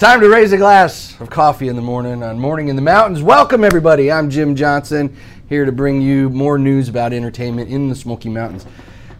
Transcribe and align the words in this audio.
time 0.00 0.18
to 0.22 0.30
raise 0.30 0.50
a 0.50 0.56
glass 0.56 1.14
of 1.20 1.28
coffee 1.28 1.68
in 1.68 1.76
the 1.76 1.82
morning 1.82 2.22
on 2.22 2.38
Morning 2.38 2.68
in 2.68 2.76
the 2.76 2.80
Mountains. 2.80 3.22
Welcome, 3.22 3.62
everybody. 3.62 4.10
I'm 4.10 4.30
Jim 4.30 4.56
Johnson, 4.56 5.14
here 5.46 5.66
to 5.66 5.72
bring 5.72 6.00
you 6.00 6.30
more 6.30 6.56
news 6.56 6.88
about 6.88 7.12
entertainment 7.12 7.68
in 7.68 7.90
the 7.90 7.94
Smoky 7.94 8.30
Mountains. 8.30 8.64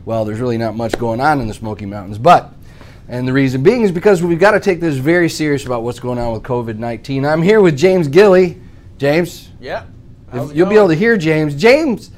Well, 0.07 0.25
there's 0.25 0.41
really 0.41 0.57
not 0.57 0.77
much 0.77 0.99
going 0.99 1.21
on 1.21 1.39
in 1.43 1.49
the 1.49 1.53
Smoky 1.53 1.85
Mountains, 1.85 2.17
but, 2.17 2.55
and 3.09 3.29
the 3.29 3.33
reason 3.35 3.63
being 3.63 3.83
is 3.83 3.93
because 3.93 4.23
we've 4.23 4.39
got 4.39 4.53
to 4.53 4.61
take 4.61 4.81
this 4.81 4.97
very 4.97 5.29
serious 5.29 5.67
about 5.67 5.83
what's 5.83 6.01
going 6.01 6.19
on 6.19 6.33
with 6.33 6.45
COVID 6.45 6.79
19. 6.79 7.27
I'm 7.27 7.43
here 7.43 7.61
with 7.61 7.77
James 7.77 8.09
Gilly. 8.09 8.59
James, 8.97 9.51
Yeah. 9.61 9.85
you'll 10.33 10.71
be 10.71 10.77
able 10.77 10.89
to 10.89 10.95
hear 10.95 11.19
James. 11.19 11.55
James, 11.55 12.11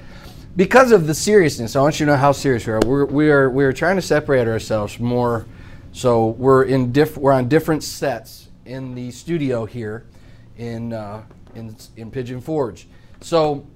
because 0.55 0.93
of 0.93 1.09
the 1.09 1.15
seriousness, 1.17 1.75
I 1.75 1.81
want 1.81 1.99
you 1.99 2.07
to 2.07 2.13
know 2.13 2.17
how 2.17 2.31
serious 2.31 2.65
we 2.65 2.75
are. 2.75 2.81
We're, 2.87 3.07
we 3.07 3.29
are 3.29 3.51
we 3.51 3.65
are 3.65 3.73
trying 3.73 3.97
to 3.97 4.03
separate 4.03 4.47
ourselves 4.47 5.01
more, 5.01 5.47
so 5.91 6.29
we're 6.29 6.63
in 6.63 6.93
diff, 6.93 7.17
we're 7.17 7.33
on 7.33 7.49
different 7.49 7.83
sets 7.83 8.42
in 8.67 8.95
the 8.95 9.11
studio 9.11 9.65
here, 9.65 10.07
in 10.57 10.93
uh, 10.93 11.23
in 11.55 11.77
in 11.97 12.11
Pigeon 12.11 12.41
Forge. 12.41 12.87
So 13.21 13.67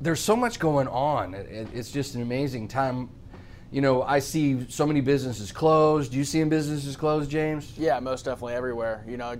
there's 0.00 0.20
so 0.20 0.36
much 0.36 0.58
going 0.58 0.88
on. 0.88 1.34
It, 1.34 1.46
it- 1.50 1.68
it's 1.74 1.90
just 1.90 2.14
an 2.14 2.22
amazing 2.22 2.68
time. 2.68 3.08
You 3.70 3.80
know, 3.80 4.02
I 4.04 4.20
see 4.20 4.66
so 4.68 4.86
many 4.86 5.00
businesses 5.00 5.50
closed. 5.50 6.12
Do 6.12 6.18
you 6.18 6.24
see 6.24 6.42
businesses 6.44 6.94
closed, 6.96 7.28
James? 7.30 7.72
Yeah, 7.76 7.98
most 7.98 8.24
definitely 8.24 8.54
everywhere. 8.54 9.04
You 9.08 9.16
know, 9.16 9.34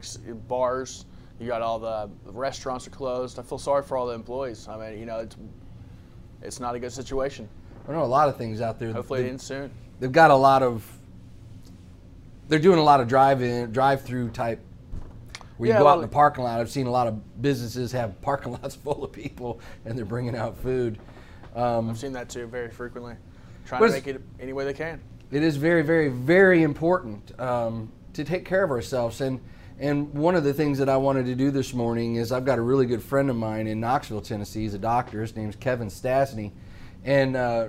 bars. 0.49 1.05
You 1.39 1.47
got 1.47 1.63
all 1.63 1.79
the 1.79 2.11
restaurants 2.33 2.87
are 2.87 2.91
closed. 2.91 3.39
I 3.39 3.43
feel 3.43 3.59
sorry 3.59 3.83
for 3.83 3.97
all 3.97 4.07
the 4.07 4.15
employees. 4.15 4.67
I 4.69 4.77
mean, 4.77 4.99
you 4.99 5.07
know, 5.07 5.19
it's 5.21 5.37
it's 6.43 6.61
not 6.61 6.75
a 6.75 6.79
good 6.81 6.93
situation. 6.93 7.49
I 7.89 7.93
know 7.93 8.03
a 8.03 8.07
lot 8.07 8.29
of 8.29 8.37
things 8.37 8.61
out 8.61 8.79
there. 8.79 8.93
Hopefully, 8.93 9.21
it 9.21 9.23
that- 9.25 9.29
ends 9.31 9.45
soon. 9.45 9.71
they've 10.01 10.11
got 10.13 10.31
a 10.31 10.37
lot 10.37 10.63
of 10.63 10.85
they're 12.49 12.59
doing 12.59 12.79
a 12.79 12.83
lot 12.83 13.01
of 13.01 13.09
drive-in 13.09 13.73
drive-through 13.73 14.31
type 14.31 14.61
where 15.57 15.69
you 15.69 15.73
Yeah, 15.75 15.81
go 15.81 15.89
out 15.89 15.97
in 15.97 16.03
the 16.03 16.09
parking 16.09 16.45
lot 16.45 16.61
i've 16.61 16.71
seen 16.71 16.87
a 16.87 16.91
lot 16.91 17.07
of 17.07 17.43
businesses 17.43 17.93
have 17.93 18.21
parking 18.23 18.53
lots 18.53 18.75
full 18.75 19.05
of 19.05 19.13
people 19.13 19.61
and 19.85 19.97
they're 19.97 20.05
bringing 20.05 20.37
out 20.37 20.57
food. 20.57 20.99
Um, 21.55 21.91
I've 21.91 21.99
seen 21.99 22.13
that 22.15 22.29
too 22.29 22.47
very 22.47 22.71
frequently. 22.71 23.15
Trying 23.67 23.83
to 23.83 23.89
make 23.91 24.07
it 24.09 24.21
any 24.41 24.53
way 24.53 24.65
they 24.65 24.75
can. 24.75 25.01
it 25.31 25.43
is 25.43 25.57
very 25.57 25.83
very 25.83 26.09
very 26.09 26.63
important 26.63 27.39
um, 27.41 27.91
to 28.15 28.25
take 28.25 28.45
care 28.45 28.65
of 28.65 28.71
ourselves. 28.71 29.21
And 29.21 29.41
and 29.79 30.13
one 30.15 30.37
of 30.37 30.45
the 30.45 30.55
things 30.55 30.79
that 30.79 30.89
i 30.89 30.97
wanted 30.97 31.27
to 31.27 31.35
do 31.35 31.51
this 31.51 31.75
morning 31.75 32.15
is 32.17 32.31
i've 32.31 32.45
got 32.45 32.59
a 32.59 32.63
really 32.63 32.87
good 32.87 33.03
friend 33.03 33.29
of 33.29 33.35
mine 33.37 33.67
in 33.67 33.81
knoxville 33.81 34.21
tennessee. 34.21 34.63
He's 34.63 34.75
a 34.75 34.79
doctor. 34.79 35.21
His 35.21 35.35
name's 35.37 35.57
kevin 35.57 35.89
stastny. 35.89 36.53
And 37.05 37.37
uh, 37.37 37.69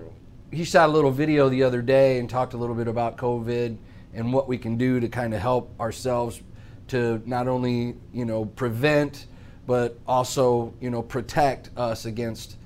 he 0.52 0.64
shot 0.64 0.88
a 0.90 0.92
little 0.92 1.12
video 1.12 1.50
the 1.50 1.64
other 1.64 1.82
day 1.82 2.20
and 2.20 2.30
talked 2.30 2.54
a 2.54 2.58
little 2.58 2.76
bit 2.76 2.88
about 2.88 3.18
covid 3.18 3.78
and 4.14 4.32
what 4.34 4.48
we 4.48 4.58
can 4.58 4.78
do 4.78 5.00
to 5.00 5.10
kind 5.10 5.34
of 5.34 5.42
help 5.42 5.78
ourselves 5.80 6.42
to 6.88 7.22
not 7.26 7.48
only 7.48 7.96
you 8.14 8.26
know 8.26 8.46
prevent 8.46 9.28
but 9.68 9.98
also 10.08 10.74
you 10.80 10.90
know 10.90 11.02
protect 11.02 11.70
us 11.78 12.06
against 12.06 12.58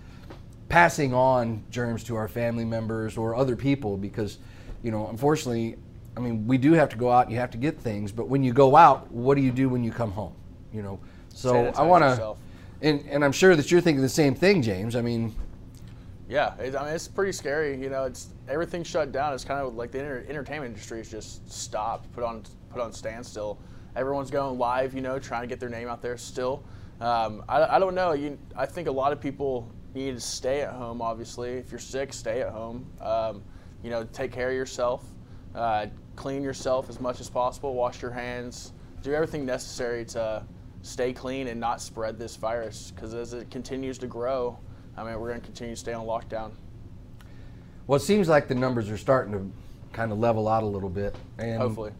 passing 0.67 1.13
on 1.13 1.63
germs 1.71 2.03
to 2.03 2.15
our 2.15 2.27
family 2.27 2.65
members 2.65 3.17
or 3.17 3.35
other 3.35 3.55
people 3.55 3.97
because 3.97 4.37
you 4.83 4.91
know 4.91 5.07
unfortunately 5.07 5.77
i 6.17 6.19
mean 6.19 6.45
we 6.45 6.57
do 6.57 6.73
have 6.73 6.89
to 6.89 6.97
go 6.97 7.09
out 7.11 7.25
and 7.25 7.31
you 7.31 7.39
have 7.39 7.51
to 7.51 7.57
get 7.57 7.79
things 7.79 8.11
but 8.11 8.27
when 8.27 8.43
you 8.43 8.53
go 8.53 8.75
out 8.75 9.09
what 9.11 9.35
do 9.35 9.41
you 9.41 9.51
do 9.51 9.69
when 9.69 9.83
you 9.83 9.91
come 9.91 10.11
home 10.11 10.33
you 10.73 10.81
know 10.81 10.99
so 11.29 11.67
i 11.75 11.81
want 11.81 12.03
to 12.03 12.35
and, 12.81 13.03
and 13.09 13.23
i'm 13.23 13.31
sure 13.31 13.55
that 13.55 13.71
you're 13.71 13.81
thinking 13.81 14.01
the 14.01 14.09
same 14.09 14.35
thing 14.35 14.61
james 14.61 14.95
i 14.95 15.01
mean 15.01 15.33
Yeah, 16.29 16.53
it, 16.59 16.75
I 16.75 16.85
mean, 16.85 16.93
it's 16.93 17.07
pretty 17.07 17.31
scary. 17.31 17.75
You 17.81 17.89
know, 17.89 18.03
it's 18.03 18.27
everything 18.47 18.83
shut 18.83 19.11
down. 19.11 19.33
It's 19.33 19.43
kind 19.43 19.61
of 19.61 19.73
like 19.73 19.89
the 19.89 19.99
enter, 19.99 20.25
entertainment 20.29 20.69
industry 20.69 20.99
is 21.01 21.09
just 21.09 21.51
stopped, 21.51 22.13
put 22.13 22.23
on 22.23 22.43
put 22.69 22.79
on 22.81 22.93
standstill. 22.93 23.57
Everyone's 23.95 24.31
going 24.31 24.57
live. 24.57 24.93
You 24.93 25.01
know, 25.01 25.19
trying 25.19 25.41
to 25.41 25.47
get 25.47 25.59
their 25.59 25.69
name 25.69 25.87
out 25.87 26.01
there. 26.01 26.17
Still, 26.17 26.63
um, 27.01 27.43
I, 27.49 27.75
I 27.75 27.79
don't 27.79 27.95
know. 27.95 28.13
You, 28.13 28.37
I 28.55 28.65
think 28.65 28.87
a 28.87 28.91
lot 28.91 29.11
of 29.11 29.19
people 29.19 29.69
need 29.93 30.13
to 30.15 30.19
stay 30.21 30.61
at 30.61 30.73
home. 30.73 31.01
Obviously, 31.01 31.51
if 31.53 31.71
you're 31.71 31.79
sick, 31.79 32.13
stay 32.13 32.41
at 32.41 32.49
home. 32.49 32.85
Um, 33.01 33.41
you 33.83 33.89
know, 33.89 34.03
take 34.13 34.31
care 34.31 34.49
of 34.49 34.55
yourself. 34.55 35.03
Uh, 35.55 35.87
clean 36.15 36.43
yourself 36.43 36.89
as 36.89 36.99
much 36.99 37.19
as 37.19 37.29
possible. 37.29 37.73
Wash 37.73 38.01
your 38.01 38.11
hands. 38.11 38.73
Do 39.01 39.13
everything 39.13 39.45
necessary 39.45 40.05
to 40.05 40.43
stay 40.81 41.13
clean 41.13 41.47
and 41.47 41.59
not 41.59 41.81
spread 41.81 42.19
this 42.19 42.35
virus. 42.35 42.91
Because 42.93 43.13
as 43.13 43.33
it 43.33 43.49
continues 43.49 43.97
to 43.99 44.07
grow, 44.07 44.57
I 44.97 45.03
mean, 45.03 45.19
we're 45.19 45.29
going 45.29 45.39
to 45.39 45.45
continue 45.45 45.73
to 45.73 45.79
stay 45.79 45.93
on 45.93 46.05
lockdown. 46.05 46.51
well 47.87 47.97
it 47.97 48.01
seems 48.01 48.27
like 48.27 48.47
the 48.47 48.55
numbers 48.55 48.89
are 48.89 48.97
starting 48.97 49.33
to 49.33 49.51
kind 49.93 50.11
of 50.11 50.19
level 50.19 50.47
out 50.47 50.61
a 50.61 50.65
little 50.65 50.89
bit 50.89 51.15
and 51.39 51.57
Hopefully. 51.57 51.91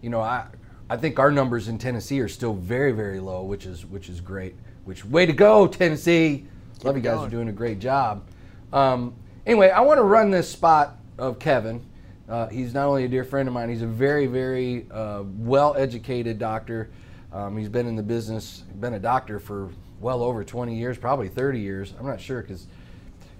you 0.00 0.10
know 0.10 0.20
i 0.20 0.46
i 0.88 0.96
think 0.96 1.18
our 1.18 1.30
numbers 1.30 1.68
in 1.68 1.78
tennessee 1.78 2.20
are 2.20 2.28
still 2.28 2.54
very 2.54 2.92
very 2.92 3.20
low 3.20 3.42
which 3.42 3.66
is 3.66 3.84
which 3.86 4.08
is 4.08 4.20
great. 4.20 4.54
Which 4.84 5.04
way 5.04 5.26
to 5.26 5.32
go 5.32 5.66
tennessee. 5.66 6.46
Love 6.84 6.96
you 6.96 7.02
guys 7.02 7.16
going. 7.16 7.26
are 7.26 7.30
doing 7.30 7.48
a 7.48 7.52
great 7.52 7.80
job. 7.80 8.24
Um, 8.72 9.14
anyway 9.46 9.70
i 9.70 9.80
want 9.80 9.98
to 9.98 10.04
run 10.04 10.30
this 10.30 10.48
spot 10.48 10.96
of 11.18 11.38
kevin. 11.38 11.84
Uh, 12.28 12.48
he's 12.48 12.74
not 12.74 12.86
only 12.86 13.04
a 13.04 13.08
dear 13.08 13.24
friend 13.24 13.48
of 13.48 13.54
mine 13.54 13.68
he's 13.68 13.82
a 13.82 13.86
very 13.86 14.26
very 14.26 14.86
uh, 14.90 15.24
well 15.38 15.74
educated 15.76 16.38
doctor. 16.38 16.90
Um, 17.32 17.56
he's 17.56 17.68
been 17.68 17.86
in 17.86 17.96
the 17.96 18.02
business 18.02 18.62
been 18.80 18.94
a 18.94 19.00
doctor 19.00 19.38
for 19.38 19.70
well 20.00 20.22
over 20.22 20.44
20 20.44 20.76
years 20.76 20.98
probably 20.98 21.28
30 21.28 21.60
years. 21.60 21.94
I'm 21.98 22.06
not 22.06 22.20
sure 22.20 22.42
because 22.42 22.66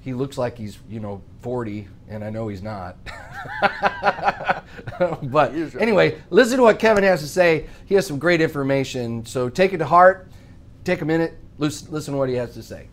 he 0.06 0.14
looks 0.14 0.38
like 0.38 0.56
he's 0.56 0.78
you 0.88 1.00
know 1.00 1.20
40 1.42 1.88
and 2.08 2.22
i 2.24 2.30
know 2.30 2.46
he's 2.48 2.62
not. 2.62 2.96
But 5.22 5.52
anyway 5.78 6.22
listen 6.30 6.58
to 6.58 6.62
what 6.62 6.78
kevin 6.78 7.02
has 7.04 7.20
to 7.20 7.26
say. 7.26 7.66
He 7.86 7.94
has 7.96 8.06
some 8.06 8.18
great 8.18 8.40
information. 8.40 9.26
So 9.26 9.48
take 9.48 9.72
it 9.72 9.78
to 9.78 9.84
heart. 9.84 10.28
Take 10.84 11.02
a 11.02 11.04
minute. 11.04 11.34
Listen 11.58 12.14
to 12.14 12.18
what 12.18 12.28
he 12.28 12.36
has 12.36 12.54
to 12.54 12.62
say. 12.62 12.88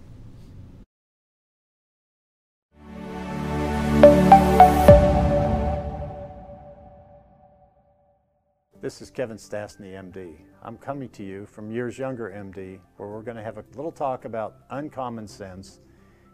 This 8.82 9.02
is 9.02 9.10
Kevin 9.10 9.38
Stastny, 9.38 9.94
MD. 9.94 10.36
I'm 10.62 10.78
coming 10.78 11.10
to 11.10 11.24
you 11.24 11.46
from 11.46 11.72
Years 11.72 11.98
Younger 11.98 12.32
MD, 12.32 12.80
where 12.98 13.10
we're 13.10 13.22
going 13.22 13.38
to 13.38 13.44
have 13.44 13.58
a 13.58 13.64
little 13.76 13.92
talk 13.92 14.26
about 14.26 14.56
uncommon 14.72 15.28
sense 15.28 15.80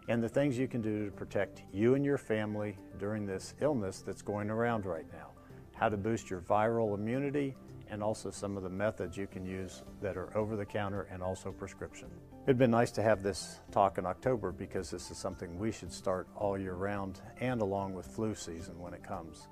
and 0.10 0.24
the 0.24 0.28
things 0.28 0.58
you 0.58 0.68
can 0.68 0.82
do 0.82 1.06
to 1.06 1.12
protect 1.12 1.62
you 1.72 1.94
and 1.94 2.04
your 2.04 2.18
family 2.18 2.76
during 2.98 3.28
this 3.28 3.54
illness 3.62 4.02
that's 4.02 4.24
going 4.24 4.50
around 4.50 4.88
right 4.88 5.06
now. 5.14 5.30
How 5.76 5.88
to 5.88 5.98
boost 5.98 6.32
your 6.32 6.42
viral 6.42 6.96
immunity, 6.96 7.56
and 7.92 8.02
also 8.02 8.32
some 8.32 8.58
of 8.58 8.64
the 8.64 8.70
methods 8.70 9.16
you 9.16 9.28
can 9.28 9.46
use 9.46 9.84
that 10.02 10.18
are 10.18 10.36
over 10.36 10.56
the 10.56 10.66
counter 10.66 11.08
and 11.12 11.22
also 11.22 11.52
prescription. 11.52 12.08
It'd 12.46 12.58
been 12.58 12.72
nice 12.72 12.90
to 12.94 13.04
have 13.04 13.22
this 13.22 13.60
talk 13.72 14.00
in 14.00 14.08
October 14.08 14.52
because 14.52 14.90
this 14.90 15.12
is 15.12 15.18
something 15.18 15.60
we 15.60 15.72
should 15.72 15.94
start 15.94 16.28
all 16.36 16.58
year 16.58 16.74
round 16.74 17.22
and 17.40 17.62
along 17.62 17.94
with 17.94 18.08
flu 18.08 18.34
season 18.34 18.80
when 18.80 18.96
it 18.96 19.04
comes. 19.04 19.48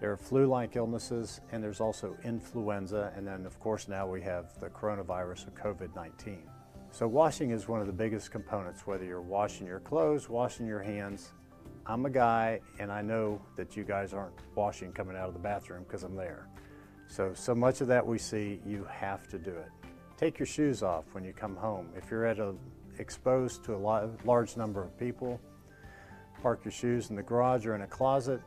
There 0.00 0.12
are 0.12 0.16
flu-like 0.16 0.76
illnesses, 0.76 1.40
and 1.50 1.62
there's 1.62 1.80
also 1.80 2.16
influenza, 2.22 3.12
and 3.16 3.26
then 3.26 3.44
of 3.44 3.58
course 3.58 3.88
now 3.88 4.06
we 4.06 4.22
have 4.22 4.58
the 4.60 4.68
coronavirus 4.68 5.48
of 5.48 5.54
COVID-19. 5.54 6.42
So 6.96 7.06
washing 7.06 7.50
is 7.50 7.68
one 7.68 7.82
of 7.82 7.86
the 7.86 7.92
biggest 7.92 8.30
components, 8.30 8.86
whether 8.86 9.04
you're 9.04 9.20
washing 9.20 9.66
your 9.66 9.80
clothes, 9.80 10.30
washing 10.30 10.66
your 10.66 10.80
hands. 10.80 11.34
I'm 11.84 12.06
a 12.06 12.10
guy, 12.10 12.62
and 12.78 12.90
I 12.90 13.02
know 13.02 13.38
that 13.54 13.76
you 13.76 13.84
guys 13.84 14.14
aren't 14.14 14.32
washing 14.54 14.94
coming 14.94 15.14
out 15.14 15.28
of 15.28 15.34
the 15.34 15.38
bathroom 15.38 15.82
because 15.82 16.04
I'm 16.04 16.16
there. 16.16 16.48
So, 17.06 17.34
so 17.34 17.54
much 17.54 17.82
of 17.82 17.86
that 17.88 18.06
we 18.06 18.16
see, 18.16 18.62
you 18.64 18.88
have 18.90 19.28
to 19.28 19.38
do 19.38 19.50
it. 19.50 19.68
Take 20.16 20.38
your 20.38 20.46
shoes 20.46 20.82
off 20.82 21.04
when 21.12 21.22
you 21.22 21.34
come 21.34 21.54
home. 21.54 21.90
If 21.94 22.10
you're 22.10 22.24
at 22.24 22.38
a, 22.38 22.54
exposed 22.98 23.62
to 23.64 23.74
a 23.74 23.76
lot, 23.76 24.08
large 24.24 24.56
number 24.56 24.82
of 24.82 24.98
people, 24.98 25.38
park 26.40 26.64
your 26.64 26.72
shoes 26.72 27.10
in 27.10 27.16
the 27.16 27.22
garage 27.22 27.66
or 27.66 27.74
in 27.74 27.82
a 27.82 27.86
closet, 27.86 28.40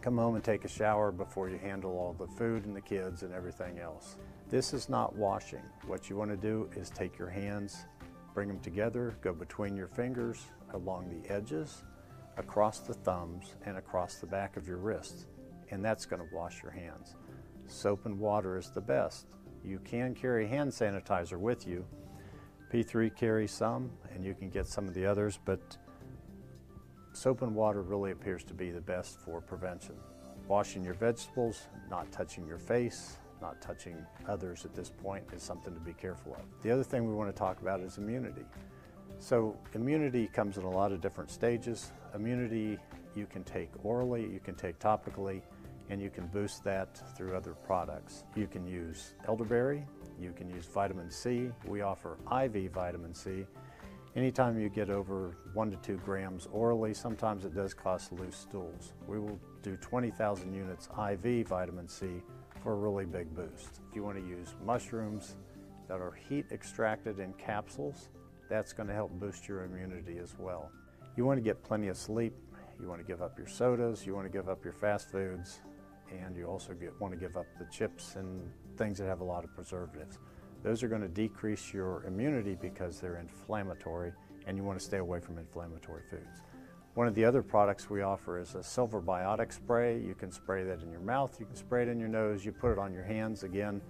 come 0.00 0.16
home 0.16 0.36
and 0.36 0.42
take 0.42 0.64
a 0.64 0.68
shower 0.68 1.12
before 1.12 1.50
you 1.50 1.58
handle 1.58 1.90
all 1.98 2.16
the 2.18 2.32
food 2.38 2.64
and 2.64 2.74
the 2.74 2.80
kids 2.80 3.24
and 3.24 3.34
everything 3.34 3.78
else. 3.78 4.16
This 4.50 4.72
is 4.72 4.88
not 4.88 5.14
washing. 5.14 5.62
What 5.86 6.08
you 6.08 6.16
want 6.16 6.30
to 6.30 6.36
do 6.36 6.70
is 6.74 6.88
take 6.88 7.18
your 7.18 7.28
hands, 7.28 7.84
bring 8.32 8.48
them 8.48 8.60
together, 8.60 9.14
go 9.20 9.34
between 9.34 9.76
your 9.76 9.88
fingers, 9.88 10.42
along 10.72 11.10
the 11.10 11.30
edges, 11.30 11.84
across 12.38 12.78
the 12.78 12.94
thumbs, 12.94 13.56
and 13.66 13.76
across 13.76 14.14
the 14.14 14.26
back 14.26 14.56
of 14.56 14.66
your 14.66 14.78
wrist. 14.78 15.26
And 15.70 15.84
that's 15.84 16.06
going 16.06 16.26
to 16.26 16.34
wash 16.34 16.62
your 16.62 16.72
hands. 16.72 17.14
Soap 17.66 18.06
and 18.06 18.18
water 18.18 18.56
is 18.56 18.70
the 18.70 18.80
best. 18.80 19.26
You 19.62 19.80
can 19.80 20.14
carry 20.14 20.48
hand 20.48 20.70
sanitizer 20.70 21.38
with 21.38 21.66
you. 21.66 21.84
P3 22.72 23.14
carries 23.14 23.52
some, 23.52 23.90
and 24.14 24.24
you 24.24 24.32
can 24.32 24.48
get 24.48 24.66
some 24.66 24.88
of 24.88 24.94
the 24.94 25.04
others, 25.04 25.38
but 25.44 25.76
soap 27.12 27.42
and 27.42 27.54
water 27.54 27.82
really 27.82 28.12
appears 28.12 28.44
to 28.44 28.54
be 28.54 28.70
the 28.70 28.80
best 28.80 29.20
for 29.20 29.42
prevention. 29.42 29.96
Washing 30.46 30.82
your 30.82 30.94
vegetables, 30.94 31.66
not 31.90 32.10
touching 32.10 32.46
your 32.46 32.58
face, 32.58 33.18
not 33.40 33.60
touching 33.60 33.96
others 34.26 34.64
at 34.64 34.74
this 34.74 34.90
point 34.90 35.24
is 35.32 35.42
something 35.42 35.74
to 35.74 35.80
be 35.80 35.92
careful 35.92 36.34
of. 36.34 36.42
The 36.62 36.70
other 36.70 36.84
thing 36.84 37.08
we 37.08 37.14
want 37.14 37.34
to 37.34 37.38
talk 37.38 37.60
about 37.60 37.80
is 37.80 37.98
immunity. 37.98 38.44
So 39.18 39.56
immunity 39.74 40.28
comes 40.28 40.58
in 40.58 40.64
a 40.64 40.70
lot 40.70 40.92
of 40.92 41.00
different 41.00 41.30
stages. 41.30 41.92
Immunity 42.14 42.78
you 43.14 43.26
can 43.26 43.42
take 43.44 43.70
orally, 43.82 44.22
you 44.22 44.40
can 44.42 44.54
take 44.54 44.78
topically, 44.78 45.42
and 45.90 46.00
you 46.00 46.10
can 46.10 46.26
boost 46.28 46.62
that 46.64 47.00
through 47.16 47.36
other 47.36 47.54
products. 47.54 48.24
You 48.36 48.46
can 48.46 48.66
use 48.66 49.14
elderberry, 49.26 49.84
You 50.20 50.32
can 50.32 50.48
use 50.48 50.66
vitamin 50.66 51.10
C. 51.10 51.50
We 51.66 51.82
offer 51.82 52.18
IV 52.30 52.72
vitamin 52.72 53.14
C. 53.14 53.46
Anytime 54.16 54.58
you 54.58 54.68
get 54.68 54.90
over 54.90 55.36
one 55.54 55.70
to 55.70 55.76
two 55.76 55.96
grams 55.98 56.48
orally, 56.50 56.92
sometimes 56.92 57.44
it 57.44 57.54
does 57.54 57.72
cause 57.72 58.10
loose 58.10 58.36
stools. 58.36 58.94
We 59.06 59.20
will 59.20 59.38
do 59.62 59.76
20,000 59.76 60.52
units 60.52 60.88
IV 60.88 61.46
vitamin 61.46 61.88
C 61.88 62.22
for 62.62 62.72
a 62.72 62.76
really 62.76 63.04
big 63.04 63.34
boost. 63.34 63.80
If 63.88 63.96
you 63.96 64.02
want 64.02 64.16
to 64.18 64.26
use 64.26 64.54
mushrooms 64.64 65.36
that 65.88 66.00
are 66.00 66.12
heat 66.28 66.46
extracted 66.50 67.18
in 67.18 67.32
capsules, 67.34 68.10
that's 68.48 68.72
going 68.72 68.88
to 68.88 68.94
help 68.94 69.12
boost 69.12 69.48
your 69.48 69.64
immunity 69.64 70.18
as 70.18 70.34
well. 70.38 70.70
You 71.16 71.24
want 71.24 71.38
to 71.38 71.42
get 71.42 71.62
plenty 71.62 71.88
of 71.88 71.96
sleep. 71.96 72.34
You 72.80 72.88
want 72.88 73.00
to 73.00 73.06
give 73.06 73.22
up 73.22 73.38
your 73.38 73.48
sodas. 73.48 74.06
You 74.06 74.14
want 74.14 74.26
to 74.26 74.32
give 74.32 74.48
up 74.48 74.64
your 74.64 74.72
fast 74.72 75.10
foods. 75.10 75.60
And 76.10 76.36
you 76.36 76.46
also 76.46 76.72
get, 76.72 76.98
want 77.00 77.12
to 77.12 77.18
give 77.18 77.36
up 77.36 77.46
the 77.58 77.66
chips 77.66 78.16
and 78.16 78.50
things 78.76 78.98
that 78.98 79.06
have 79.06 79.20
a 79.20 79.24
lot 79.24 79.44
of 79.44 79.54
preservatives. 79.54 80.18
Those 80.62 80.82
are 80.82 80.88
going 80.88 81.02
to 81.02 81.08
decrease 81.08 81.72
your 81.72 82.04
immunity 82.04 82.56
because 82.60 83.00
they're 83.00 83.18
inflammatory 83.18 84.12
and 84.46 84.56
you 84.56 84.64
want 84.64 84.78
to 84.78 84.84
stay 84.84 84.98
away 84.98 85.20
from 85.20 85.38
inflammatory 85.38 86.02
foods. 86.10 86.42
One 86.98 87.06
of 87.06 87.14
the 87.14 87.24
other 87.24 87.44
products 87.44 87.88
we 87.88 88.02
offer 88.02 88.40
is 88.40 88.56
a 88.56 88.62
silver 88.64 89.00
biotic 89.00 89.52
spray. 89.52 90.00
You 90.00 90.16
can 90.16 90.32
spray 90.32 90.64
that 90.64 90.82
in 90.82 90.90
your 90.90 91.00
mouth, 91.00 91.38
you 91.38 91.46
can 91.46 91.54
spray 91.54 91.82
it 91.82 91.88
in 91.88 92.00
your 92.00 92.08
nose, 92.08 92.44
you 92.44 92.50
put 92.50 92.72
it 92.72 92.78
on 92.80 92.92
your 92.92 93.04
hands 93.04 93.44
again, 93.44 93.80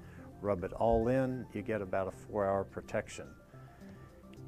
rub 0.42 0.62
it 0.62 0.74
all 0.74 1.08
in, 1.08 1.46
you 1.54 1.62
get 1.62 1.80
about 1.80 2.08
a 2.08 2.10
four 2.10 2.44
hour 2.44 2.64
protection. 2.64 3.24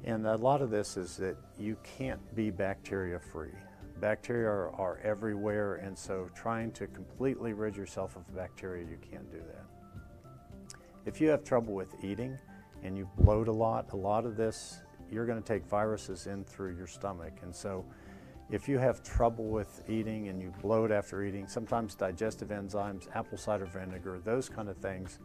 And 0.03 0.27
a 0.27 0.35
lot 0.35 0.61
of 0.61 0.69
this 0.69 0.95
is 0.95 1.17
that 1.17 1.37
you 1.57 1.75
can't 1.97 2.21
be 2.35 2.51
bacteria 2.51 3.19
free. 3.19 3.55
Bacteria 3.99 4.47
are, 4.47 4.69
are 4.75 4.99
everywhere, 5.03 5.77
and 5.77 5.97
so 5.97 6.29
trying 6.35 6.71
to 6.73 6.85
completely 6.85 7.53
rid 7.53 7.75
yourself 7.75 8.15
of 8.15 8.35
bacteria, 8.35 8.83
you 8.83 8.99
can't 9.09 9.31
do 9.31 9.39
that. 9.39 10.75
If 11.07 11.19
you 11.19 11.29
have 11.29 11.43
trouble 11.43 11.73
with 11.73 11.95
eating 12.03 12.37
and 12.83 12.95
you 12.95 13.09
bloat 13.17 13.47
a 13.47 13.51
lot, 13.51 13.91
a 13.93 13.97
lot 13.97 14.23
of 14.23 14.37
this, 14.37 14.81
you're 15.11 15.25
going 15.25 15.41
to 15.41 15.47
take 15.47 15.65
viruses 15.65 16.27
in 16.27 16.43
through 16.43 16.75
your 16.77 16.85
stomach. 16.85 17.33
And 17.41 17.53
so 17.53 17.83
if 18.51 18.67
you 18.67 18.77
have 18.77 19.01
trouble 19.01 19.45
with 19.45 19.81
eating 19.89 20.27
and 20.27 20.41
you 20.41 20.53
bloat 20.61 20.91
after 20.91 21.23
eating, 21.23 21.47
sometimes 21.47 21.95
digestive 21.95 22.49
enzymes, 22.49 23.07
apple 23.15 23.37
cider 23.37 23.65
vinegar, 23.65 24.19
those 24.23 24.49
kind 24.49 24.67
of 24.67 24.75
things 24.77 25.19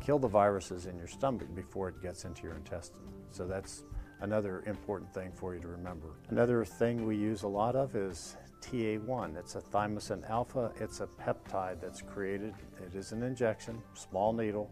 kill 0.00 0.18
the 0.18 0.28
viruses 0.28 0.86
in 0.86 0.96
your 0.96 1.08
stomach 1.08 1.52
before 1.54 1.88
it 1.88 2.00
gets 2.00 2.24
into 2.24 2.44
your 2.44 2.54
intestine. 2.54 3.02
So 3.32 3.46
that's 3.46 3.82
another 4.20 4.62
important 4.66 5.12
thing 5.12 5.32
for 5.34 5.54
you 5.54 5.60
to 5.60 5.68
remember. 5.68 6.08
Another 6.28 6.64
thing 6.64 7.04
we 7.04 7.16
use 7.16 7.42
a 7.42 7.48
lot 7.48 7.74
of 7.74 7.96
is 7.96 8.36
TA1. 8.60 9.36
It's 9.36 9.56
a 9.56 9.60
thymosin 9.60 10.28
alpha. 10.30 10.70
It's 10.78 11.00
a 11.00 11.06
peptide 11.06 11.80
that's 11.80 12.00
created. 12.00 12.54
It 12.86 12.96
is 12.96 13.10
an 13.10 13.24
injection, 13.24 13.82
small 13.94 14.32
needle, 14.32 14.70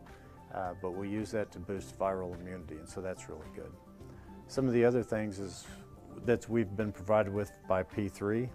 uh, 0.55 0.75
but 0.81 0.93
we 0.93 1.09
use 1.09 1.33
that 1.33 1.51
to 1.53 1.59
boost 1.59 1.99
viral 1.99 2.39
immunity, 2.41 2.77
and 2.77 2.89
so 2.89 3.01
that's 3.01 3.29
really 3.29 3.49
good. 3.57 3.73
Some 4.47 4.67
of 4.67 4.73
the 4.73 4.85
other 4.85 5.03
things 5.03 5.39
is 5.41 5.67
that 6.25 6.49
we've 6.49 6.77
been 6.77 6.93
provided 6.93 7.33
with 7.33 7.53
by 7.69 7.83
P3. 7.83 8.49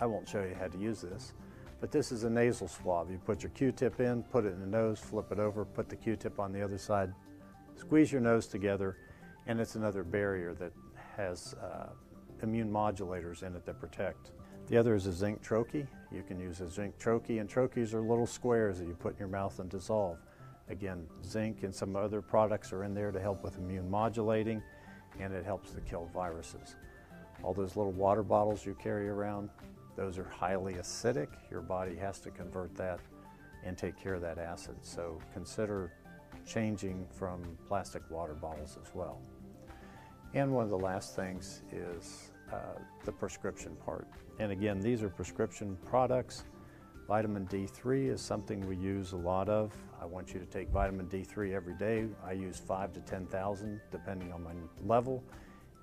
I 0.00 0.06
won't 0.06 0.28
show 0.28 0.42
you 0.42 0.54
how 0.58 0.68
to 0.68 0.78
use 0.78 1.00
this, 1.00 1.34
but 1.80 1.90
this 1.90 2.12
is 2.12 2.24
a 2.24 2.30
nasal 2.30 2.68
swab. 2.68 3.10
You 3.10 3.18
put 3.18 3.42
your 3.42 3.50
Q-tip 3.50 4.00
in, 4.00 4.22
put 4.24 4.44
it 4.44 4.52
in 4.52 4.60
the 4.60 4.66
nose, 4.66 4.98
flip 4.98 5.30
it 5.32 5.38
over, 5.38 5.64
put 5.64 5.88
the 5.88 5.96
Q-tip 5.96 6.38
on 6.38 6.52
the 6.52 6.62
other 6.62 6.78
side, 6.78 7.12
squeeze 7.76 8.12
your 8.12 8.20
nose 8.20 8.46
together, 8.46 8.96
and 9.46 9.60
it's 9.60 9.74
another 9.74 10.04
barrier 10.04 10.54
that 10.54 10.72
has 11.16 11.54
uh, 11.54 11.88
immune 12.42 12.70
modulators 12.70 13.42
in 13.42 13.54
it 13.54 13.64
that 13.66 13.78
protect. 13.80 14.32
The 14.68 14.76
other 14.76 14.94
is 14.94 15.06
a 15.06 15.12
zinc 15.12 15.42
troche. 15.42 15.86
You 16.12 16.22
can 16.22 16.38
use 16.38 16.60
a 16.60 16.68
zinc 16.68 16.98
troche, 16.98 17.40
and 17.40 17.48
troches 17.48 17.92
are 17.92 18.00
little 18.00 18.26
squares 18.26 18.78
that 18.78 18.86
you 18.86 18.94
put 18.94 19.14
in 19.14 19.18
your 19.18 19.28
mouth 19.28 19.58
and 19.58 19.68
dissolve. 19.68 20.18
Again, 20.68 21.06
zinc 21.24 21.64
and 21.64 21.74
some 21.74 21.96
other 21.96 22.22
products 22.22 22.72
are 22.72 22.84
in 22.84 22.94
there 22.94 23.10
to 23.10 23.20
help 23.20 23.42
with 23.42 23.58
immune 23.58 23.90
modulating, 23.90 24.62
and 25.18 25.32
it 25.32 25.44
helps 25.44 25.72
to 25.72 25.80
kill 25.80 26.08
viruses. 26.14 26.76
All 27.42 27.54
those 27.54 27.76
little 27.76 27.92
water 27.92 28.22
bottles 28.22 28.64
you 28.66 28.74
carry 28.74 29.08
around, 29.08 29.50
those 29.96 30.18
are 30.18 30.28
highly 30.28 30.74
acidic. 30.74 31.28
Your 31.50 31.62
body 31.62 31.96
has 31.96 32.20
to 32.20 32.30
convert 32.30 32.74
that 32.76 33.00
and 33.64 33.76
take 33.76 33.96
care 33.96 34.14
of 34.14 34.22
that 34.22 34.38
acid. 34.38 34.76
So 34.82 35.18
consider 35.32 35.92
changing 36.46 37.06
from 37.10 37.42
plastic 37.66 38.02
water 38.10 38.34
bottles 38.34 38.78
as 38.82 38.94
well. 38.94 39.20
And 40.34 40.52
one 40.52 40.64
of 40.64 40.70
the 40.70 40.78
last 40.78 41.16
things 41.16 41.62
is 41.72 42.30
uh, 42.52 42.78
the 43.04 43.12
prescription 43.12 43.76
part. 43.84 44.06
And 44.38 44.52
again, 44.52 44.80
these 44.80 45.02
are 45.02 45.08
prescription 45.08 45.76
products. 45.84 46.44
Vitamin 47.10 47.44
D3 47.48 48.08
is 48.08 48.20
something 48.20 48.64
we 48.68 48.76
use 48.76 49.10
a 49.14 49.16
lot 49.16 49.48
of. 49.48 49.74
I 50.00 50.06
want 50.06 50.32
you 50.32 50.38
to 50.38 50.46
take 50.46 50.68
vitamin 50.68 51.06
D3 51.06 51.52
every 51.52 51.74
day. 51.74 52.06
I 52.24 52.30
use 52.30 52.56
five 52.56 52.92
to 52.92 53.00
10,000 53.00 53.80
depending 53.90 54.32
on 54.32 54.44
my 54.44 54.52
level. 54.86 55.24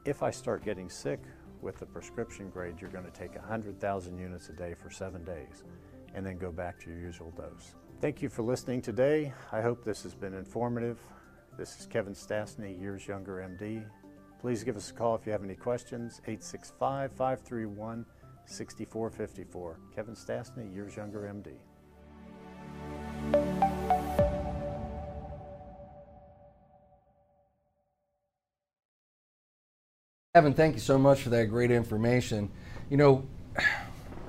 If 0.06 0.24
I 0.24 0.32
start 0.32 0.64
getting 0.64 0.90
sick 0.90 1.20
with 1.62 1.80
the 1.80 1.86
prescription 1.86 2.50
grade, 2.50 2.76
you're 2.80 2.92
going 2.92 3.04
to 3.04 3.12
take 3.12 3.36
100,000 3.36 4.18
units 4.18 4.48
a 4.48 4.54
day 4.54 4.74
for 4.74 4.90
seven 4.90 5.26
days 5.26 5.66
and 6.16 6.26
then 6.26 6.38
go 6.38 6.50
back 6.50 6.80
to 6.84 6.90
your 6.90 7.00
usual 7.00 7.32
dose. 7.32 7.76
Thank 8.00 8.22
you 8.22 8.30
for 8.30 8.44
listening 8.44 8.82
today. 8.82 9.34
I 9.52 9.60
hope 9.60 9.84
this 9.84 10.04
has 10.04 10.16
been 10.16 10.34
informative. 10.34 10.98
This 11.58 11.78
is 11.78 11.88
Kevin 11.88 12.14
Stastny, 12.14 12.80
Years 12.80 13.06
Younger 13.06 13.46
MD. 13.46 13.84
Please 14.40 14.64
give 14.64 14.78
us 14.78 14.92
a 14.92 14.94
call 14.94 15.16
if 15.16 15.26
you 15.26 15.34
have 15.34 15.44
any 15.44 15.56
questions, 15.56 16.22
865 16.24 17.12
531 17.12 18.06
6454. 18.48 19.80
Kevin 19.94 20.16
Stastny, 20.16 20.74
Years 20.74 20.96
Younger 20.96 21.32
MD. 21.34 21.58
Kevin, 30.36 30.54
thank 30.54 30.76
you 30.76 30.80
so 30.82 30.98
much 30.98 31.22
for 31.22 31.30
that 31.30 31.46
great 31.46 31.72
information. 31.72 32.50
You 32.90 32.98
know, 32.98 33.26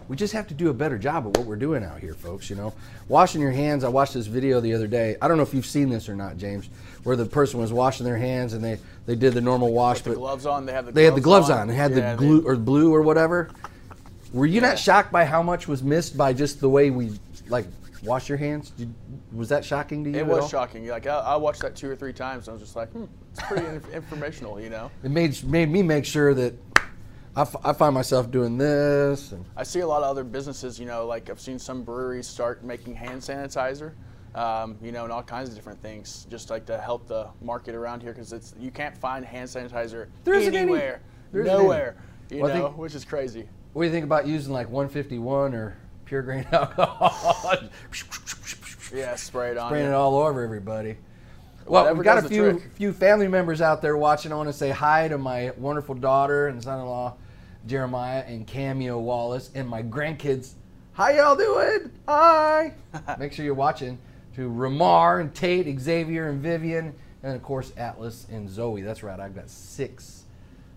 we 0.08 0.16
just 0.16 0.32
have 0.32 0.48
to 0.48 0.54
do 0.54 0.70
a 0.70 0.74
better 0.74 0.96
job 0.96 1.26
of 1.26 1.36
what 1.36 1.44
we're 1.46 1.56
doing 1.56 1.84
out 1.84 2.00
here, 2.00 2.14
folks. 2.14 2.48
You 2.48 2.56
know, 2.56 2.72
washing 3.08 3.42
your 3.42 3.50
hands. 3.50 3.84
I 3.84 3.88
watched 3.88 4.14
this 4.14 4.26
video 4.26 4.58
the 4.60 4.72
other 4.72 4.86
day. 4.86 5.16
I 5.20 5.28
don't 5.28 5.36
know 5.36 5.42
if 5.42 5.52
you've 5.52 5.66
seen 5.66 5.90
this 5.90 6.08
or 6.08 6.16
not, 6.16 6.38
James, 6.38 6.70
where 7.02 7.14
the 7.14 7.26
person 7.26 7.60
was 7.60 7.72
washing 7.74 8.06
their 8.06 8.16
hands 8.16 8.54
and 8.54 8.64
they 8.64 8.78
they 9.04 9.16
did 9.16 9.34
the 9.34 9.40
normal 9.42 9.72
wash, 9.72 9.96
With 9.96 10.04
the 10.04 10.10
but 10.12 10.16
gloves 10.16 10.46
on, 10.46 10.64
they 10.64 10.72
have 10.72 10.86
the 10.86 10.92
they 10.92 11.04
had 11.04 11.14
the 11.14 11.20
gloves 11.20 11.50
on. 11.50 11.60
on. 11.60 11.68
They 11.68 11.74
had 11.74 11.90
Yeah, 11.94 12.12
the 12.12 12.16
glue 12.16 12.42
or 12.46 12.56
blue 12.56 12.94
or 12.94 13.02
whatever. 13.02 13.50
Were 14.32 14.46
you 14.46 14.60
Yeah. 14.60 14.68
not 14.68 14.78
shocked 14.78 15.10
by 15.12 15.24
how 15.24 15.42
much 15.42 15.66
was 15.68 15.82
missed 15.82 16.16
by 16.16 16.32
just 16.32 16.60
the 16.60 16.68
way 16.68 16.90
we 16.90 17.18
like 17.48 17.66
wash 18.02 18.28
your 18.28 18.38
hands? 18.38 18.70
Did, 18.70 18.92
was 19.32 19.48
that 19.48 19.64
shocking 19.64 20.04
to 20.04 20.10
you? 20.10 20.16
It 20.18 20.26
was 20.26 20.40
all? 20.44 20.48
shocking. 20.48 20.86
Like 20.86 21.06
I, 21.06 21.18
I 21.18 21.36
watched 21.36 21.62
that 21.62 21.74
two 21.76 21.90
or 21.90 21.96
three 21.96 22.12
times. 22.12 22.46
And 22.48 22.52
I 22.52 22.54
was 22.54 22.62
just 22.62 22.76
like, 22.76 22.90
hmm, 22.92 23.04
it's 23.32 23.42
pretty 23.42 23.66
inf- 23.66 23.90
informational, 23.94 24.60
you 24.60 24.70
know. 24.70 24.90
It 25.02 25.10
made 25.10 25.42
made 25.44 25.70
me 25.70 25.82
make 25.82 26.04
sure 26.04 26.34
that 26.34 26.54
I, 27.36 27.42
f- 27.42 27.56
I 27.64 27.72
find 27.72 27.94
myself 27.94 28.30
doing 28.30 28.58
this. 28.58 29.32
And, 29.32 29.44
I 29.56 29.62
see 29.62 29.80
a 29.80 29.86
lot 29.86 30.02
of 30.02 30.08
other 30.10 30.24
businesses, 30.24 30.78
you 30.78 30.86
know, 30.86 31.06
like 31.06 31.30
I've 31.30 31.40
seen 31.40 31.58
some 31.58 31.82
breweries 31.82 32.26
start 32.26 32.64
making 32.64 32.94
hand 32.96 33.20
sanitizer, 33.20 33.92
um, 34.34 34.76
you 34.82 34.92
know, 34.92 35.04
and 35.04 35.12
all 35.12 35.22
kinds 35.22 35.48
of 35.48 35.54
different 35.54 35.80
things, 35.80 36.26
just 36.30 36.50
like 36.50 36.66
to 36.66 36.78
help 36.78 37.06
the 37.06 37.28
market 37.40 37.74
around 37.74 38.02
here, 38.02 38.12
because 38.12 38.32
it's 38.32 38.54
you 38.58 38.70
can't 38.70 38.96
find 38.98 39.24
hand 39.24 39.48
sanitizer 39.48 40.08
There 40.24 40.34
isn't 40.34 40.54
any. 40.54 40.62
anywhere, 40.62 41.00
There 41.32 41.42
isn't 41.42 41.54
any. 41.54 41.62
nowhere, 41.62 41.96
you 42.30 42.42
Well, 42.42 42.54
know, 42.54 42.66
think- 42.66 42.78
which 42.78 42.94
is 42.94 43.04
crazy. 43.04 43.48
What 43.72 43.82
do 43.82 43.86
you 43.86 43.92
think 43.92 44.04
about 44.04 44.26
using 44.26 44.52
like 44.52 44.68
151 44.70 45.54
or 45.54 45.76
pure 46.04 46.22
grain 46.22 46.46
alcohol? 46.52 47.56
Yeah, 48.94 49.16
spray 49.16 49.50
it 49.50 49.58
on. 49.58 49.70
Spraying 49.70 49.86
it 49.86 49.92
all 49.92 50.16
over 50.16 50.42
everybody. 50.42 50.96
Well, 51.66 51.82
Whatever 51.82 51.98
we've 51.98 52.04
got 52.04 52.24
a 52.24 52.28
few 52.28 52.60
few 52.76 52.92
family 52.92 53.28
members 53.28 53.60
out 53.60 53.82
there 53.82 53.96
watching. 53.96 54.32
I 54.32 54.36
want 54.36 54.48
to 54.48 54.54
say 54.54 54.70
hi 54.70 55.08
to 55.08 55.18
my 55.18 55.52
wonderful 55.58 55.94
daughter 55.94 56.48
and 56.48 56.62
son-in-law, 56.62 57.14
Jeremiah 57.66 58.24
and 58.26 58.46
Cameo 58.46 58.98
Wallace, 58.98 59.50
and 59.54 59.68
my 59.68 59.82
grandkids. 59.82 60.52
How 60.92 61.10
y'all 61.10 61.36
doing? 61.36 61.90
Hi. 62.08 62.72
Make 63.18 63.34
sure 63.34 63.44
you're 63.44 63.54
watching. 63.54 63.98
To 64.36 64.48
Ramar 64.48 65.20
and 65.20 65.34
Tate, 65.34 65.78
Xavier 65.78 66.30
and 66.30 66.40
Vivian, 66.40 66.94
and 67.22 67.36
of 67.36 67.42
course 67.42 67.72
Atlas 67.76 68.26
and 68.30 68.48
Zoe. 68.48 68.80
That's 68.82 69.02
right. 69.02 69.20
I've 69.20 69.34
got 69.34 69.50
six, 69.50 70.24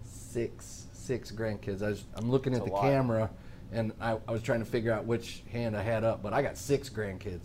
six, 0.03 0.65
six 1.01 1.31
grandkids. 1.31 1.81
I 1.81 1.89
was, 1.89 2.05
I'm 2.15 2.29
looking 2.29 2.53
at 2.53 2.63
the 2.63 2.71
lot. 2.71 2.83
camera, 2.83 3.29
and 3.71 3.91
I, 3.99 4.17
I 4.27 4.31
was 4.31 4.41
trying 4.41 4.59
to 4.59 4.65
figure 4.65 4.91
out 4.91 5.05
which 5.05 5.43
hand 5.51 5.75
I 5.75 5.81
had 5.81 6.03
up, 6.03 6.21
but 6.21 6.33
I 6.33 6.41
got 6.41 6.57
six 6.57 6.89
grandkids. 6.89 7.41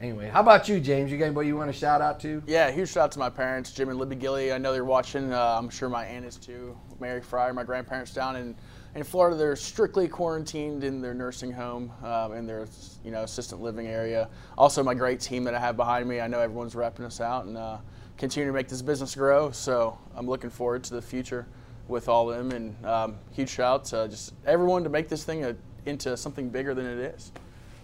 Anyway, 0.00 0.28
how 0.28 0.40
about 0.40 0.68
you, 0.68 0.80
James? 0.80 1.10
You 1.10 1.18
got 1.18 1.26
anybody 1.26 1.48
you 1.48 1.56
want 1.56 1.72
to 1.72 1.78
shout 1.78 2.00
out 2.00 2.20
to? 2.20 2.42
Yeah, 2.46 2.70
huge 2.70 2.90
shout 2.90 3.04
out 3.04 3.12
to 3.12 3.18
my 3.18 3.30
parents, 3.30 3.72
Jim 3.72 3.88
and 3.88 3.98
Libby 3.98 4.16
Gilly. 4.16 4.52
I 4.52 4.58
know 4.58 4.72
they're 4.72 4.84
watching. 4.84 5.32
Uh, 5.32 5.56
I'm 5.58 5.68
sure 5.68 5.88
my 5.88 6.04
aunt 6.04 6.24
is 6.24 6.36
too. 6.36 6.76
Mary 7.00 7.20
Fryer, 7.20 7.52
my 7.52 7.64
grandparents 7.64 8.14
down 8.14 8.36
in, 8.36 8.54
in 8.94 9.04
Florida, 9.04 9.36
they're 9.36 9.56
strictly 9.56 10.06
quarantined 10.06 10.84
in 10.84 11.00
their 11.00 11.14
nursing 11.14 11.52
home 11.52 11.92
um, 12.04 12.32
in 12.34 12.46
their 12.46 12.66
you 13.04 13.10
know 13.10 13.22
assistant 13.22 13.60
living 13.60 13.88
area. 13.88 14.28
Also, 14.56 14.82
my 14.82 14.94
great 14.94 15.20
team 15.20 15.44
that 15.44 15.54
I 15.54 15.58
have 15.58 15.76
behind 15.76 16.08
me. 16.08 16.20
I 16.20 16.28
know 16.28 16.40
everyone's 16.40 16.74
repping 16.74 17.04
us 17.04 17.20
out 17.20 17.46
and 17.46 17.56
uh, 17.56 17.78
continue 18.16 18.46
to 18.46 18.54
make 18.54 18.68
this 18.68 18.82
business 18.82 19.14
grow. 19.14 19.50
So 19.50 19.98
I'm 20.14 20.28
looking 20.28 20.50
forward 20.50 20.84
to 20.84 20.94
the 20.94 21.02
future 21.02 21.46
with 21.90 22.08
all 22.08 22.30
of 22.30 22.38
them. 22.38 22.52
And 22.52 22.86
um, 22.86 23.16
huge 23.32 23.50
shout 23.50 23.80
out 23.80 23.84
to 23.86 24.08
just 24.08 24.32
everyone 24.46 24.84
to 24.84 24.88
make 24.88 25.08
this 25.08 25.24
thing 25.24 25.44
a, 25.44 25.54
into 25.84 26.16
something 26.16 26.48
bigger 26.48 26.74
than 26.74 26.86
it 26.86 26.98
is. 26.98 27.32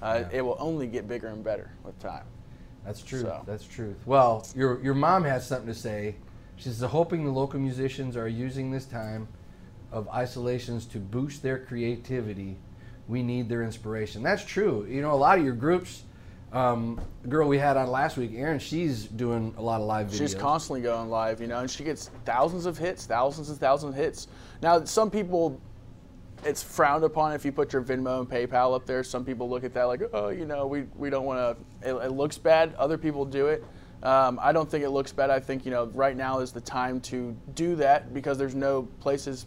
Uh, 0.01 0.25
It 0.33 0.43
will 0.43 0.57
only 0.59 0.87
get 0.87 1.09
bigger 1.09 1.29
and 1.29 1.43
better 1.45 1.71
with 1.85 1.99
time. 1.99 2.25
That's 2.85 3.03
true. 3.03 3.21
So. 3.21 3.43
That's 3.47 3.65
truth. 3.65 3.97
Well, 4.07 4.47
your 4.55 4.81
your 4.83 4.95
mom 4.95 5.25
has 5.25 5.47
something 5.47 5.67
to 5.67 5.75
say. 5.75 6.17
She 6.57 6.65
says, 6.65 6.81
hoping 6.81 7.25
the 7.25 7.31
local 7.31 7.61
musicians 7.61 8.17
are 8.17 8.29
using 8.29 8.71
this 8.71 8.87
time 8.87 9.29
of 9.93 10.09
isolations 10.09 10.87
to 10.87 10.99
boost 10.99 11.43
their 11.43 11.59
creativity. 11.59 12.57
We 13.09 13.23
need 13.23 13.49
their 13.49 13.63
inspiration. 13.63 14.23
That's 14.23 14.45
true. 14.45 14.87
You 14.89 15.03
know, 15.03 15.13
a 15.13 15.17
lot 15.17 15.39
of 15.39 15.45
your 15.45 15.55
groups. 15.55 16.05
Um, 16.53 17.01
girl 17.29 17.49
we 17.49 17.59
had 17.59 17.77
on 17.77 17.91
last 17.91 18.17
week, 18.17 18.33
Erin, 18.35 18.59
she's 18.59 19.05
doing 19.05 19.53
a 19.59 19.63
lot 19.63 19.81
of 19.81 19.87
live 19.87 20.07
videos. 20.07 20.19
She's 20.19 20.35
constantly 20.35 20.81
going 20.81 21.11
live, 21.11 21.41
you 21.41 21.49
know, 21.49 21.59
and 21.59 21.71
she 21.71 21.85
gets 21.85 22.11
thousands 22.25 22.67
of 22.67 22.79
hits, 22.79 23.05
thousands 23.05 23.51
and 23.51 23.59
thousands 23.59 23.95
of 23.95 23.97
hits. 23.97 24.29
Now, 24.63 24.85
some 24.85 25.11
people, 25.11 25.61
it's 26.45 26.63
frowned 26.63 27.05
upon 27.05 27.33
if 27.33 27.45
you 27.45 27.53
put 27.53 27.73
your 27.73 27.83
Venmo 27.83 28.21
and 28.21 28.31
PayPal 28.31 28.75
up 28.75 28.87
there. 28.87 29.03
Some 29.03 29.25
people 29.25 29.51
look 29.51 29.65
at 29.65 29.75
that 29.75 29.85
like, 29.85 30.03
oh, 30.13 30.29
you 30.29 30.47
know, 30.47 30.67
we, 30.67 30.85
we 30.95 31.11
don't 31.11 31.25
want 31.25 31.59
to, 31.83 31.91
it, 31.91 31.95
it 31.95 32.13
looks 32.13 32.39
bad. 32.39 32.75
Other 32.75 32.97
people 32.97 33.25
do 33.25 33.49
it. 33.49 33.65
Um, 34.03 34.39
I 34.41 34.53
don't 34.53 34.71
think 34.71 34.85
it 34.85 34.91
looks 34.91 35.13
bad. 35.13 35.31
I 35.31 35.41
think, 35.41 35.65
you 35.65 35.73
know, 35.73 35.87
right 35.95 36.17
now 36.17 36.39
is 36.39 36.53
the 36.53 36.61
time 36.61 37.01
to 37.01 37.37
do 37.55 37.75
that 37.77 38.15
because 38.15 38.39
there's 38.39 38.55
no 38.55 38.83
places 39.01 39.47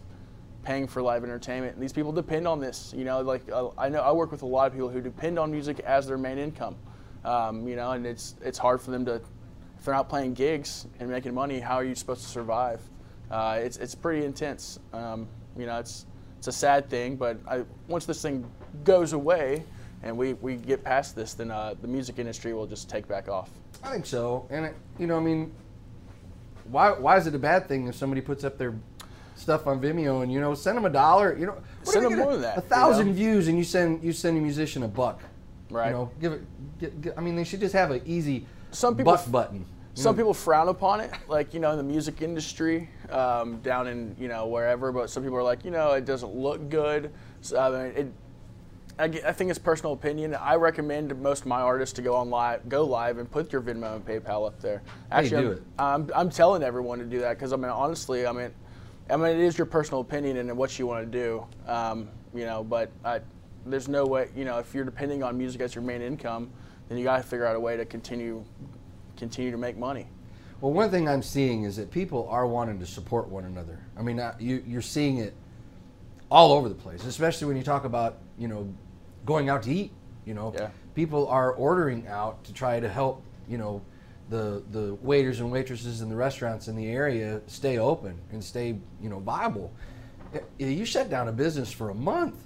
paying 0.62 0.86
for 0.86 1.00
live 1.00 1.24
entertainment. 1.24 1.74
And 1.74 1.82
these 1.82 1.92
people 1.92 2.12
depend 2.12 2.46
on 2.46 2.60
this. 2.60 2.92
You 2.94 3.04
know, 3.04 3.22
like 3.22 3.50
uh, 3.50 3.70
I 3.78 3.88
know 3.88 4.00
I 4.00 4.12
work 4.12 4.30
with 4.30 4.42
a 4.42 4.46
lot 4.46 4.66
of 4.66 4.72
people 4.74 4.90
who 4.90 5.00
depend 5.00 5.38
on 5.38 5.50
music 5.50 5.80
as 5.80 6.06
their 6.06 6.18
main 6.18 6.38
income. 6.38 6.76
Um, 7.24 7.66
you 7.68 7.76
know, 7.76 7.92
and 7.92 8.06
it's 8.06 8.34
it's 8.42 8.58
hard 8.58 8.80
for 8.80 8.90
them 8.90 9.04
to 9.06 9.14
if 9.78 9.84
they're 9.84 9.94
not 9.94 10.08
playing 10.08 10.34
gigs 10.34 10.86
and 10.98 11.08
making 11.10 11.34
money. 11.34 11.60
How 11.60 11.76
are 11.76 11.84
you 11.84 11.94
supposed 11.94 12.22
to 12.22 12.28
survive? 12.28 12.80
Uh, 13.30 13.58
it's 13.62 13.76
it's 13.76 13.94
pretty 13.94 14.24
intense. 14.24 14.78
Um, 14.92 15.28
you 15.56 15.66
know, 15.66 15.78
it's 15.78 16.06
it's 16.38 16.48
a 16.48 16.52
sad 16.52 16.88
thing, 16.88 17.16
but 17.16 17.38
I, 17.46 17.64
once 17.88 18.06
this 18.06 18.22
thing 18.22 18.50
goes 18.84 19.12
away 19.12 19.62
and 20.02 20.16
we, 20.16 20.32
we 20.34 20.56
get 20.56 20.82
past 20.82 21.14
this, 21.14 21.34
then 21.34 21.50
uh, 21.50 21.74
the 21.82 21.86
music 21.86 22.18
industry 22.18 22.54
will 22.54 22.66
just 22.66 22.88
take 22.88 23.06
back 23.06 23.28
off. 23.28 23.50
I 23.84 23.90
think 23.90 24.06
so. 24.06 24.46
And 24.48 24.64
it, 24.64 24.74
you 24.98 25.06
know, 25.06 25.18
I 25.18 25.20
mean, 25.20 25.52
why 26.70 26.92
why 26.92 27.16
is 27.18 27.26
it 27.26 27.34
a 27.34 27.38
bad 27.38 27.68
thing 27.68 27.86
if 27.88 27.94
somebody 27.94 28.20
puts 28.22 28.44
up 28.44 28.56
their 28.56 28.74
stuff 29.34 29.66
on 29.66 29.80
Vimeo 29.80 30.22
and 30.22 30.32
you 30.32 30.40
know 30.40 30.54
send 30.54 30.76
them 30.76 30.84
a 30.86 30.90
dollar? 30.90 31.36
You 31.36 31.46
know, 31.46 31.58
Send 31.82 32.06
them 32.06 32.16
more 32.18 32.32
than 32.32 32.42
that, 32.42 32.58
A 32.58 32.60
you 32.62 32.66
thousand 32.68 33.08
know? 33.08 33.12
views 33.12 33.48
and 33.48 33.56
you 33.58 33.64
send 33.64 34.02
you 34.02 34.12
send 34.12 34.36
a 34.38 34.40
musician 34.40 34.82
a 34.82 34.88
buck. 34.88 35.20
Right. 35.70 35.88
You 35.88 35.92
know, 35.92 36.10
give 36.20 36.32
it. 36.32 36.42
Get, 36.78 37.00
get, 37.00 37.14
I 37.16 37.20
mean, 37.20 37.36
they 37.36 37.44
should 37.44 37.60
just 37.60 37.74
have 37.74 37.90
an 37.90 38.02
easy 38.06 38.46
Some 38.70 38.96
people 38.96 39.12
buck 39.12 39.20
f- 39.20 39.32
button. 39.32 39.66
Some 39.94 40.16
people 40.16 40.32
frown 40.32 40.68
upon 40.68 41.00
it, 41.00 41.12
like 41.28 41.52
you 41.52 41.60
know, 41.60 41.72
in 41.72 41.76
the 41.76 41.82
music 41.82 42.22
industry, 42.22 42.88
um, 43.10 43.58
down 43.60 43.86
in 43.86 44.16
you 44.18 44.28
know 44.28 44.46
wherever. 44.46 44.92
But 44.92 45.10
some 45.10 45.22
people 45.22 45.36
are 45.36 45.42
like, 45.42 45.64
you 45.64 45.70
know, 45.70 45.92
it 45.92 46.04
doesn't 46.04 46.34
look 46.34 46.70
good. 46.70 47.10
So, 47.42 47.58
I 47.58 47.70
mean, 47.70 47.96
it. 47.96 48.12
I, 48.98 49.08
ge- 49.08 49.24
I 49.24 49.32
think 49.32 49.50
it's 49.50 49.58
personal 49.58 49.94
opinion. 49.94 50.34
I 50.34 50.56
recommend 50.56 51.18
most 51.22 51.40
of 51.40 51.46
my 51.46 51.60
artists 51.60 51.94
to 51.94 52.02
go 52.02 52.14
on 52.14 52.28
live, 52.28 52.68
go 52.68 52.84
live, 52.84 53.16
and 53.16 53.30
put 53.30 53.50
your 53.50 53.62
Venmo 53.62 53.96
and 53.96 54.04
PayPal 54.04 54.46
up 54.46 54.60
there. 54.60 54.82
Actually, 55.10 55.42
you 55.42 55.48
do 55.48 55.62
I'm, 55.78 56.02
it? 56.02 56.10
I'm, 56.12 56.20
I'm 56.26 56.30
telling 56.30 56.62
everyone 56.62 56.98
to 56.98 57.06
do 57.06 57.20
that 57.20 57.38
because 57.38 57.52
I 57.52 57.56
mean, 57.56 57.70
honestly, 57.70 58.26
I 58.26 58.32
mean, 58.32 58.50
I 59.08 59.16
mean, 59.16 59.32
it 59.32 59.40
is 59.40 59.56
your 59.56 59.66
personal 59.66 60.02
opinion 60.02 60.36
and 60.36 60.56
what 60.56 60.78
you 60.78 60.86
want 60.86 61.10
to 61.10 61.18
do. 61.18 61.46
Um, 61.66 62.08
you 62.34 62.44
know, 62.44 62.62
but 62.62 62.90
I, 63.04 63.20
there's 63.66 63.88
no 63.88 64.04
way. 64.06 64.28
You 64.34 64.44
know, 64.44 64.58
if 64.58 64.74
you're 64.74 64.84
depending 64.84 65.22
on 65.22 65.36
music 65.36 65.60
as 65.60 65.74
your 65.74 65.84
main 65.84 66.02
income, 66.02 66.50
then 66.88 66.98
you 66.98 67.04
got 67.04 67.18
to 67.18 67.22
figure 67.22 67.46
out 67.46 67.56
a 67.56 67.60
way 67.60 67.76
to 67.76 67.84
continue, 67.84 68.44
continue 69.16 69.50
to 69.50 69.56
make 69.58 69.76
money. 69.76 70.06
Well, 70.60 70.72
one 70.72 70.90
thing 70.90 71.08
I'm 71.08 71.22
seeing 71.22 71.62
is 71.64 71.76
that 71.76 71.90
people 71.90 72.28
are 72.28 72.46
wanting 72.46 72.78
to 72.80 72.86
support 72.86 73.28
one 73.28 73.44
another. 73.44 73.78
I 73.98 74.02
mean, 74.02 74.18
uh, 74.20 74.34
you, 74.38 74.62
you're 74.66 74.82
seeing 74.82 75.18
it 75.18 75.34
all 76.30 76.52
over 76.52 76.68
the 76.68 76.74
place, 76.74 77.04
especially 77.04 77.46
when 77.48 77.56
you 77.56 77.62
talk 77.62 77.84
about, 77.84 78.18
you 78.38 78.46
know, 78.48 78.72
going 79.24 79.48
out 79.48 79.62
to 79.64 79.70
eat. 79.72 79.92
You 80.26 80.34
know, 80.34 80.52
Yeah. 80.54 80.68
people 80.94 81.26
are 81.28 81.52
ordering 81.52 82.06
out 82.06 82.44
to 82.44 82.52
try 82.52 82.78
to 82.78 82.88
help, 82.88 83.22
you 83.48 83.56
know, 83.58 83.80
the 84.28 84.62
the 84.70 84.94
waiters 85.02 85.40
and 85.40 85.50
waitresses 85.50 86.02
in 86.02 86.08
the 86.08 86.14
restaurants 86.14 86.68
in 86.68 86.76
the 86.76 86.86
area 86.88 87.40
stay 87.46 87.78
open 87.78 88.16
and 88.30 88.44
stay, 88.44 88.78
you 89.02 89.08
know, 89.08 89.18
viable. 89.18 89.72
You 90.58 90.84
shut 90.84 91.10
down 91.10 91.26
a 91.26 91.32
business 91.32 91.72
for 91.72 91.90
a 91.90 91.94
month. 91.94 92.36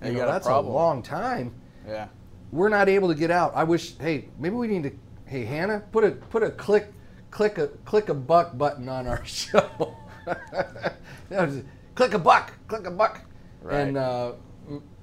Yeah, 0.00 0.06
You 0.08 0.12
you 0.12 0.18
know, 0.18 0.24
got 0.26 0.30
a 0.30 0.32
that's 0.32 0.46
a 0.46 0.60
long 0.60 1.02
time 1.02 1.54
Yeah. 1.86 2.08
we're 2.52 2.68
not 2.68 2.88
able 2.88 3.08
to 3.08 3.14
get 3.14 3.30
out. 3.30 3.52
I 3.54 3.64
wish. 3.64 3.96
Hey, 3.98 4.28
maybe 4.38 4.54
we 4.56 4.66
need 4.68 4.82
to. 4.84 4.92
Hey, 5.26 5.44
Hannah, 5.44 5.80
put 5.92 6.04
a 6.04 6.10
put 6.12 6.42
a 6.42 6.50
click, 6.50 6.92
click 7.30 7.58
a 7.58 7.68
click 7.84 8.08
a 8.08 8.14
buck 8.14 8.56
button 8.58 8.88
on 8.88 9.06
our 9.06 9.24
show. 9.24 9.96
Just 11.30 11.62
click 11.94 12.14
a 12.14 12.18
buck, 12.18 12.52
click 12.68 12.86
a 12.86 12.90
buck, 12.90 13.20
Right. 13.62 13.80
and 13.80 13.96
uh, 13.96 14.32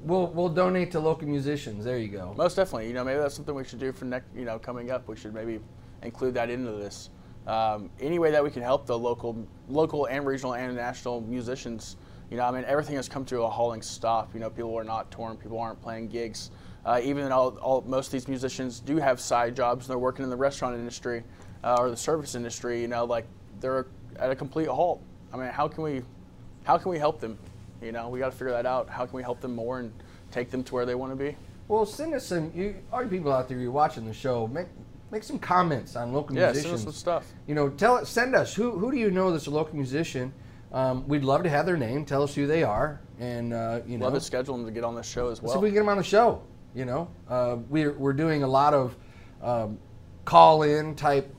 we'll 0.01 0.27
we'll 0.27 0.49
donate 0.49 0.91
to 0.91 0.99
local 0.99 1.27
musicians. 1.27 1.85
There 1.85 1.97
you 1.97 2.09
go. 2.09 2.33
Most 2.35 2.55
definitely. 2.55 2.87
You 2.87 2.93
know, 2.93 3.03
maybe 3.03 3.19
that's 3.19 3.35
something 3.35 3.55
we 3.55 3.63
should 3.63 3.79
do 3.79 3.91
for 3.91 4.05
next. 4.05 4.27
You 4.35 4.45
know, 4.45 4.59
coming 4.59 4.91
up, 4.91 5.07
we 5.07 5.15
should 5.15 5.33
maybe 5.33 5.59
include 6.03 6.33
that 6.35 6.49
into 6.49 6.71
this. 6.71 7.09
Um, 7.45 7.89
any 8.01 8.19
way 8.19 8.31
that 8.31 8.43
we 8.43 8.49
can 8.49 8.61
help 8.61 8.85
the 8.85 8.97
local, 8.97 9.47
local 9.69 10.05
and 10.07 10.25
regional 10.25 10.55
and 10.55 10.75
national 10.75 11.21
musicians. 11.21 11.95
You 12.29 12.37
know, 12.37 12.43
I 12.43 12.51
mean, 12.51 12.65
everything 12.65 12.95
has 12.95 13.07
come 13.07 13.23
to 13.25 13.41
a 13.43 13.49
hauling 13.49 13.81
stop. 13.81 14.33
You 14.33 14.39
know, 14.39 14.49
people 14.49 14.75
are 14.77 14.83
not 14.83 15.09
touring, 15.11 15.37
people 15.37 15.59
aren't 15.59 15.81
playing 15.81 16.09
gigs. 16.09 16.51
Uh, 16.85 16.99
even 17.03 17.27
though 17.27 17.57
all, 17.61 17.81
most 17.85 18.07
of 18.07 18.11
these 18.13 18.27
musicians 18.27 18.79
do 18.79 18.97
have 18.97 19.19
side 19.19 19.55
jobs, 19.55 19.85
and 19.85 19.91
they're 19.91 19.97
working 19.99 20.23
in 20.23 20.29
the 20.29 20.35
restaurant 20.35 20.75
industry 20.75 21.23
uh, 21.63 21.75
or 21.79 21.89
the 21.89 21.97
service 21.97 22.35
industry. 22.35 22.81
You 22.81 22.87
know, 22.87 23.05
like 23.05 23.25
they're 23.59 23.87
at 24.17 24.29
a 24.31 24.35
complete 24.35 24.67
halt. 24.67 25.01
I 25.33 25.37
mean, 25.37 25.49
how 25.49 25.67
can 25.67 25.83
we, 25.83 26.01
how 26.63 26.77
can 26.77 26.91
we 26.91 26.97
help 26.97 27.19
them? 27.19 27.37
You 27.81 27.91
know, 27.91 28.09
we 28.09 28.19
got 28.19 28.31
to 28.31 28.37
figure 28.37 28.51
that 28.51 28.65
out. 28.65 28.89
How 28.89 29.05
can 29.05 29.15
we 29.15 29.21
help 29.23 29.41
them 29.41 29.53
more 29.55 29.79
and 29.79 29.91
take 30.31 30.49
them 30.49 30.63
to 30.63 30.73
where 30.73 30.85
they 30.85 30.95
want 30.95 31.11
to 31.11 31.15
be? 31.15 31.35
Well, 31.67 31.85
send 31.85 32.13
us 32.13 32.25
some. 32.25 32.51
You, 32.55 32.75
all 32.91 33.03
you 33.03 33.09
people 33.09 33.31
out 33.31 33.47
there, 33.49 33.59
you're 33.59 33.71
watching 33.71 34.05
the 34.05 34.13
show. 34.13 34.47
Make 34.47 34.67
make 35.11 35.23
some 35.23 35.39
comments 35.39 35.95
on 35.95 36.13
local 36.13 36.35
Yeah, 36.35 36.47
send 36.47 36.55
musicians. 36.55 36.79
us 36.79 36.83
some 36.83 36.93
stuff. 36.93 37.27
You 37.47 37.55
know, 37.55 37.69
tell 37.69 37.97
it. 37.97 38.07
Send 38.07 38.35
us 38.35 38.53
who 38.53 38.71
who 38.71 38.91
do 38.91 38.97
you 38.97 39.11
know 39.11 39.31
that's 39.31 39.47
a 39.47 39.51
local 39.51 39.75
musician. 39.75 40.33
Um, 40.71 41.07
we'd 41.07 41.23
love 41.23 41.43
to 41.43 41.49
have 41.49 41.65
their 41.65 41.77
name. 41.77 42.05
Tell 42.05 42.23
us 42.23 42.35
who 42.35 42.45
they 42.45 42.63
are, 42.63 42.99
and 43.19 43.53
uh, 43.53 43.79
you 43.87 43.97
know, 43.97 44.05
Love 44.05 44.15
to 44.15 44.21
schedule 44.21 44.57
them 44.57 44.65
to 44.65 44.71
get 44.71 44.83
on 44.83 44.95
this 44.95 45.07
show 45.09 45.29
as 45.29 45.41
well. 45.41 45.55
if 45.55 45.61
we 45.61 45.69
can 45.69 45.75
get 45.75 45.79
them 45.81 45.89
on 45.89 45.97
the 45.97 46.03
show. 46.03 46.41
You 46.75 46.85
know, 46.85 47.09
uh, 47.29 47.57
we're 47.69 47.93
we're 47.93 48.13
doing 48.13 48.43
a 48.43 48.47
lot 48.47 48.73
of 48.73 48.95
um, 49.41 49.79
call 50.25 50.63
in 50.63 50.95
type 50.95 51.33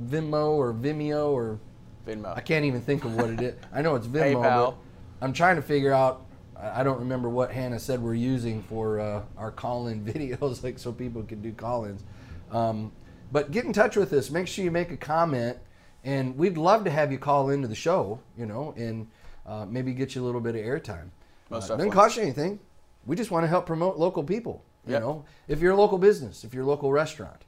Venmo 0.00 0.50
or 0.50 0.74
Vimeo 0.74 1.30
or 1.30 1.58
Venmo. 2.06 2.36
I 2.36 2.40
can't 2.40 2.64
even 2.64 2.80
think 2.80 3.04
of 3.04 3.14
what 3.16 3.30
it 3.30 3.40
is. 3.40 3.54
I 3.72 3.82
know 3.82 3.94
it's 3.94 4.06
Venmo, 4.06 4.42
PayPal. 4.42 4.74
I'm 5.20 5.32
trying 5.32 5.56
to 5.56 5.62
figure 5.62 5.92
out. 5.92 6.22
I 6.56 6.80
I 6.80 6.82
don't 6.82 6.98
remember 6.98 7.28
what 7.28 7.52
Hannah 7.52 7.78
said 7.78 8.02
we're 8.02 8.14
using 8.14 8.62
for 8.64 8.98
uh, 8.98 9.22
our 9.38 9.50
call-in 9.52 10.04
videos, 10.12 10.62
like 10.62 10.78
so 10.78 10.90
people 10.92 11.22
can 11.22 11.40
do 11.40 11.52
call-ins. 11.52 12.02
Um, 12.50 12.92
but 13.32 13.50
get 13.50 13.64
in 13.64 13.72
touch 13.72 13.96
with 13.96 14.12
us. 14.12 14.30
Make 14.30 14.46
sure 14.46 14.64
you 14.64 14.70
make 14.70 14.90
a 14.90 14.96
comment, 14.96 15.58
and 16.06 16.36
we'd 16.38 16.56
love 16.56 16.84
to 16.84 16.90
have 16.90 17.12
you 17.12 17.18
call 17.18 17.50
into 17.50 17.68
the 17.68 17.74
show. 17.74 18.18
You 18.38 18.46
know, 18.46 18.72
and 18.78 19.06
uh, 19.44 19.66
maybe 19.68 19.92
get 19.92 20.14
you 20.14 20.22
a 20.22 20.24
little 20.24 20.40
bit 20.40 20.54
of 20.54 20.62
airtime. 20.62 21.10
Most 21.50 21.70
Uh, 21.70 21.76
doesn't 21.76 21.92
cost 21.92 22.16
you 22.16 22.22
anything. 22.22 22.58
We 23.04 23.14
just 23.14 23.30
want 23.30 23.44
to 23.44 23.48
help 23.48 23.66
promote 23.66 23.98
local 23.98 24.24
people. 24.24 24.62
You 24.86 24.92
Yep. 24.94 25.02
know, 25.02 25.24
if 25.48 25.60
you're 25.60 25.72
a 25.72 25.76
local 25.76 25.98
business, 25.98 26.44
if 26.44 26.54
you're 26.54 26.62
a 26.62 26.66
local 26.66 26.92
restaurant, 26.92 27.42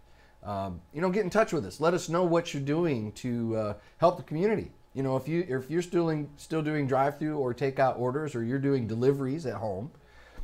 um, 0.45 0.81
you 0.93 1.01
know, 1.01 1.11
get 1.11 1.25
in 1.25 1.31
touch 1.31 1.53
with 1.53 1.65
us. 1.65 1.81
Let 1.81 1.95
us 1.95 2.09
know 2.09 2.25
what 2.25 2.53
you're 2.53 2.63
doing 2.63 3.13
to 3.13 3.57
uh, 3.57 3.75
help 3.99 4.17
the 4.17 4.23
community. 4.25 4.73
You 4.95 5.03
know, 5.05 5.17
if 5.17 5.29
you 5.29 5.45
if 5.49 5.71
you're 5.71 5.83
still 5.83 6.05
doing 6.05 6.31
still 6.37 6.63
doing 6.63 6.87
drive-through 6.89 7.39
or 7.39 7.55
takeout 7.55 7.99
orders, 7.99 8.35
or 8.35 8.43
you're 8.43 8.59
doing 8.59 8.87
deliveries 8.89 9.47
at 9.47 9.55
home, 9.55 9.91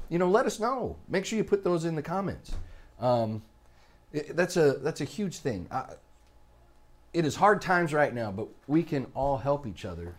you 0.08 0.18
know, 0.18 0.28
let 0.28 0.46
us 0.46 0.60
know. 0.60 0.96
Make 1.08 1.24
sure 1.24 1.36
you 1.36 1.44
put 1.44 1.64
those 1.64 1.84
in 1.84 1.94
the 1.96 2.02
comments. 2.02 2.54
Um, 3.00 3.42
it, 4.12 4.36
that's 4.36 4.56
a 4.56 4.74
that's 4.74 5.00
a 5.00 5.04
huge 5.04 5.38
thing. 5.38 5.66
I, 5.70 5.84
it 7.14 7.24
is 7.24 7.36
hard 7.36 7.62
times 7.62 7.94
right 7.94 8.12
now, 8.12 8.30
but 8.30 8.48
we 8.66 8.82
can 8.82 9.06
all 9.14 9.38
help 9.38 9.66
each 9.66 9.84
other 9.84 10.14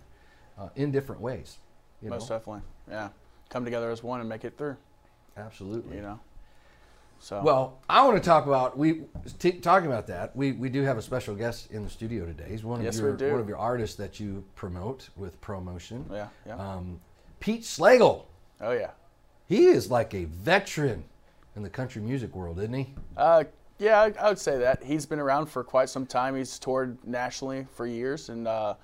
uh, 0.58 0.70
in 0.76 0.92
different 0.92 1.22
ways. 1.22 1.58
Most 2.02 2.30
know, 2.30 2.38
definitely. 2.38 2.62
Yeah. 2.90 3.10
Come 3.50 3.66
together 3.66 3.92
as 3.92 4.02
one 4.02 4.20
and 4.22 4.30
make 4.30 4.44
it 4.46 4.58
through. 4.58 4.78
absolutely. 5.38 5.98
You 5.98 6.02
know. 6.02 6.20
So. 7.20 7.42
Well, 7.42 7.80
I 7.90 8.06
want 8.06 8.22
to 8.22 8.24
talk 8.28 8.46
about 8.46 8.78
we 8.78 9.04
t- 9.40 9.54
talking 9.54 9.88
about 9.88 10.08
that. 10.08 10.36
We 10.36 10.52
we 10.52 10.70
do 10.70 10.84
have 10.84 10.98
a 10.98 11.02
special 11.02 11.34
guest 11.36 11.72
in 11.72 11.84
the 11.84 11.90
studio 11.90 12.26
today. 12.26 12.46
He's 12.50 12.64
one 12.64 12.80
of 12.80 12.86
Yes, 12.86 13.00
your 13.00 13.16
one 13.16 13.40
of 13.40 13.48
your 13.48 13.58
artists 13.58 13.96
that 13.98 14.20
you 14.20 14.44
promote 14.56 15.10
with 15.16 15.40
promotion. 15.42 16.06
Yeah. 16.12 16.28
Yeah. 16.46 16.58
Um, 16.58 17.00
Pete 17.40 17.64
Schlegel. 17.64 18.28
oh 18.62 18.72
yeah. 18.72 18.92
He 19.48 19.66
is 19.66 19.90
like 19.92 20.14
a 20.14 20.26
veteran 20.26 21.04
in 21.56 21.64
the 21.64 21.70
country 21.70 22.02
music 22.02 22.36
world, 22.36 22.60
isn't 22.60 22.74
he? 22.74 22.94
Uh, 23.16 23.44
yeah, 23.78 24.02
I, 24.02 24.14
I 24.20 24.30
would 24.30 24.40
say 24.40 24.58
that 24.60 24.84
he's 24.84 25.06
been 25.06 25.20
around 25.20 25.48
for 25.48 25.64
quite 25.64 25.90
some 25.90 26.06
time. 26.06 26.36
He's 26.36 26.58
toured 26.60 26.98
nationally 27.06 27.68
for 27.74 27.86
years, 27.86 28.30
and 28.30 28.48
uh, 28.48 28.76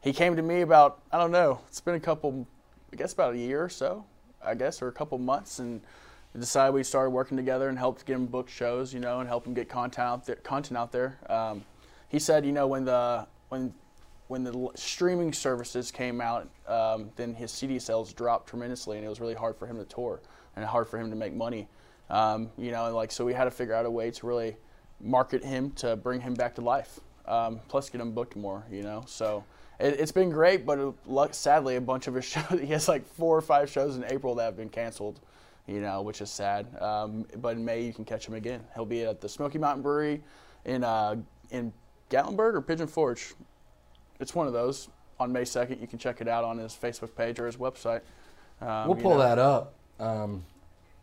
he 0.00 0.12
came 0.12 0.36
to 0.36 0.42
me 0.42 0.62
about 0.62 1.02
I 1.12 1.18
don't 1.18 1.32
know. 1.32 1.60
It's 1.68 1.80
been 1.80 1.94
a 1.94 2.00
couple, 2.00 2.46
I 2.92 2.96
guess 2.96 3.12
about 3.12 3.34
a 3.34 3.38
year 3.38 3.62
or 3.62 3.68
so, 3.68 4.04
I 4.42 4.54
guess, 4.54 4.80
or 4.80 4.88
a 4.88 4.92
couple 4.92 5.18
months, 5.18 5.58
and 5.58 5.80
decided 6.38 6.72
we 6.72 6.82
started 6.82 7.10
working 7.10 7.36
together 7.36 7.68
and 7.68 7.78
helped 7.78 8.06
get 8.06 8.14
him 8.14 8.26
book 8.26 8.48
shows, 8.48 8.94
you 8.94 9.00
know, 9.00 9.20
and 9.20 9.28
help 9.28 9.46
him 9.46 9.54
get 9.54 9.68
content 9.68 10.06
out 10.06 10.24
there. 10.24 10.36
Content 10.36 10.78
out 10.78 10.92
there. 10.92 11.18
Um, 11.28 11.64
he 12.08 12.18
said, 12.18 12.46
you 12.46 12.52
know, 12.52 12.66
when 12.66 12.84
the 12.84 13.26
when 13.48 13.74
when 14.28 14.44
the 14.44 14.68
streaming 14.74 15.32
services 15.32 15.90
came 15.90 16.20
out, 16.20 16.48
um, 16.66 17.10
then 17.16 17.34
his 17.34 17.50
CD 17.50 17.78
sales 17.78 18.12
dropped 18.12 18.48
tremendously, 18.48 18.96
and 18.96 19.06
it 19.06 19.08
was 19.08 19.20
really 19.20 19.34
hard 19.34 19.56
for 19.56 19.66
him 19.66 19.78
to 19.78 19.84
tour 19.84 20.20
and 20.54 20.64
hard 20.64 20.86
for 20.86 20.98
him 20.98 21.10
to 21.10 21.16
make 21.16 21.34
money. 21.34 21.68
Um, 22.10 22.50
you 22.56 22.70
know, 22.70 22.86
and 22.86 22.94
like 22.94 23.12
so 23.12 23.24
we 23.24 23.34
had 23.34 23.44
to 23.44 23.50
figure 23.50 23.74
out 23.74 23.86
a 23.86 23.90
way 23.90 24.10
to 24.10 24.26
really 24.26 24.56
market 25.00 25.44
him 25.44 25.70
to 25.72 25.96
bring 25.96 26.20
him 26.20 26.34
back 26.34 26.54
to 26.56 26.60
life. 26.60 27.00
Um, 27.26 27.60
plus, 27.68 27.90
get 27.90 28.00
him 28.00 28.12
booked 28.12 28.36
more. 28.36 28.64
You 28.70 28.82
know, 28.82 29.04
so 29.06 29.44
it, 29.78 30.00
has 30.00 30.12
been 30.12 30.30
great, 30.30 30.64
but 30.64 30.78
it, 30.78 31.34
sadly, 31.34 31.76
a 31.76 31.80
bunch 31.80 32.06
of 32.06 32.14
his 32.14 32.24
shows. 32.24 32.60
He 32.60 32.66
has 32.68 32.88
like 32.88 33.06
four 33.06 33.36
or 33.36 33.42
five 33.42 33.70
shows 33.70 33.96
in 33.96 34.04
April 34.04 34.34
that 34.36 34.44
have 34.44 34.56
been 34.56 34.70
canceled. 34.70 35.20
You 35.66 35.80
know, 35.82 36.00
which 36.00 36.22
is 36.22 36.30
sad. 36.30 36.66
Um, 36.80 37.26
but 37.36 37.56
in 37.56 37.64
May, 37.64 37.82
you 37.82 37.92
can 37.92 38.06
catch 38.06 38.26
him 38.26 38.32
again. 38.32 38.64
He'll 38.74 38.86
be 38.86 39.04
at 39.04 39.20
the 39.20 39.28
Smoky 39.28 39.58
Mountain 39.58 39.82
Brewery 39.82 40.22
in 40.64 40.82
uh, 40.82 41.16
in 41.50 41.72
Gatlinburg 42.10 42.54
or 42.54 42.62
Pigeon 42.62 42.86
Forge. 42.86 43.34
It's 44.20 44.34
one 44.34 44.46
of 44.46 44.52
those. 44.52 44.88
On 45.20 45.32
May 45.32 45.42
2nd, 45.42 45.80
you 45.80 45.88
can 45.88 45.98
check 45.98 46.20
it 46.20 46.28
out 46.28 46.44
on 46.44 46.58
his 46.58 46.78
Facebook 46.80 47.14
page 47.16 47.40
or 47.40 47.46
his 47.46 47.56
website. 47.56 48.02
Um, 48.60 48.86
we'll 48.86 48.96
pull 48.96 49.14
know. 49.14 49.18
that 49.18 49.38
up 49.38 49.74
um, 49.98 50.44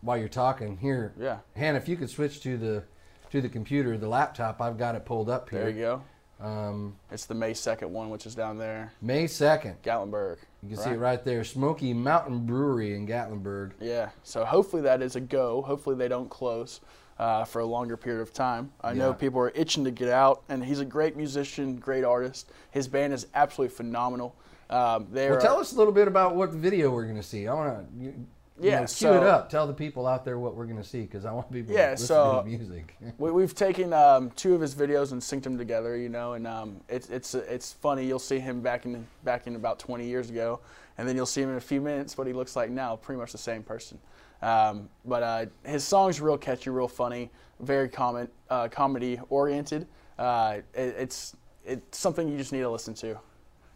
while 0.05 0.17
you're 0.17 0.29
talking 0.29 0.77
here. 0.77 1.13
Yeah. 1.19 1.39
Hannah, 1.55 1.77
if 1.77 1.89
you 1.89 1.97
could 1.97 2.09
switch 2.09 2.41
to 2.41 2.57
the 2.57 2.83
to 3.31 3.41
the 3.41 3.49
computer, 3.49 3.97
the 3.97 4.07
laptop, 4.07 4.61
I've 4.61 4.77
got 4.77 4.95
it 4.95 5.05
pulled 5.05 5.29
up 5.29 5.49
here. 5.49 5.61
There 5.61 5.69
you 5.69 5.79
go. 5.79 6.03
Um, 6.39 6.95
it's 7.11 7.25
the 7.25 7.33
May 7.33 7.53
2nd 7.53 7.89
one, 7.89 8.09
which 8.09 8.25
is 8.25 8.35
down 8.35 8.57
there. 8.57 8.93
May 9.01 9.25
2nd. 9.25 9.77
Gatlinburg. 9.83 10.37
You 10.61 10.69
can 10.69 10.77
right? 10.77 10.83
see 10.83 10.91
it 10.91 10.99
right 10.99 11.25
there. 11.25 11.43
Smoky 11.43 11.93
Mountain 11.93 12.45
Brewery 12.45 12.93
in 12.93 13.07
Gatlinburg. 13.07 13.71
Yeah. 13.79 14.09
So 14.23 14.45
hopefully 14.45 14.81
that 14.83 15.01
is 15.01 15.15
a 15.15 15.21
go. 15.21 15.61
Hopefully 15.61 15.95
they 15.95 16.07
don't 16.07 16.29
close 16.29 16.81
uh, 17.17 17.45
for 17.45 17.61
a 17.61 17.65
longer 17.65 17.97
period 17.97 18.21
of 18.21 18.33
time. 18.33 18.71
I 18.81 18.91
yeah. 18.91 18.99
know 18.99 19.13
people 19.13 19.39
are 19.39 19.51
itching 19.55 19.85
to 19.85 19.91
get 19.91 20.09
out, 20.09 20.43
and 20.49 20.63
he's 20.63 20.79
a 20.79 20.85
great 20.85 21.15
musician, 21.15 21.77
great 21.77 22.03
artist. 22.03 22.51
His 22.71 22.87
band 22.87 23.13
is 23.13 23.27
absolutely 23.33 23.75
phenomenal. 23.75 24.35
Um, 24.69 25.07
well, 25.11 25.39
tell 25.39 25.59
us 25.59 25.73
a 25.73 25.77
little 25.77 25.93
bit 25.93 26.07
about 26.07 26.35
what 26.35 26.51
the 26.51 26.57
video 26.57 26.89
we're 26.89 27.03
going 27.03 27.17
to 27.17 27.23
see. 27.23 27.47
I 27.47 27.53
want 27.53 27.99
to 28.01 28.13
yeah, 28.59 28.81
know, 28.81 28.85
so, 28.85 29.11
cue 29.11 29.21
it 29.21 29.27
up. 29.27 29.49
Tell 29.49 29.67
the 29.67 29.73
people 29.73 30.07
out 30.07 30.23
there 30.23 30.39
what 30.39 30.55
we're 30.55 30.65
going 30.65 30.77
to 30.77 30.83
see 30.83 31.01
because 31.01 31.25
I 31.25 31.31
want 31.31 31.51
people 31.51 31.73
yeah, 31.73 31.87
to 31.87 31.91
listen 31.91 32.07
so 32.07 32.41
to 32.41 32.47
music. 32.47 32.95
we, 33.17 33.41
have 33.41 33.53
taken 33.53 33.91
um, 33.91 34.31
two 34.31 34.55
of 34.55 34.61
his 34.61 34.73
videos 34.73 35.11
and 35.11 35.21
synced 35.21 35.43
them 35.43 35.57
together, 35.57 35.97
you 35.97 36.07
know, 36.07 36.33
and 36.33 36.47
um, 36.47 36.79
it's 36.87 37.09
it's 37.09 37.35
it's 37.35 37.73
funny. 37.73 38.05
You'll 38.05 38.19
see 38.19 38.39
him 38.39 38.61
back 38.61 38.85
in 38.85 39.05
back 39.23 39.47
in 39.47 39.55
about 39.55 39.79
20 39.79 40.05
years 40.05 40.29
ago, 40.29 40.61
and 40.97 41.07
then 41.07 41.15
you'll 41.15 41.25
see 41.25 41.41
him 41.41 41.49
in 41.49 41.57
a 41.57 41.61
few 41.61 41.81
minutes 41.81 42.17
what 42.17 42.27
he 42.27 42.33
looks 42.33 42.55
like 42.55 42.69
now, 42.69 42.95
pretty 42.95 43.19
much 43.19 43.33
the 43.33 43.37
same 43.37 43.61
person. 43.61 43.99
Um, 44.41 44.89
but 45.03 45.23
uh, 45.23 45.45
his 45.65 45.83
songs 45.83 46.21
real 46.21 46.37
catchy, 46.37 46.69
real 46.69 46.87
funny, 46.87 47.31
very 47.59 47.89
comment, 47.89 48.31
uh, 48.49 48.69
comedy 48.69 49.19
oriented. 49.29 49.87
Uh, 50.17 50.59
it, 50.73 50.95
it's 50.97 51.35
it's 51.65 51.97
something 51.97 52.27
you 52.27 52.37
just 52.37 52.53
need 52.53 52.61
to 52.61 52.69
listen 52.69 52.93
to. 52.95 53.19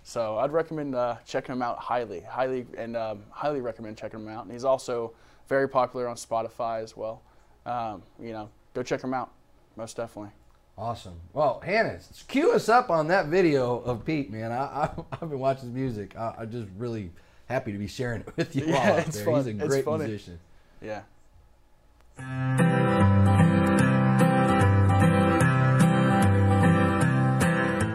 So 0.09 0.39
I'd 0.39 0.51
recommend 0.51 0.95
uh, 0.95 1.17
checking 1.23 1.53
him 1.53 1.61
out 1.61 1.77
highly, 1.77 2.21
highly, 2.21 2.65
and 2.75 2.97
um, 2.97 3.19
highly 3.29 3.61
recommend 3.61 3.95
checking 3.95 4.19
him 4.19 4.27
out. 4.27 4.43
And 4.43 4.51
he's 4.51 4.63
also 4.63 5.13
very 5.47 5.69
popular 5.69 6.07
on 6.07 6.15
Spotify 6.15 6.81
as 6.81 6.97
well. 6.97 7.21
Um, 7.67 8.01
you 8.19 8.31
know, 8.31 8.49
go 8.73 8.81
check 8.81 9.03
him 9.03 9.13
out, 9.13 9.29
most 9.75 9.97
definitely. 9.97 10.31
Awesome. 10.79 11.13
Well, 11.31 11.61
Hannah, 11.63 11.99
cue 12.27 12.53
us 12.53 12.69
up 12.69 12.89
on 12.89 13.07
that 13.09 13.27
video 13.27 13.81
of 13.81 14.03
Pete, 14.03 14.31
man. 14.31 14.51
I, 14.51 14.55
I, 14.55 14.89
have 15.19 15.29
been 15.29 15.37
watching 15.37 15.65
his 15.65 15.73
music. 15.73 16.15
I, 16.17 16.33
am 16.39 16.51
just 16.51 16.69
really 16.75 17.11
happy 17.47 17.71
to 17.71 17.77
be 17.77 17.85
sharing 17.85 18.21
it 18.21 18.35
with 18.35 18.55
you 18.55 18.65
yeah, 18.67 18.77
all 18.77 18.97
out 18.97 19.05
there. 19.05 19.25
Fun. 19.25 19.35
He's 19.35 19.47
a 19.47 19.53
great 19.53 19.85
musician. 19.85 20.39
Yeah. 20.81 21.01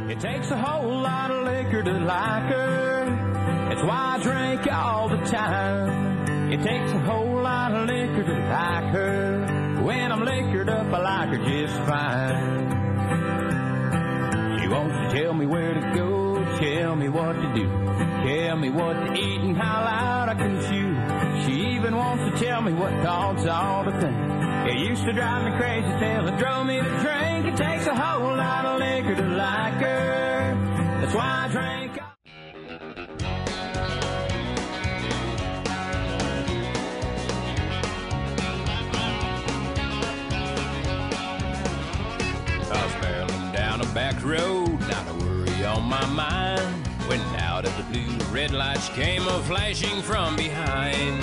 It 0.09 0.21
takes 0.21 0.53
a 0.53 0.57
whole 0.57 0.84
lot 0.84 0.84
of 0.84 0.84
liquor 0.84 0.84
to 1.85 1.93
like 1.93 2.45
her. 2.45 3.69
That's 3.69 3.83
why 3.83 4.17
I 4.17 4.23
drink 4.23 4.73
all 4.73 5.09
the 5.09 5.19
time. 5.19 6.51
It 6.53 6.63
takes 6.63 6.93
a 6.93 6.99
whole 7.01 7.43
lot 7.43 7.75
of 7.75 7.87
liquor 7.87 8.25
to 8.25 8.33
like 8.33 8.93
her. 8.93 9.83
When 9.83 10.13
I'm 10.13 10.25
liquored 10.25 10.69
up, 10.71 10.87
I 10.87 10.99
like 10.99 11.29
her 11.31 11.45
just 11.45 11.75
fine. 11.87 12.71
She 14.61 14.69
wants 14.69 15.13
to 15.13 15.23
tell 15.23 15.35
me 15.35 15.47
where 15.47 15.75
to 15.75 15.93
go, 15.95 16.45
tell 16.59 16.97
me 16.97 17.09
what 17.09 17.35
to 17.35 17.55
do, 17.55 17.69
tell 18.25 18.57
me 18.57 18.71
what 18.71 18.95
to 18.95 19.13
eat 19.13 19.41
and 19.43 19.57
how 19.57 19.85
loud 19.85 20.29
I 20.31 20.35
can 20.35 20.61
chew. 20.63 21.45
She 21.45 21.77
even 21.77 21.97
wants 21.97 22.25
to 22.25 22.47
tell 22.47 22.63
me 22.63 22.73
what 22.73 22.93
thoughts 23.03 23.45
ought 23.47 23.85
to 23.85 24.01
think. 24.01 24.17
It 24.71 24.79
used 24.89 25.05
to 25.05 25.13
drive 25.13 25.45
me 25.45 25.59
crazy 25.59 25.89
till 25.99 26.29
it 26.29 26.39
drove 26.39 26.67
me 26.67 26.81
to 26.81 26.99
drink. 27.01 27.47
It 27.47 27.57
takes 27.59 27.87
a 27.87 27.95
whole 27.95 28.37
lot 28.37 28.65
of 28.65 28.81
liquor 28.81 29.17
to 29.17 29.29
like 29.29 29.75
her. 29.75 30.24
That's 31.05 31.17
why 31.17 31.45
I 31.45 31.49
drink. 31.49 31.99
I 42.71 42.83
was 42.83 42.95
barreling 43.05 43.53
down 43.53 43.83
a 43.83 43.87
back 43.93 44.25
road, 44.25 44.81
not 44.89 45.07
a 45.07 45.13
worry 45.27 45.67
on 45.67 45.83
my 45.83 46.07
mind. 46.07 46.87
When 47.07 47.21
out 47.37 47.67
of 47.67 47.77
the 47.77 47.83
blue, 47.93 48.17
red 48.33 48.53
lights 48.53 48.89
came 48.89 49.29
a 49.29 49.43
flashing 49.43 50.01
from 50.01 50.37
behind. 50.37 51.23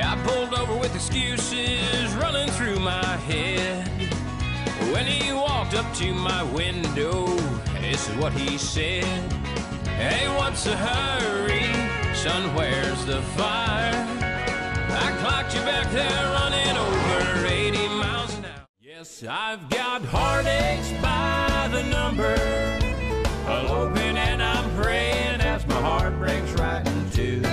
I 0.00 0.16
pulled 0.24 0.54
over 0.54 0.76
with 0.78 0.94
excuses 0.94 2.14
running 2.14 2.48
through 2.50 2.78
my 2.78 3.04
head. 3.26 3.88
When 4.92 5.06
he 5.06 5.32
walked 5.32 5.74
up 5.74 5.92
to 5.94 6.14
my 6.14 6.44
window, 6.44 7.26
this 7.92 8.08
is 8.08 8.16
what 8.16 8.32
he 8.32 8.56
said. 8.56 9.04
Hey, 10.00 10.26
what's 10.38 10.64
the 10.64 10.74
hurry? 10.74 11.68
Son, 12.14 12.54
where's 12.54 13.04
the 13.04 13.20
fire? 13.36 14.06
I 15.04 15.14
clocked 15.20 15.54
you 15.54 15.60
back 15.60 15.92
there 15.92 16.24
running 16.32 16.74
over 16.74 17.46
80 17.46 17.88
miles 17.88 18.34
an 18.38 18.46
hour. 18.46 18.66
Yes, 18.80 19.22
I've 19.28 19.68
got 19.68 20.02
heartaches 20.06 20.90
by 21.02 21.68
the 21.70 21.82
number. 21.82 22.34
Open 23.46 24.16
and 24.16 24.42
I'm 24.42 24.74
praying 24.74 25.42
as 25.42 25.66
my 25.66 25.74
heart 25.74 26.16
breaks 26.18 26.50
right 26.52 26.86
in 26.86 27.10
two. 27.10 27.51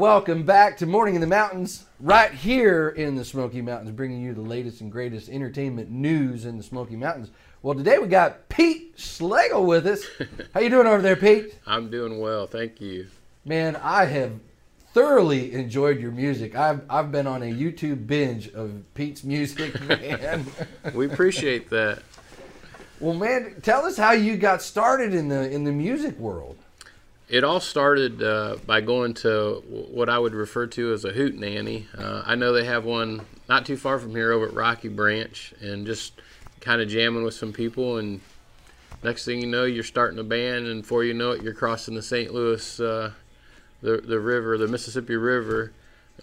Welcome 0.00 0.44
back 0.44 0.78
to 0.78 0.86
Morning 0.86 1.14
in 1.14 1.20
the 1.20 1.26
Mountains, 1.26 1.84
right 2.00 2.32
here 2.32 2.88
in 2.88 3.16
the 3.16 3.24
Smoky 3.24 3.60
Mountains, 3.60 3.90
bringing 3.90 4.22
you 4.22 4.32
the 4.32 4.40
latest 4.40 4.80
and 4.80 4.90
greatest 4.90 5.28
entertainment 5.28 5.90
news 5.90 6.46
in 6.46 6.56
the 6.56 6.62
Smoky 6.62 6.96
Mountains. 6.96 7.30
Well, 7.60 7.74
today 7.74 7.98
we 7.98 8.08
got 8.08 8.48
Pete 8.48 8.94
Schlegel 8.96 9.66
with 9.66 9.86
us. 9.86 10.02
How 10.54 10.60
you 10.60 10.70
doing 10.70 10.86
over 10.86 11.02
there, 11.02 11.16
Pete? 11.16 11.54
I'm 11.66 11.90
doing 11.90 12.18
well, 12.18 12.46
thank 12.46 12.80
you. 12.80 13.08
Man, 13.44 13.76
I 13.76 14.06
have 14.06 14.40
thoroughly 14.94 15.52
enjoyed 15.52 16.00
your 16.00 16.12
music. 16.12 16.56
I've 16.56 16.80
I've 16.88 17.12
been 17.12 17.26
on 17.26 17.42
a 17.42 17.52
YouTube 17.52 18.06
binge 18.06 18.48
of 18.54 18.82
Pete's 18.94 19.22
music, 19.22 19.78
man. 19.86 20.46
we 20.94 21.12
appreciate 21.12 21.68
that. 21.68 22.02
Well, 23.00 23.12
man, 23.12 23.56
tell 23.60 23.84
us 23.84 23.98
how 23.98 24.12
you 24.12 24.38
got 24.38 24.62
started 24.62 25.12
in 25.12 25.28
the 25.28 25.50
in 25.50 25.64
the 25.64 25.72
music 25.72 26.18
world. 26.18 26.56
It 27.30 27.44
all 27.44 27.60
started 27.60 28.20
uh, 28.24 28.56
by 28.66 28.80
going 28.80 29.14
to 29.14 29.62
what 29.68 30.08
I 30.08 30.18
would 30.18 30.34
refer 30.34 30.66
to 30.66 30.92
as 30.92 31.04
a 31.04 31.10
hoot 31.12 31.38
nanny. 31.38 31.86
Uh, 31.96 32.24
I 32.26 32.34
know 32.34 32.52
they 32.52 32.64
have 32.64 32.84
one 32.84 33.24
not 33.48 33.64
too 33.64 33.76
far 33.76 34.00
from 34.00 34.16
here 34.16 34.32
over 34.32 34.48
at 34.48 34.52
Rocky 34.52 34.88
Branch, 34.88 35.54
and 35.60 35.86
just 35.86 36.14
kind 36.60 36.82
of 36.82 36.88
jamming 36.88 37.22
with 37.22 37.34
some 37.34 37.52
people, 37.52 37.98
and 37.98 38.20
next 39.04 39.24
thing 39.24 39.40
you 39.40 39.46
know, 39.46 39.64
you're 39.64 39.84
starting 39.84 40.18
a 40.18 40.24
band, 40.24 40.66
and 40.66 40.82
before 40.82 41.04
you 41.04 41.14
know 41.14 41.30
it, 41.30 41.42
you're 41.42 41.54
crossing 41.54 41.94
the 41.94 42.02
St. 42.02 42.34
Louis, 42.34 42.80
uh, 42.80 43.12
the 43.80 43.98
the 43.98 44.18
river, 44.18 44.58
the 44.58 44.66
Mississippi 44.66 45.14
River, 45.14 45.70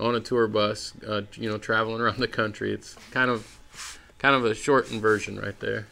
on 0.01 0.13
a 0.13 0.19
tour 0.19 0.45
bus. 0.47 0.91
Uh, 1.07 1.21
you 1.35 1.49
know, 1.49 1.57
traveling 1.57 2.01
around 2.01 2.19
the 2.19 2.27
country. 2.27 2.73
It's 2.73 2.95
kind 3.11 3.31
of 3.31 3.59
kind 4.19 4.35
of 4.35 4.43
a 4.43 4.53
shortened 4.53 5.01
version 5.01 5.39
right 5.39 5.57
there. 5.61 5.87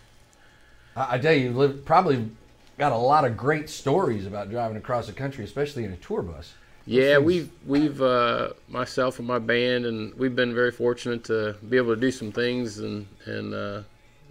I, 0.93 1.15
I 1.15 1.17
tell 1.19 1.31
you, 1.31 1.57
you 1.57 1.81
probably 1.85 2.29
got 2.77 2.91
a 2.91 2.97
lot 2.97 3.25
of 3.25 3.37
great 3.37 3.69
stories 3.69 4.25
about 4.25 4.49
driving 4.49 4.77
across 4.77 5.07
the 5.07 5.13
country, 5.13 5.43
especially 5.43 5.83
in 5.83 5.91
a 5.91 5.97
tour 5.97 6.21
bus. 6.21 6.53
Yeah, 6.87 7.17
we've 7.17 7.49
we've 7.65 7.99
uh, 8.01 8.49
myself 8.69 9.17
and 9.17 9.27
my 9.27 9.39
band, 9.39 9.85
and 9.85 10.13
we've 10.15 10.35
been 10.35 10.53
very 10.53 10.71
fortunate 10.71 11.23
to 11.25 11.55
be 11.67 11.77
able 11.77 11.95
to 11.95 11.99
do 11.99 12.11
some 12.11 12.31
things 12.31 12.77
and 12.79 13.07
and 13.25 13.53
uh, 13.53 13.81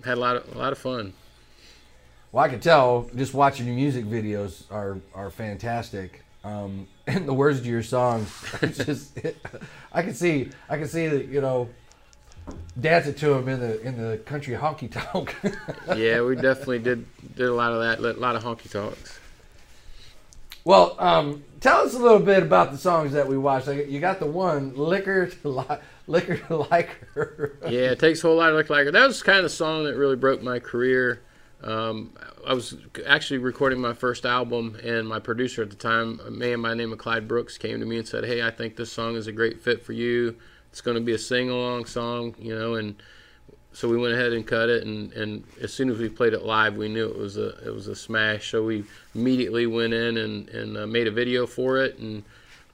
had 0.05 0.19
a 0.19 0.21
lot 0.21 0.37
of 0.37 0.55
a 0.55 0.59
lot 0.59 0.73
of 0.73 0.79
fun. 0.79 1.13
Well, 2.31 2.45
I 2.45 2.49
can 2.49 2.61
tell 2.61 3.11
just 3.17 3.35
watching 3.35 3.67
your 3.67 3.75
music 3.75 4.05
videos 4.05 4.71
are 4.71 4.99
are 5.15 5.31
fantastic. 5.31 6.25
Um, 6.45 6.87
and 7.07 7.27
the 7.27 7.35
words 7.35 7.61
to 7.63 7.69
your 7.69 7.83
songs, 7.83 8.31
just 8.61 9.19
I 9.93 10.03
can 10.03 10.15
see 10.15 10.51
I 10.69 10.77
can 10.77 10.87
see 10.87 11.09
that 11.09 11.27
you 11.27 11.41
know 11.41 11.69
dancing 12.81 13.15
to 13.15 13.29
them 13.29 13.49
in 13.49 13.61
the 13.61 13.81
in 13.83 14.11
the 14.11 14.19
country 14.19 14.55
honky 14.55 14.91
tonk. 14.91 15.35
yeah, 15.97 16.21
we 16.23 16.37
definitely 16.37 16.79
did 16.79 17.07
did 17.37 17.47
a 17.47 17.55
lot 17.55 17.73
of 17.73 17.81
that, 17.81 17.99
a 17.99 18.19
lot 18.19 18.37
of 18.37 18.43
honky 18.43 18.71
tonks. 18.71 19.19
Well, 20.65 20.97
um, 20.99 21.45
tell 21.61 21.83
us 21.83 21.95
a 21.95 21.99
little 21.99 22.21
bit 22.21 22.43
about 22.43 22.73
the 22.73 22.79
songs 22.79 23.13
that 23.13 23.29
we 23.29 23.37
watched. 23.37 23.69
You 23.69 24.01
got 24.01 24.19
the 24.19 24.27
one, 24.27 24.75
Liquor 24.75 25.27
to, 25.27 25.49
li- 25.49 25.79
Liquor 26.07 26.39
to 26.39 26.57
Like 26.57 26.89
Her. 27.13 27.59
yeah, 27.69 27.91
it 27.91 27.99
takes 27.99 28.25
a 28.25 28.29
whole 28.29 28.37
lot 28.37 28.49
of 28.49 28.57
look 28.57 28.71
like 28.71 28.87
her. 28.87 28.91
That 28.91 29.07
was 29.07 29.23
kind 29.23 29.39
of 29.39 29.45
the 29.45 29.51
song 29.51 29.85
that 29.85 29.95
really 29.95 30.17
broke 30.17 30.43
my 30.43 30.61
career. 30.61 31.21
Um, 31.63 32.15
I 32.47 32.55
was 32.55 32.77
actually 33.07 33.39
recording 33.39 33.79
my 33.79 33.93
first 33.93 34.25
album, 34.25 34.79
and 34.83 35.07
my 35.07 35.19
producer 35.19 35.63
at 35.63 35.69
the 35.69 35.77
time, 35.77 36.19
a 36.27 36.31
man 36.31 36.63
by 36.63 36.71
the 36.71 36.77
name 36.77 36.93
of 36.93 36.99
Clyde 36.99 37.29
Brooks, 37.29 37.59
came 37.59 37.81
to 37.81 37.87
me 37.87 37.99
and 37.99 38.09
said, 38.09 38.25
"Hey, 38.25 38.43
I 38.43 38.51
think 38.51 38.77
this 38.77 38.93
song 38.93 39.17
is 39.17 39.27
a 39.27 39.33
great 39.33 39.61
fit 39.63 39.85
for 39.85 39.93
you. 39.93 40.37
It's 40.75 40.81
going 40.81 40.97
to 40.97 41.01
be 41.01 41.13
a 41.13 41.19
sing-along 41.19 41.85
song, 41.85 42.35
you 42.37 42.53
know." 42.53 42.75
And 42.75 42.97
so 43.73 43.89
we 43.89 43.97
went 43.97 44.15
ahead 44.15 44.33
and 44.33 44.45
cut 44.45 44.69
it, 44.69 44.85
and, 44.85 45.13
and 45.13 45.45
as 45.63 45.73
soon 45.73 45.89
as 45.89 45.99
we 45.99 46.09
played 46.09 46.33
it 46.33 46.43
live, 46.43 46.75
we 46.75 46.89
knew 46.89 47.07
it 47.07 47.17
was 47.17 47.37
a 47.37 47.51
it 47.65 47.73
was 47.73 47.87
a 47.87 47.95
smash. 47.95 48.51
So 48.51 48.65
we 48.65 48.83
immediately 49.15 49.69
went 49.69 49.95
in 49.95 50.17
and 50.17 50.49
and 50.49 50.77
uh, 50.77 50.87
made 50.89 51.07
a 51.07 51.13
video 51.13 51.47
for 51.47 51.79
it, 51.79 52.01
and 52.01 52.25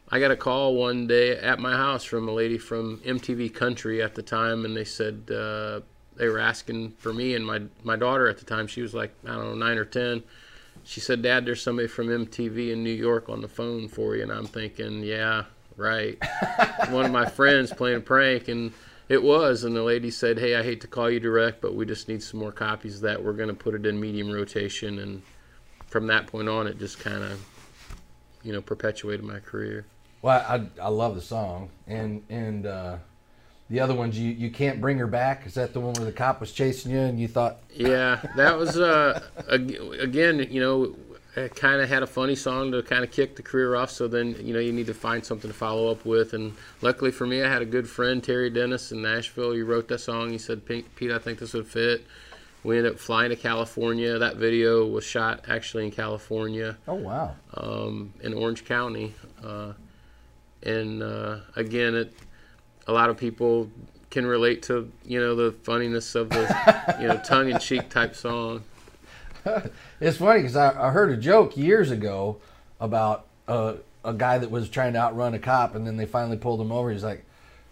I 0.09 0.19
got 0.19 0.31
a 0.31 0.37
call 0.37 0.77
one 0.77 1.07
day 1.07 1.37
at 1.37 1.59
my 1.59 1.77
house 1.77 2.03
from 2.03 2.27
a 2.27 2.33
lady 2.33 2.57
from 2.57 2.97
MTV 3.01 3.53
Country 3.53 4.03
at 4.03 4.15
the 4.15 4.23
time, 4.23 4.65
and 4.65 4.75
they 4.75 4.85
said 4.87 5.31
uh, 5.31 5.81
they 6.17 6.27
were 6.27 6.39
asking 6.39 6.93
for 6.93 7.13
me 7.13 7.35
and 7.35 7.47
my 7.47 7.61
my 7.85 7.97
daughter 7.97 8.29
at 8.29 8.39
the 8.39 8.47
time. 8.47 8.67
She 8.67 8.81
was 8.81 8.95
like 8.95 9.15
I 9.27 9.35
don't 9.35 9.45
know 9.45 9.67
nine 9.67 9.77
or 9.77 9.85
ten. 9.85 10.23
She 10.85 11.01
said, 11.01 11.21
"Dad, 11.21 11.45
there's 11.45 11.63
somebody 11.63 11.87
from 11.87 12.09
MTV 12.09 12.73
in 12.73 12.83
New 12.83 12.95
York 12.95 13.29
on 13.29 13.43
the 13.43 13.49
phone 13.49 13.89
for 13.89 14.17
you." 14.17 14.23
And 14.23 14.33
I'm 14.33 14.47
thinking, 14.47 15.03
"Yeah, 15.05 15.45
right." 15.81 16.19
One 16.91 17.07
of 17.07 17.13
my 17.13 17.27
friends 17.27 17.73
playing 17.73 17.99
a 17.99 18.01
prank, 18.01 18.49
and 18.49 18.73
it 19.09 19.23
was. 19.23 19.65
And 19.65 19.75
the 19.75 19.83
lady 19.83 20.11
said, 20.11 20.39
"Hey, 20.39 20.55
I 20.55 20.63
hate 20.63 20.81
to 20.83 20.87
call 20.87 21.11
you 21.11 21.19
direct, 21.19 21.61
but 21.61 21.75
we 21.75 21.87
just 21.87 22.09
need 22.09 22.23
some 22.23 22.39
more 22.39 22.53
copies 22.53 22.97
of 22.97 23.03
that. 23.03 23.23
We're 23.25 23.33
going 23.33 23.49
to 23.49 23.55
put 23.55 23.75
it 23.75 23.87
in 23.87 24.01
medium 24.01 24.31
rotation." 24.31 24.99
And 24.99 25.23
from 25.87 26.07
that 26.07 26.27
point 26.27 26.49
on, 26.49 26.67
it 26.67 26.79
just 26.79 27.01
kind 27.01 27.25
of, 27.25 27.45
you 28.43 28.53
know, 28.53 28.61
perpetuated 28.61 29.25
my 29.25 29.41
career. 29.41 29.87
Well, 30.23 30.45
I, 30.49 30.83
I 30.83 30.89
love 30.89 31.15
the 31.15 31.23
song, 31.23 31.71
and 31.87 32.23
and 32.29 32.67
uh, 32.67 32.97
the 33.71 33.81
other 33.81 33.95
ones, 33.95 34.19
you 34.19 34.31
you 34.33 34.51
can't 34.51 34.81
bring 34.81 34.99
her 34.99 35.07
back. 35.07 35.47
Is 35.47 35.55
that 35.55 35.73
the 35.73 35.81
one 35.81 35.95
where 35.95 36.05
the 36.05 36.13
cop 36.13 36.41
was 36.41 36.53
chasing 36.53 36.91
you, 36.93 36.99
and 36.99 37.19
you 37.19 37.29
thought, 37.29 37.59
Yeah, 37.73 38.21
that 38.37 38.59
was 38.59 38.77
uh, 38.77 39.23
again, 39.49 40.47
you 40.51 40.61
know, 40.61 40.97
I 41.37 41.49
kind 41.49 41.81
of 41.81 41.89
had 41.89 42.03
a 42.03 42.07
funny 42.07 42.35
song 42.35 42.73
to 42.73 42.83
kind 42.83 43.05
of 43.05 43.13
kick 43.13 43.37
the 43.37 43.43
career 43.43 43.77
off. 43.77 43.91
So 43.91 44.09
then, 44.09 44.35
you 44.41 44.53
know, 44.53 44.59
you 44.59 44.73
need 44.73 44.87
to 44.87 44.95
find 44.95 45.25
something 45.25 45.49
to 45.51 45.57
follow 45.57 45.91
up 45.91 46.05
with. 46.05 46.35
And 46.35 46.55
luckily 46.83 47.13
for 47.13 47.27
me, 47.27 47.43
I 47.43 47.49
had 47.49 47.63
a 47.63 47.67
good 47.67 47.89
friend, 47.89 48.23
Terry 48.23 48.51
Dennis 48.51 48.91
in 48.91 49.03
Nashville. 49.03 49.53
He 49.53 49.63
wrote 49.63 49.89
that 49.89 50.01
song. 50.01 50.31
He 50.31 50.39
said, 50.39 50.67
"Pete, 50.67 51.11
I 51.11 51.19
think 51.19 51.39
this 51.39 51.55
would 51.55 51.69
fit." 51.69 52.05
We 52.63 52.77
ended 52.77 52.93
up 52.93 52.99
flying 52.99 53.31
to 53.31 53.37
California. 53.37 54.19
That 54.19 54.37
video 54.37 54.87
was 54.87 55.05
shot 55.05 55.45
actually 55.49 55.85
in 55.85 55.93
California 55.93 56.77
oh 56.87 56.95
wow, 56.95 57.35
um, 57.55 58.13
in 58.21 58.35
Orange 58.35 58.65
County. 58.65 59.15
Uh, 59.43 59.73
and 60.63 61.03
uh, 61.03 61.39
again, 61.57 61.95
it 61.95 62.13
a 62.87 62.93
lot 62.93 63.09
of 63.09 63.17
people 63.17 63.71
can 64.11 64.27
relate 64.27 64.63
to 64.65 64.91
you 65.05 65.21
know 65.21 65.35
the 65.35 65.53
funniness 65.63 66.15
of 66.15 66.29
the 66.29 66.97
you 67.01 67.09
know 67.09 67.19
tongue-in-cheek 67.25 67.89
type 67.89 68.15
song. 68.15 68.65
it's 70.01 70.17
funny 70.17 70.41
because 70.41 70.57
I, 70.57 70.89
I 70.89 70.91
heard 70.91 71.11
a 71.11 71.17
joke 71.17 71.57
years 71.57 71.91
ago 71.91 72.39
about 72.81 73.27
uh, 73.47 73.75
a 74.05 74.15
guy 74.15 74.39
that 74.39 74.51
was 74.51 74.69
trying 74.69 74.95
to 74.95 74.99
outrun 74.99 75.35
a 75.35 75.39
cop, 75.39 75.75
and 75.75 75.87
then 75.87 75.97
they 75.97 76.07
finally 76.07 76.37
pulled 76.37 76.61
him 76.61 76.73
over. 76.73 76.91
He's 76.91 77.05
like, 77.05 77.25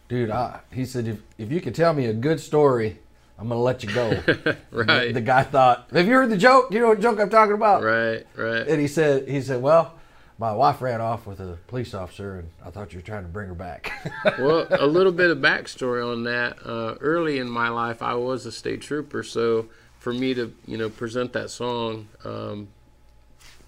"Dude, 0.08 0.30
I, 0.30 0.60
he 0.72 0.84
said 0.84 1.06
if 1.08 1.18
if 1.38 1.50
you 1.50 1.60
could 1.60 1.74
tell 1.74 1.92
me 1.92 2.06
a 2.06 2.14
good 2.14 2.40
story." 2.40 2.98
I'm 3.40 3.48
gonna 3.48 3.60
let 3.60 3.84
you 3.84 3.94
go. 3.94 4.20
Right. 4.72 5.08
The, 5.08 5.12
the 5.14 5.20
guy 5.20 5.44
thought, 5.44 5.88
"Have 5.92 6.06
you 6.06 6.14
heard 6.14 6.30
the 6.30 6.36
joke? 6.36 6.72
You 6.72 6.80
know 6.80 6.88
what 6.88 7.00
joke 7.00 7.20
I'm 7.20 7.30
talking 7.30 7.54
about?" 7.54 7.82
Right, 7.82 8.26
right. 8.36 8.66
And 8.66 8.80
he 8.80 8.88
said, 8.88 9.28
"He 9.28 9.40
said, 9.40 9.62
well, 9.62 9.94
my 10.38 10.52
wife 10.52 10.82
ran 10.82 11.00
off 11.00 11.26
with 11.26 11.40
a 11.40 11.56
police 11.68 11.94
officer, 11.94 12.40
and 12.40 12.48
I 12.64 12.70
thought 12.70 12.92
you 12.92 12.98
were 12.98 13.04
trying 13.04 13.22
to 13.22 13.28
bring 13.28 13.48
her 13.48 13.54
back." 13.54 13.92
well, 14.38 14.66
a 14.70 14.86
little 14.86 15.12
bit 15.12 15.30
of 15.30 15.38
backstory 15.38 16.04
on 16.04 16.24
that. 16.24 16.58
Uh, 16.64 16.96
early 17.00 17.38
in 17.38 17.48
my 17.48 17.68
life, 17.68 18.02
I 18.02 18.14
was 18.14 18.44
a 18.44 18.52
state 18.52 18.82
trooper, 18.82 19.22
so 19.22 19.66
for 19.98 20.12
me 20.12 20.34
to 20.34 20.54
you 20.66 20.76
know 20.76 20.88
present 20.88 21.32
that 21.32 21.50
song, 21.50 22.08
um, 22.24 22.68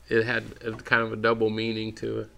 it 0.09 0.25
had 0.25 0.45
a, 0.65 0.73
kind 0.73 1.03
of 1.03 1.13
a 1.13 1.17
double 1.17 1.51
meaning 1.51 1.93
to 1.95 2.21
it. 2.21 2.31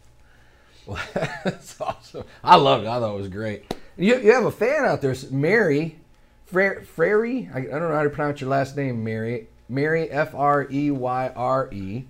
That's 1.45 1.81
awesome. 1.81 2.25
I 2.43 2.57
loved 2.57 2.85
it. 2.85 2.89
I 2.89 2.99
thought 2.99 3.15
it 3.15 3.19
was 3.19 3.29
great. 3.29 3.73
You, 3.97 4.19
you 4.19 4.33
have 4.33 4.45
a 4.45 4.51
fan 4.51 4.85
out 4.85 5.01
there, 5.01 5.15
Mary 5.31 5.99
Frary. 6.47 7.49
I, 7.55 7.59
I 7.59 7.63
don't 7.63 7.89
know 7.89 7.95
how 7.95 8.03
to 8.03 8.11
pronounce 8.11 8.41
your 8.41 8.51
last 8.51 8.77
name, 8.77 9.03
Mary. 9.03 9.49
Mary 9.69 10.11
F 10.11 10.35
R 10.35 10.67
E 10.71 10.91
Y 10.91 11.33
R 11.35 11.73
E. 11.73 12.05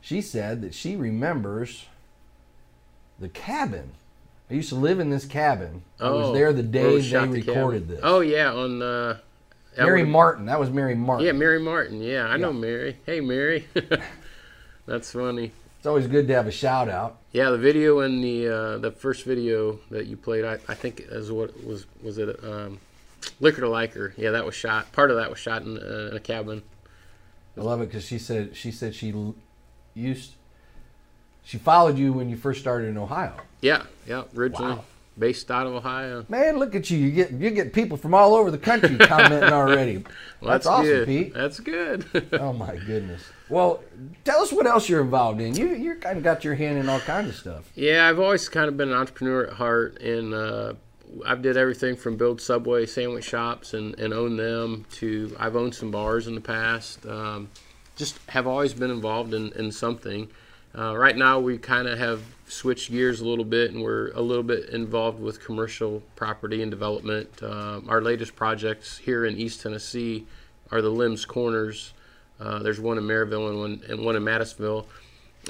She 0.00 0.20
said 0.20 0.62
that 0.62 0.74
she 0.74 0.94
remembers 0.96 1.86
the 3.18 3.28
cabin. 3.28 3.92
I 4.50 4.54
used 4.54 4.68
to 4.70 4.74
live 4.74 5.00
in 5.00 5.10
this 5.10 5.24
cabin. 5.24 5.82
I 6.00 6.10
was 6.10 6.32
there 6.32 6.52
the 6.52 6.62
day 6.62 6.96
they 6.96 7.02
shot 7.02 7.30
the 7.30 7.40
cabin. 7.40 7.54
recorded 7.54 7.88
this. 7.88 8.00
Oh 8.02 8.20
yeah, 8.20 8.52
on 8.52 8.82
uh, 8.82 9.18
Mary 9.86 10.02
would've- 10.02 10.12
Martin. 10.12 10.46
That 10.46 10.58
was 10.60 10.70
Mary 10.70 10.94
Martin. 10.94 11.26
Yeah, 11.26 11.32
Mary 11.32 11.60
Martin. 11.60 12.00
Yeah, 12.02 12.26
I 12.26 12.36
know 12.36 12.52
Mary. 12.52 12.96
Hey, 13.06 13.20
Mary. 13.20 13.66
That's 14.86 15.12
funny. 15.12 15.52
It's 15.78 15.86
always 15.86 16.06
good 16.06 16.26
to 16.28 16.34
have 16.34 16.46
a 16.46 16.52
shout 16.52 16.88
out. 16.88 17.18
Yeah, 17.32 17.50
the 17.50 17.58
video 17.58 18.00
and 18.00 18.22
the 18.24 18.48
uh, 18.48 18.78
the 18.78 18.90
first 18.90 19.24
video 19.24 19.78
that 19.90 20.06
you 20.06 20.16
played, 20.16 20.44
I, 20.44 20.54
I 20.68 20.74
think 20.74 21.00
is 21.08 21.30
what 21.30 21.64
was 21.64 21.86
was 22.02 22.18
it 22.18 22.42
um, 22.42 22.80
Liquor 23.40 23.60
to 23.60 23.68
Like 23.68 23.92
Her. 23.94 24.12
Yeah, 24.16 24.30
that 24.32 24.44
was 24.44 24.54
shot. 24.56 24.90
Part 24.92 25.10
of 25.10 25.16
that 25.18 25.30
was 25.30 25.38
shot 25.38 25.62
in, 25.62 25.78
uh, 25.78 26.08
in 26.10 26.16
a 26.16 26.20
cabin. 26.20 26.62
I 27.56 27.60
love 27.60 27.80
it 27.80 27.86
because 27.86 28.04
she 28.06 28.18
said 28.18 28.56
she 28.56 28.70
said 28.72 28.94
she 28.94 29.14
used 29.94 30.32
she 31.44 31.58
followed 31.58 31.96
you 31.96 32.12
when 32.12 32.28
you 32.28 32.36
first 32.36 32.60
started 32.60 32.88
in 32.88 32.98
Ohio. 32.98 33.34
Yeah, 33.60 33.82
yeah. 34.06 34.24
Originally 34.36 34.74
Wow. 34.74 34.84
Based 35.18 35.50
out 35.50 35.66
of 35.66 35.74
Ohio. 35.74 36.24
Man, 36.28 36.58
look 36.58 36.74
at 36.74 36.90
you! 36.90 36.98
You 36.98 37.10
get 37.10 37.32
you 37.32 37.50
get 37.50 37.72
people 37.72 37.96
from 37.96 38.14
all 38.14 38.34
over 38.34 38.50
the 38.50 38.58
country 38.58 38.96
commenting 38.98 39.52
already. 39.52 40.04
Well, 40.40 40.52
that's, 40.52 40.66
awesome, 40.66 40.84
good. 40.86 41.06
Pete. 41.06 41.34
That's 41.34 41.60
good. 41.60 42.04
Oh 42.38 42.52
my 42.52 42.76
goodness. 42.76 43.22
Well, 43.48 43.82
tell 44.24 44.40
us 44.40 44.52
what 44.52 44.66
else 44.66 44.88
you're 44.88 45.00
involved 45.00 45.40
in. 45.40 45.54
You 45.54 45.74
you 45.74 45.94
kind 45.96 46.18
of 46.18 46.24
got 46.24 46.44
your 46.44 46.54
hand 46.54 46.78
in 46.78 46.88
all 46.88 47.00
kinds 47.00 47.30
of 47.30 47.34
stuff. 47.34 47.70
Yeah, 47.74 48.08
I've 48.08 48.18
always 48.18 48.48
kind 48.48 48.68
of 48.68 48.76
been 48.76 48.90
an 48.90 48.94
entrepreneur 48.94 49.46
at 49.46 49.54
heart, 49.54 50.00
and 50.00 50.34
uh, 50.34 50.74
I've 51.26 51.42
did 51.42 51.56
everything 51.56 51.96
from 51.96 52.16
build 52.16 52.40
Subway 52.40 52.86
sandwich 52.86 53.24
shops 53.24 53.74
and, 53.74 53.98
and 53.98 54.12
own 54.12 54.36
them 54.36 54.86
to 54.92 55.34
I've 55.38 55.56
owned 55.56 55.74
some 55.74 55.90
bars 55.90 56.26
in 56.26 56.34
the 56.34 56.40
past. 56.40 57.04
Um, 57.06 57.48
just 57.96 58.18
have 58.28 58.46
always 58.46 58.74
been 58.74 58.90
involved 58.90 59.34
in, 59.34 59.52
in 59.52 59.72
something. 59.72 60.28
Uh, 60.76 60.96
right 60.96 61.16
now, 61.16 61.40
we 61.40 61.58
kind 61.58 61.88
of 61.88 61.98
have 61.98 62.22
switched 62.48 62.90
gears 62.90 63.20
a 63.20 63.28
little 63.28 63.44
bit, 63.44 63.72
and 63.72 63.82
we're 63.82 64.10
a 64.12 64.20
little 64.20 64.42
bit 64.42 64.70
involved 64.70 65.20
with 65.20 65.44
commercial 65.44 66.02
property 66.16 66.62
and 66.62 66.70
development. 66.70 67.42
Um, 67.42 67.86
our 67.88 68.00
latest 68.00 68.36
projects 68.36 68.98
here 68.98 69.24
in 69.24 69.36
East 69.36 69.62
Tennessee 69.62 70.26
are 70.70 70.82
the 70.82 70.90
Lems 70.90 71.26
Corners. 71.26 71.92
Uh, 72.40 72.60
there's 72.60 72.80
one 72.80 72.98
in 72.98 73.04
Maryville 73.04 73.50
and 73.50 73.58
one 73.58 73.82
and 73.88 74.04
one 74.04 74.16
in 74.16 74.24
Madisonville 74.24 74.86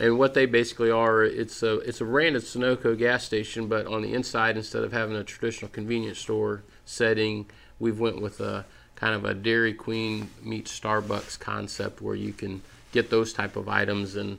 and 0.00 0.18
what 0.18 0.34
they 0.34 0.46
basically 0.46 0.90
are 0.90 1.24
it's 1.24 1.62
a 1.62 1.78
it's 1.80 2.00
a 2.00 2.04
branded 2.04 2.42
Sunoco 2.42 2.96
gas 2.96 3.24
station 3.24 3.66
but 3.66 3.86
on 3.86 4.02
the 4.02 4.14
inside 4.14 4.56
instead 4.56 4.84
of 4.84 4.92
having 4.92 5.16
a 5.16 5.24
traditional 5.24 5.70
convenience 5.70 6.18
store 6.18 6.62
setting 6.84 7.46
we've 7.78 7.98
went 7.98 8.20
with 8.20 8.40
a 8.40 8.64
kind 8.94 9.14
of 9.14 9.24
a 9.24 9.34
Dairy 9.34 9.74
Queen 9.74 10.30
meets 10.42 10.78
Starbucks 10.78 11.38
concept 11.38 12.00
where 12.00 12.14
you 12.14 12.32
can 12.32 12.62
get 12.92 13.10
those 13.10 13.32
type 13.32 13.56
of 13.56 13.68
items 13.68 14.16
and 14.16 14.38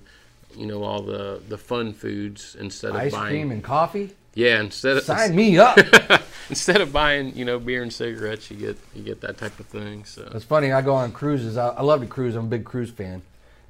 you 0.55 0.65
know 0.65 0.83
all 0.83 1.01
the 1.01 1.41
the 1.47 1.57
fun 1.57 1.93
foods 1.93 2.55
instead 2.59 2.91
Ice 2.95 3.07
of 3.13 3.19
buying 3.19 3.25
Ice 3.25 3.29
cream 3.31 3.51
and 3.51 3.63
coffee. 3.63 4.15
yeah 4.33 4.59
instead 4.59 4.97
of 4.97 5.03
Sign 5.03 5.35
me 5.35 5.57
up. 5.57 5.77
instead 6.49 6.81
of 6.81 6.91
buying 6.91 7.35
you 7.35 7.45
know 7.45 7.59
beer 7.59 7.83
and 7.83 7.93
cigarettes 7.93 8.49
you 8.49 8.57
get 8.57 8.77
you 8.95 9.03
get 9.03 9.21
that 9.21 9.37
type 9.37 9.59
of 9.59 9.67
thing 9.67 10.03
so 10.05 10.29
It's 10.33 10.45
funny. 10.45 10.71
I 10.71 10.81
go 10.81 10.93
on 10.95 11.11
cruises. 11.11 11.57
I, 11.57 11.69
I 11.69 11.81
love 11.83 12.01
to 12.01 12.07
cruise. 12.07 12.35
I'm 12.35 12.45
a 12.45 12.49
big 12.49 12.65
cruise 12.65 12.89
fan. 12.91 13.21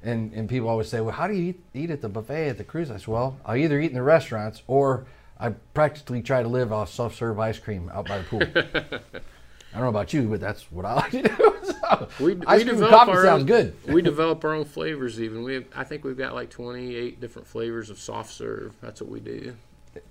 And 0.02 0.32
and 0.32 0.48
people 0.48 0.68
always 0.68 0.88
say, 0.88 1.00
well, 1.02 1.12
how 1.14 1.26
do 1.26 1.34
you 1.34 1.50
eat, 1.50 1.60
eat 1.74 1.90
at 1.90 2.00
the 2.00 2.08
buffet 2.08 2.48
at 2.48 2.56
the 2.58 2.64
cruise? 2.64 2.90
I 2.90 2.96
said, 2.96 3.08
well, 3.08 3.38
I 3.44 3.58
either 3.58 3.78
eat 3.78 3.90
in 3.90 3.94
the 3.94 4.02
restaurants 4.02 4.62
or 4.66 5.04
I 5.38 5.50
practically 5.74 6.22
try 6.22 6.42
to 6.42 6.48
live 6.48 6.72
off 6.72 6.90
self-serve 6.92 7.38
ice 7.38 7.58
cream 7.58 7.90
out 7.92 8.06
by 8.08 8.18
the 8.18 8.24
pool. 8.24 8.42
I 9.72 9.76
don't 9.76 9.84
know 9.84 9.88
about 9.90 10.12
you, 10.12 10.22
but 10.28 10.40
that's 10.40 10.70
what 10.72 10.84
I 10.84 10.94
like 11.00 11.10
to 11.12 11.22
do. 11.22 11.56
So, 11.90 12.08
we, 12.20 12.36
ice 12.46 12.64
we 12.64 12.70
cream 12.70 12.88
coffee 12.88 13.10
our 13.12 13.24
sounds 13.24 13.40
own, 13.42 13.46
good. 13.46 13.74
we 13.88 14.00
develop 14.00 14.44
our 14.44 14.54
own 14.54 14.64
flavors 14.64 15.20
even 15.20 15.42
we 15.42 15.54
have, 15.54 15.64
i 15.74 15.82
think 15.82 16.04
we've 16.04 16.16
got 16.16 16.34
like 16.34 16.48
28 16.48 17.20
different 17.20 17.48
flavors 17.48 17.90
of 17.90 17.98
soft 17.98 18.32
serve 18.32 18.74
that's 18.80 19.00
what 19.00 19.10
we 19.10 19.18
do 19.20 19.54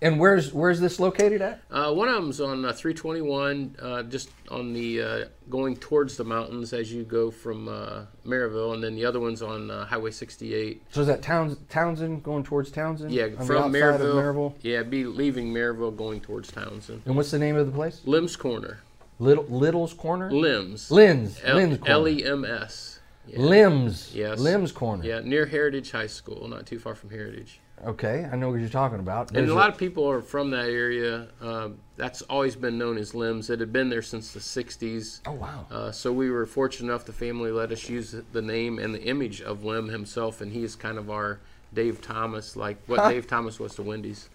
And 0.02 0.20
where's 0.20 0.54
where's 0.54 0.80
this 0.82 1.00
located 1.00 1.42
at? 1.42 1.62
uh, 1.72 1.94
one 1.94 2.10
of 2.10 2.16
them's 2.16 2.42
on 2.42 2.66
uh, 2.66 2.74
321 2.74 3.76
uh, 3.82 4.04
just 4.04 4.30
on 4.52 4.74
the 4.74 5.02
uh, 5.02 5.26
going 5.50 5.76
towards 5.78 6.18
the 6.18 6.24
mountains 6.26 6.74
as 6.74 6.92
you 6.92 7.04
go 7.04 7.32
from 7.32 7.68
uh, 7.70 8.02
maryville 8.26 8.74
and 8.74 8.84
then 8.84 8.96
the 8.96 9.06
other 9.06 9.20
one's 9.22 9.42
on 9.42 9.72
uh, 9.72 9.86
highway 9.86 10.12
68 10.12 10.84
So 10.92 11.02
is 11.02 11.08
that 11.08 11.22
Towns, 11.22 11.58
Townsend 11.70 12.24
going 12.24 12.44
towards 12.44 12.72
Townsend? 12.72 13.12
yeah 13.12 13.30
from 13.38 13.72
maryville, 13.72 14.00
Maryville? 14.16 14.54
yeah 14.62 14.84
be 14.84 15.06
leaving 15.06 15.54
maryville 15.54 15.96
going 15.96 16.20
towards 16.20 16.52
townsend 16.52 17.04
And 17.06 17.16
what's 17.16 17.32
the 17.32 17.40
name 17.40 17.56
of 17.56 17.66
the 17.68 17.72
place? 17.74 18.02
lems 18.06 18.38
corner 18.38 18.80
Little 19.20 19.46
Little's 19.46 19.94
Corner. 19.94 20.32
lems 20.32 20.90
Lynn's. 20.90 21.40
L- 21.44 21.56
Lynn's 21.58 21.78
Corner. 21.78 21.92
L-E-M-S 21.94 23.00
Lems. 23.36 24.16
Yes. 24.16 24.40
Lems 24.40 24.74
Corner. 24.74 25.04
Yeah, 25.04 25.20
near 25.24 25.46
Heritage 25.46 25.92
High 25.92 26.08
School, 26.08 26.48
not 26.48 26.66
too 26.66 26.80
far 26.80 26.96
from 26.96 27.10
Heritage. 27.10 27.60
Okay, 27.86 28.28
I 28.30 28.36
know 28.36 28.50
what 28.50 28.60
you're 28.60 28.68
talking 28.68 29.00
about. 29.00 29.32
And 29.32 29.50
a 29.50 29.54
lot 29.54 29.70
of 29.70 29.78
people 29.78 30.10
are 30.10 30.22
from 30.22 30.52
that 30.52 30.66
area. 30.66 31.30
Um, 31.40 31.78
that's 31.96 32.22
always 32.24 32.56
been 32.56 32.78
known 32.78 32.98
as 32.98 33.14
Lems. 33.14 33.50
It 33.50 33.62
had 33.62 33.72
been 33.72 33.90
there 33.90 34.02
since 34.02 34.34
the 34.34 34.40
60s. 34.40 35.22
Oh 35.26 35.34
wow. 35.34 35.66
Uh, 35.72 35.92
so 35.92 36.12
we 36.12 36.30
were 36.30 36.46
fortunate 36.46 36.90
enough, 36.90 37.06
the 37.06 37.14
family 37.14 37.52
let 37.52 37.72
us 37.72 37.88
use 37.88 38.16
the 38.34 38.42
name 38.42 38.80
and 38.80 38.94
the 38.94 39.04
image 39.04 39.42
of 39.42 39.64
Lem 39.64 39.88
himself, 39.88 40.42
and 40.42 40.52
he 40.52 40.64
is 40.64 40.76
kind 40.76 40.98
of 40.98 41.10
our 41.10 41.40
Dave 41.74 42.02
Thomas, 42.02 42.56
like 42.56 42.78
what 42.88 43.10
Dave 43.10 43.28
Thomas 43.28 43.60
was 43.60 43.76
to 43.76 43.84
Wendy's. 43.84 44.30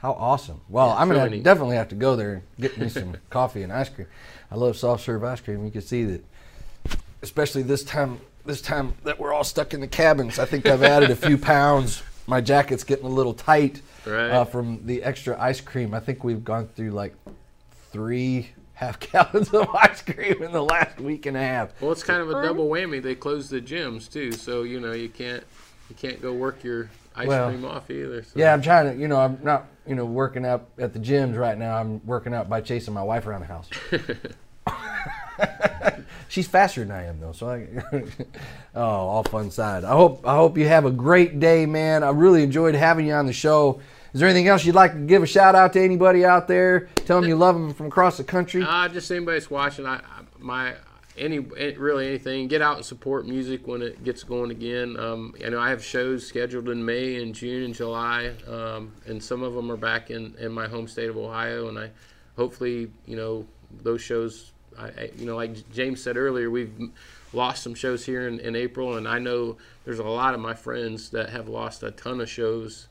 How 0.00 0.12
awesome! 0.12 0.60
Well, 0.68 0.88
Yeah, 0.88 0.94
I'm 0.96 1.08
gonna 1.08 1.24
really 1.24 1.40
definitely 1.40 1.76
have 1.76 1.88
to 1.90 1.94
go 1.94 2.16
there 2.16 2.32
and 2.34 2.42
get 2.58 2.78
me 2.78 2.88
some 2.88 3.16
coffee 3.30 3.62
and 3.62 3.72
ice 3.72 3.88
cream. 3.90 4.06
I 4.50 4.54
love 4.56 4.76
soft 4.76 5.04
serve 5.04 5.22
ice 5.24 5.40
cream. 5.40 5.64
You 5.64 5.70
can 5.70 5.82
see 5.82 6.04
that, 6.04 6.24
especially 7.22 7.62
this 7.62 7.84
time. 7.84 8.20
This 8.46 8.62
time 8.62 8.94
that 9.04 9.20
we're 9.20 9.34
all 9.34 9.44
stuck 9.44 9.74
in 9.74 9.80
the 9.80 9.86
cabins, 9.86 10.38
I 10.38 10.46
think 10.46 10.64
I've 10.66 10.82
added 10.82 11.10
a 11.10 11.16
few 11.16 11.36
pounds. 11.52 12.02
My 12.26 12.40
jacket's 12.40 12.84
getting 12.84 13.04
a 13.04 13.08
little 13.10 13.34
tight 13.34 13.82
Right. 14.06 14.30
uh, 14.30 14.44
from 14.46 14.86
the 14.86 15.02
extra 15.02 15.38
ice 15.38 15.60
cream. 15.60 15.92
I 15.92 16.00
think 16.00 16.24
we've 16.24 16.42
gone 16.42 16.66
through 16.68 16.92
like 16.92 17.14
three 17.92 18.48
half 18.72 18.98
gallons 19.12 19.50
of 19.50 19.68
ice 19.74 20.00
cream 20.00 20.42
in 20.42 20.52
the 20.52 20.62
last 20.62 20.98
week 21.00 21.26
and 21.26 21.36
a 21.36 21.40
half. 21.40 21.78
Well, 21.82 21.92
it's 21.92 22.02
kind 22.02 22.22
of 22.22 22.30
a 22.30 22.42
double 22.42 22.66
whammy. 22.70 23.02
They 23.02 23.14
closed 23.14 23.50
the 23.50 23.60
gyms 23.60 24.10
too, 24.10 24.32
so 24.32 24.62
you 24.62 24.80
know 24.80 24.92
you 24.92 25.10
can't 25.10 25.44
you 25.90 25.96
can't 25.96 26.22
go 26.22 26.32
work 26.32 26.64
your 26.64 26.88
ice 27.14 27.28
Well, 27.28 27.50
cream 27.50 27.64
off 27.64 27.90
either. 27.90 28.22
So. 28.22 28.30
Yeah, 28.34 28.52
I'm 28.52 28.62
trying 28.62 28.92
to. 28.92 29.00
You 29.00 29.08
know, 29.08 29.20
I'm 29.20 29.38
not. 29.42 29.66
You 29.86 29.94
know, 29.94 30.04
working 30.04 30.46
out 30.46 30.68
at 30.78 30.92
the 30.92 30.98
gyms 30.98 31.36
right 31.36 31.58
now. 31.58 31.76
I'm 31.76 32.04
working 32.06 32.34
out 32.34 32.48
by 32.48 32.60
chasing 32.60 32.94
my 32.94 33.02
wife 33.02 33.26
around 33.26 33.40
the 33.40 33.46
house. 33.46 33.68
She's 36.28 36.46
faster 36.46 36.84
than 36.84 36.92
I 36.92 37.06
am, 37.06 37.18
though. 37.18 37.32
So 37.32 37.48
I. 37.48 37.66
oh, 38.74 38.82
all 38.82 39.24
fun 39.24 39.50
side. 39.50 39.84
I 39.84 39.92
hope. 39.92 40.26
I 40.26 40.36
hope 40.36 40.56
you 40.56 40.68
have 40.68 40.84
a 40.84 40.90
great 40.90 41.40
day, 41.40 41.66
man. 41.66 42.04
I 42.04 42.10
really 42.10 42.42
enjoyed 42.42 42.74
having 42.74 43.06
you 43.06 43.14
on 43.14 43.26
the 43.26 43.32
show. 43.32 43.80
Is 44.12 44.20
there 44.20 44.28
anything 44.28 44.48
else 44.48 44.64
you'd 44.64 44.74
like 44.74 44.92
to 44.92 44.98
give 44.98 45.22
a 45.22 45.26
shout 45.26 45.54
out 45.54 45.72
to 45.74 45.80
anybody 45.80 46.24
out 46.24 46.48
there? 46.48 46.88
Tell 47.06 47.20
them 47.20 47.28
you 47.28 47.36
love 47.36 47.54
them 47.54 47.72
from 47.72 47.86
across 47.86 48.16
the 48.16 48.24
country. 48.24 48.62
Uh, 48.62 48.88
just 48.88 49.10
anybody 49.10 49.38
that's 49.38 49.50
watching, 49.50 49.86
I, 49.86 49.96
I 49.96 50.22
my 50.38 50.74
any 51.16 51.38
eh, 51.56 51.74
really 51.76 52.06
anything. 52.06 52.48
Get 52.48 52.62
out 52.62 52.76
and 52.76 52.84
support 52.84 53.26
music 53.26 53.66
when 53.66 53.82
it 53.82 54.02
gets 54.04 54.22
going 54.22 54.50
again. 54.50 54.98
Um, 54.98 55.34
I 55.44 55.48
know 55.48 55.60
I 55.60 55.70
have 55.70 55.84
shows 55.84 56.26
scheduled 56.26 56.68
in 56.68 56.84
May 56.84 57.22
and 57.22 57.34
June 57.34 57.64
and 57.64 57.74
July, 57.74 58.32
um, 58.48 58.92
and 59.06 59.22
some 59.22 59.42
of 59.42 59.54
them 59.54 59.70
are 59.70 59.76
back 59.76 60.10
in, 60.10 60.34
in 60.38 60.52
my 60.52 60.68
home 60.68 60.86
state 60.88 61.10
of 61.10 61.16
Ohio. 61.16 61.68
And 61.68 61.78
I 61.78 61.90
hopefully 62.36 62.90
you 63.06 63.16
know 63.16 63.46
those 63.82 64.00
shows. 64.00 64.52
I, 64.78 64.86
I 64.86 65.10
you 65.16 65.26
know 65.26 65.36
like 65.36 65.70
James 65.72 66.02
said 66.02 66.16
earlier, 66.16 66.50
we've 66.50 66.72
lost 67.32 67.62
some 67.62 67.74
shows 67.74 68.04
here 68.06 68.26
in, 68.26 68.40
in 68.40 68.56
April, 68.56 68.96
and 68.96 69.06
I 69.06 69.18
know 69.18 69.56
there's 69.84 69.98
a 69.98 70.04
lot 70.04 70.34
of 70.34 70.40
my 70.40 70.54
friends 70.54 71.10
that 71.10 71.30
have 71.30 71.48
lost 71.48 71.82
a 71.82 71.90
ton 71.90 72.20
of 72.20 72.28
shows. 72.28 72.88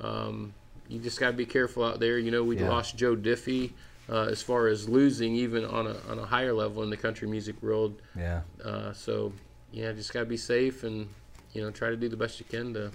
Um, 0.00 0.54
you 0.88 0.98
just 0.98 1.20
got 1.20 1.28
to 1.28 1.36
be 1.36 1.46
careful 1.46 1.84
out 1.84 2.00
there. 2.00 2.18
You 2.18 2.30
know, 2.30 2.42
we 2.42 2.56
Yeah. 2.58 2.70
lost 2.70 2.96
Joe 2.96 3.14
Diffie 3.14 3.72
uh, 4.08 4.22
as 4.30 4.42
far 4.42 4.68
as 4.68 4.88
losing, 4.88 5.34
even 5.34 5.64
on 5.64 5.86
a, 5.86 5.96
on 6.08 6.18
a 6.18 6.24
higher 6.26 6.52
level 6.52 6.82
in 6.82 6.90
the 6.90 6.96
country 6.96 7.28
music 7.28 7.60
world. 7.62 8.00
yeah. 8.16 8.40
Uh, 8.64 8.92
so, 8.92 9.32
yeah, 9.72 9.92
just 9.92 10.12
got 10.12 10.20
to 10.20 10.26
be 10.26 10.36
safe 10.36 10.82
and, 10.84 11.08
you 11.52 11.62
know, 11.62 11.70
try 11.70 11.90
to 11.90 11.96
do 11.96 12.08
the 12.08 12.16
best 12.16 12.38
you 12.40 12.46
can 12.48 12.72
to. 12.74 12.90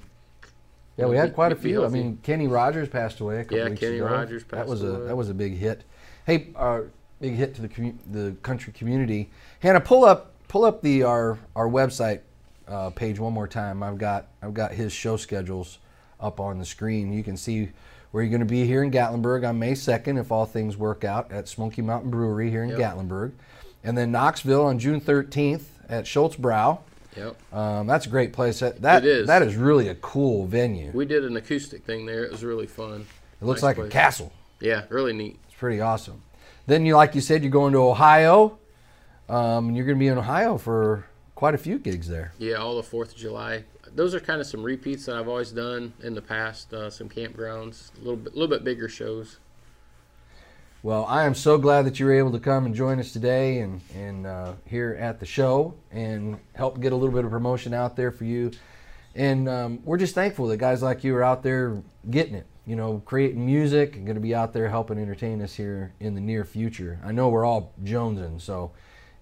Yeah, 0.98 1.06
we 1.08 1.16
had 1.16 1.30
Be- 1.30 1.36
quite 1.36 1.52
a 1.52 1.56
few. 1.56 1.84
I 1.86 1.88
mean, 1.88 2.20
Kenny 2.24 2.48
Rogers 2.48 2.88
passed 2.88 3.20
away 3.20 3.40
a 3.40 3.44
couple 3.44 3.58
Yeah, 3.58 3.70
weeks 3.70 3.80
Kenny 3.80 3.96
ago. 3.98 4.06
Rogers 4.06 4.44
That 4.44 4.56
passed 4.58 4.70
was 4.70 4.84
a 4.84 4.88
away. 4.88 5.08
that 5.08 5.16
was 5.18 5.30
a 5.30 5.34
big 5.34 5.58
hit. 5.58 5.84
Hey, 6.26 6.50
uh, 6.56 6.82
big 7.20 7.34
hit 7.34 7.56
to 7.56 7.62
the 7.64 7.70
commu- 7.70 7.98
the 8.12 8.36
country 8.44 8.72
community. 8.74 9.32
Hannah, 9.60 9.82
pull 9.82 10.06
up 10.06 10.34
pull 10.48 10.66
up 10.66 10.84
the 10.84 11.02
our 11.02 11.40
our 11.56 11.68
website 11.68 12.20
uh, 12.68 12.92
page 12.92 13.20
one 13.20 13.34
more 13.34 13.48
time. 13.48 13.82
I've 13.82 13.98
got 13.98 14.28
I've 14.44 14.54
got 14.54 14.72
his 14.74 14.94
show 14.94 15.18
schedules 15.18 15.80
up 16.20 16.40
on 16.40 16.60
the 16.60 16.66
screen. 16.66 17.12
You 17.12 17.24
can 17.24 17.38
see 17.38 17.70
where 18.14 18.22
you're 18.22 18.30
going 18.30 18.40
to 18.42 18.46
be 18.46 18.64
here 18.68 18.84
in 18.84 18.92
Gatlinburg 18.92 19.48
on 19.48 19.58
May 19.58 19.72
2nd 19.72 20.20
if 20.22 20.32
all 20.32 20.46
things 20.46 20.78
work 20.78 21.04
out 21.04 21.32
at 21.32 21.48
Smoky 21.48 21.82
Mountain 21.82 22.12
Brewery 22.12 22.52
here 22.52 22.64
in 22.64 22.70
Yep. 22.70 22.80
Gatlinburg, 22.80 23.32
and 23.84 23.98
then 23.98 24.12
Knoxville 24.12 24.66
on 24.66 24.78
June 24.78 25.02
13th 25.02 25.64
at 25.90 26.06
Schulz 26.06 26.36
Bräu. 26.36 26.78
Yep. 27.18 27.36
Um, 27.52 27.88
that's 27.88 28.06
a 28.06 28.10
great 28.10 28.32
place. 28.32 28.60
That 28.60 28.84
that, 28.84 29.04
It 29.04 29.10
is. 29.10 29.28
that 29.28 29.42
is 29.42 29.56
really 29.56 29.88
a 29.88 29.96
cool 29.96 30.46
venue. 30.46 30.92
We 30.94 31.06
did 31.06 31.26
an 31.26 31.36
acoustic 31.38 31.86
thing 31.86 32.06
there. 32.06 32.24
It 32.24 32.32
was 32.32 32.44
really 32.44 32.68
fun. 32.68 33.08
It 33.42 33.46
looks 33.46 33.64
Nice 33.64 33.78
like 33.78 33.88
a 33.88 33.90
castle. 33.90 34.32
Yeah, 34.60 34.84
really 34.90 35.14
neat. 35.14 35.40
It's 35.48 35.58
pretty 35.58 35.82
awesome. 35.82 36.22
Then 36.68 36.86
you, 36.86 36.96
like 36.96 37.16
you 37.16 37.22
said, 37.22 37.42
you're 37.42 37.52
going 37.52 37.74
to 37.74 37.80
Ohio. 37.80 38.60
Um, 39.28 39.70
and 39.70 39.76
you're 39.76 39.86
going 39.86 39.98
to 39.98 40.00
be 40.00 40.08
in 40.08 40.18
Ohio 40.20 40.58
for 40.60 41.06
quite 41.34 41.56
a 41.56 41.58
few 41.58 41.80
gigs 41.80 42.08
there. 42.10 42.34
Yeah, 42.38 42.56
all 42.58 42.76
the 42.76 42.84
Fourth 42.84 43.14
of 43.14 43.18
July. 43.18 43.64
Those 43.96 44.16
are 44.16 44.20
kind 44.20 44.42
of 44.42 44.48
some 44.48 44.64
repeats 44.64 45.06
that 45.06 45.16
I've 45.16 45.28
always 45.28 45.52
done 45.52 45.94
in 46.02 46.16
the 46.16 46.22
past. 46.22 46.74
Uh, 46.74 46.90
some 46.90 47.10
campgrounds, 47.10 47.96
a 47.96 48.00
little 48.00 48.16
bit, 48.16 48.34
little 48.34 48.48
bit 48.48 48.64
bigger 48.64 48.90
shows. 48.90 49.38
Well, 50.84 51.06
I 51.06 51.24
am 51.24 51.34
so 51.34 51.58
glad 51.58 51.86
that 51.86 51.98
you 51.98 52.06
were 52.08 52.14
able 52.14 52.34
to 52.34 52.40
come 52.40 52.66
and 52.66 52.76
join 52.76 53.00
us 53.00 53.14
today 53.14 53.60
and 53.60 53.80
and 53.96 54.28
uh, 54.28 54.54
here 54.66 54.98
at 55.00 55.20
the 55.20 55.26
show 55.26 55.76
and 55.92 56.38
help 56.56 56.82
get 56.82 56.92
a 56.92 56.96
little 56.96 57.16
bit 57.16 57.24
of 57.24 57.32
promotion 57.32 57.74
out 57.74 57.96
there 57.96 58.12
for 58.12 58.26
you. 58.26 58.52
And 59.16 59.48
um, 59.48 59.80
we're 59.86 59.98
just 59.98 60.14
thankful 60.14 60.48
that 60.48 60.58
guys 60.58 60.82
like 60.82 61.04
you 61.04 61.16
are 61.16 61.24
out 61.24 61.42
there 61.44 61.82
getting 62.10 62.36
it. 62.36 62.48
You 62.66 62.76
know, 62.76 63.02
creating 63.06 63.46
music 63.46 63.96
and 63.96 64.06
going 64.06 64.16
to 64.16 64.22
be 64.22 64.36
out 64.36 64.54
there 64.54 64.68
helping 64.68 64.98
entertain 64.98 65.42
us 65.42 65.54
here 65.54 65.94
in 66.00 66.16
the 66.16 66.22
near 66.22 66.44
future. 66.44 67.00
I 67.04 67.12
know 67.12 67.30
we're 67.30 67.46
all 67.46 67.74
jonesing, 67.84 68.42
so 68.42 68.72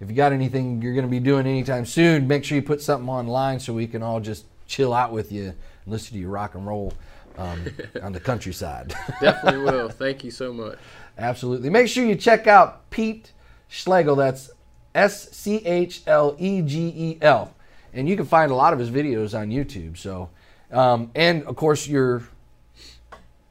if 0.00 0.08
you 0.10 0.16
got 0.16 0.32
anything 0.32 0.82
you're 0.82 0.94
going 0.94 1.06
to 1.06 1.10
be 1.10 1.20
doing 1.20 1.46
anytime 1.46 1.86
soon, 1.86 2.26
make 2.26 2.44
sure 2.44 2.56
you 2.56 2.62
put 2.62 2.80
something 2.80 3.08
online 3.08 3.60
so 3.60 3.72
we 3.72 3.86
can 3.86 4.02
all 4.02 4.18
just 4.18 4.46
chill 4.72 4.94
out 4.94 5.12
with 5.12 5.30
you 5.30 5.44
and 5.44 5.54
listen 5.86 6.14
to 6.14 6.18
you 6.18 6.28
rock 6.28 6.54
and 6.54 6.66
roll 6.66 6.94
um, 7.36 7.62
on 8.02 8.12
the 8.12 8.20
countryside. 8.20 8.94
Definitely 9.20 9.60
will. 9.70 9.88
Thank 9.90 10.24
you 10.24 10.30
so 10.30 10.52
much. 10.52 10.78
Absolutely. 11.18 11.68
Make 11.68 11.88
sure 11.88 12.04
you 12.04 12.16
check 12.16 12.46
out 12.46 12.88
Pete 12.90 13.32
Schlegel. 13.68 14.16
That's 14.16 14.50
S 14.94 15.30
C 15.30 15.56
H 15.66 16.02
L 16.06 16.34
E 16.38 16.62
G 16.62 16.92
E 16.96 17.18
L. 17.20 17.54
And 17.92 18.08
you 18.08 18.16
can 18.16 18.24
find 18.24 18.50
a 18.50 18.54
lot 18.54 18.72
of 18.72 18.78
his 18.78 18.90
videos 18.90 19.38
on 19.38 19.50
YouTube. 19.50 19.98
So, 19.98 20.30
um, 20.70 21.10
and 21.14 21.44
of 21.44 21.56
course, 21.56 21.86
you're, 21.86 22.22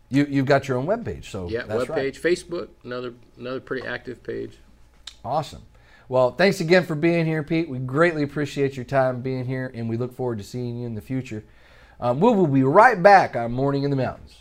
you, 0.10 0.25
you've 0.27 0.47
got 0.47 0.67
your 0.67 0.77
own 0.77 0.88
webpage. 0.88 1.25
So, 1.25 1.47
Yeah, 1.47 1.63
that's 1.67 1.88
right. 1.88 2.15
Facebook, 2.15 2.69
another 2.84 3.13
another 3.38 3.60
pretty 3.60 3.88
active 3.88 4.23
page. 4.23 4.57
Awesome. 5.23 5.62
Well, 6.12 6.32
thanks 6.32 6.60
again 6.60 6.86
for 6.86 6.93
being 6.93 7.26
here, 7.26 7.41
Pete. 7.41 7.69
We 7.69 7.80
greatly 7.80 8.21
appreciate 8.21 8.76
your 8.76 8.84
time 8.84 9.21
being 9.21 9.45
here, 9.45 9.71
and 9.74 9.88
we 9.88 9.95
look 9.95 10.13
forward 10.13 10.39
to 10.39 10.43
seeing 10.43 10.78
you 10.78 10.86
in 10.86 10.93
the 10.93 11.00
future. 11.00 11.45
Um, 12.02 12.19
we 12.19 12.34
will 12.34 12.47
be 12.47 12.63
right 12.63 13.02
back 13.02 13.38
on 13.38 13.54
Morning 13.54 13.84
in 13.84 13.91
the 13.91 13.95
Mountains. 13.95 14.36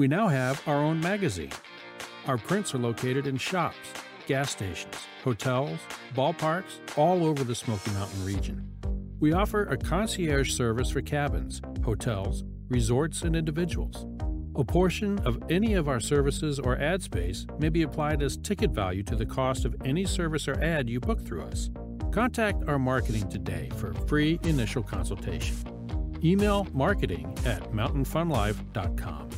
We 0.00 0.08
now 0.08 0.28
have 0.28 0.66
our 0.66 0.76
own 0.76 0.98
magazine. 0.98 1.52
Our 2.26 2.38
prints 2.38 2.74
are 2.74 2.78
located 2.78 3.26
in 3.26 3.36
shops, 3.36 3.76
gas 4.26 4.50
stations, 4.50 4.94
hotels, 5.22 5.78
ballparks, 6.14 6.80
all 6.96 7.22
over 7.22 7.44
the 7.44 7.54
Smoky 7.54 7.90
Mountain 7.90 8.24
region. 8.24 8.66
We 9.20 9.34
offer 9.34 9.64
a 9.64 9.76
concierge 9.76 10.52
service 10.54 10.88
for 10.88 11.02
cabins, 11.02 11.60
hotels, 11.84 12.44
resorts, 12.70 13.20
and 13.20 13.36
individuals. 13.36 14.06
A 14.56 14.64
portion 14.64 15.18
of 15.26 15.38
any 15.50 15.74
of 15.74 15.86
our 15.86 16.00
services 16.00 16.58
or 16.58 16.78
ad 16.78 17.02
space 17.02 17.46
may 17.58 17.68
be 17.68 17.82
applied 17.82 18.22
as 18.22 18.38
ticket 18.38 18.70
value 18.70 19.02
to 19.02 19.14
the 19.14 19.26
cost 19.26 19.66
of 19.66 19.76
any 19.84 20.06
service 20.06 20.48
or 20.48 20.58
ad 20.64 20.88
you 20.88 20.98
book 20.98 21.20
through 21.20 21.42
us. 21.42 21.68
Contact 22.10 22.66
our 22.66 22.78
marketing 22.78 23.28
today 23.28 23.68
for 23.76 23.92
free 24.08 24.40
initial 24.44 24.82
consultation. 24.82 25.58
Email 26.24 26.66
marketing 26.72 27.36
at 27.44 27.70
mountainfunlife.com. 27.72 29.28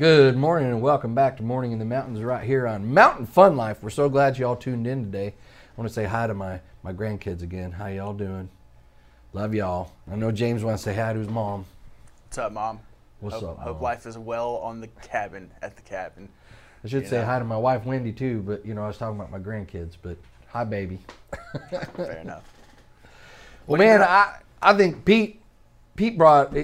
Good 0.00 0.34
morning 0.34 0.68
and 0.68 0.80
welcome 0.80 1.14
back 1.14 1.36
to 1.36 1.42
Morning 1.42 1.72
in 1.72 1.78
the 1.78 1.84
Mountains 1.84 2.22
right 2.22 2.42
here 2.42 2.66
on 2.66 2.94
Mountain 2.94 3.26
Fun 3.26 3.54
Life. 3.54 3.82
We're 3.82 3.90
so 3.90 4.08
glad 4.08 4.38
y'all 4.38 4.56
tuned 4.56 4.86
in 4.86 5.04
today. 5.04 5.26
I 5.26 5.32
want 5.76 5.90
to 5.90 5.92
say 5.92 6.06
hi 6.06 6.26
to 6.26 6.32
my, 6.32 6.58
my 6.82 6.94
grandkids 6.94 7.42
again. 7.42 7.70
How 7.70 7.88
y'all 7.88 8.14
doing? 8.14 8.48
Love 9.34 9.54
y'all. 9.54 9.92
I 10.10 10.16
know 10.16 10.32
James 10.32 10.64
wants 10.64 10.84
to 10.84 10.88
say 10.88 10.96
hi 10.96 11.12
to 11.12 11.18
his 11.18 11.28
mom. 11.28 11.66
What's 12.24 12.38
up, 12.38 12.50
mom? 12.50 12.80
What's 13.20 13.34
hope, 13.34 13.58
up, 13.58 13.58
Hope 13.58 13.82
life 13.82 14.06
is 14.06 14.16
well 14.16 14.56
on 14.62 14.80
the 14.80 14.86
cabin 14.86 15.50
at 15.60 15.76
the 15.76 15.82
cabin. 15.82 16.30
I 16.82 16.88
should 16.88 17.06
say 17.06 17.18
know. 17.18 17.26
hi 17.26 17.38
to 17.38 17.44
my 17.44 17.58
wife 17.58 17.84
Wendy 17.84 18.12
too, 18.12 18.40
but 18.40 18.64
you 18.64 18.72
know 18.72 18.84
I 18.84 18.86
was 18.86 18.96
talking 18.96 19.20
about 19.20 19.30
my 19.30 19.38
grandkids. 19.38 19.98
But 20.00 20.16
hi, 20.48 20.64
baby. 20.64 20.98
Fair 21.94 22.20
enough. 22.22 22.50
Well, 23.66 23.76
man, 23.76 24.00
I 24.00 24.38
I 24.62 24.72
think 24.72 25.04
Pete 25.04 25.42
Pete 25.94 26.16
brought. 26.16 26.56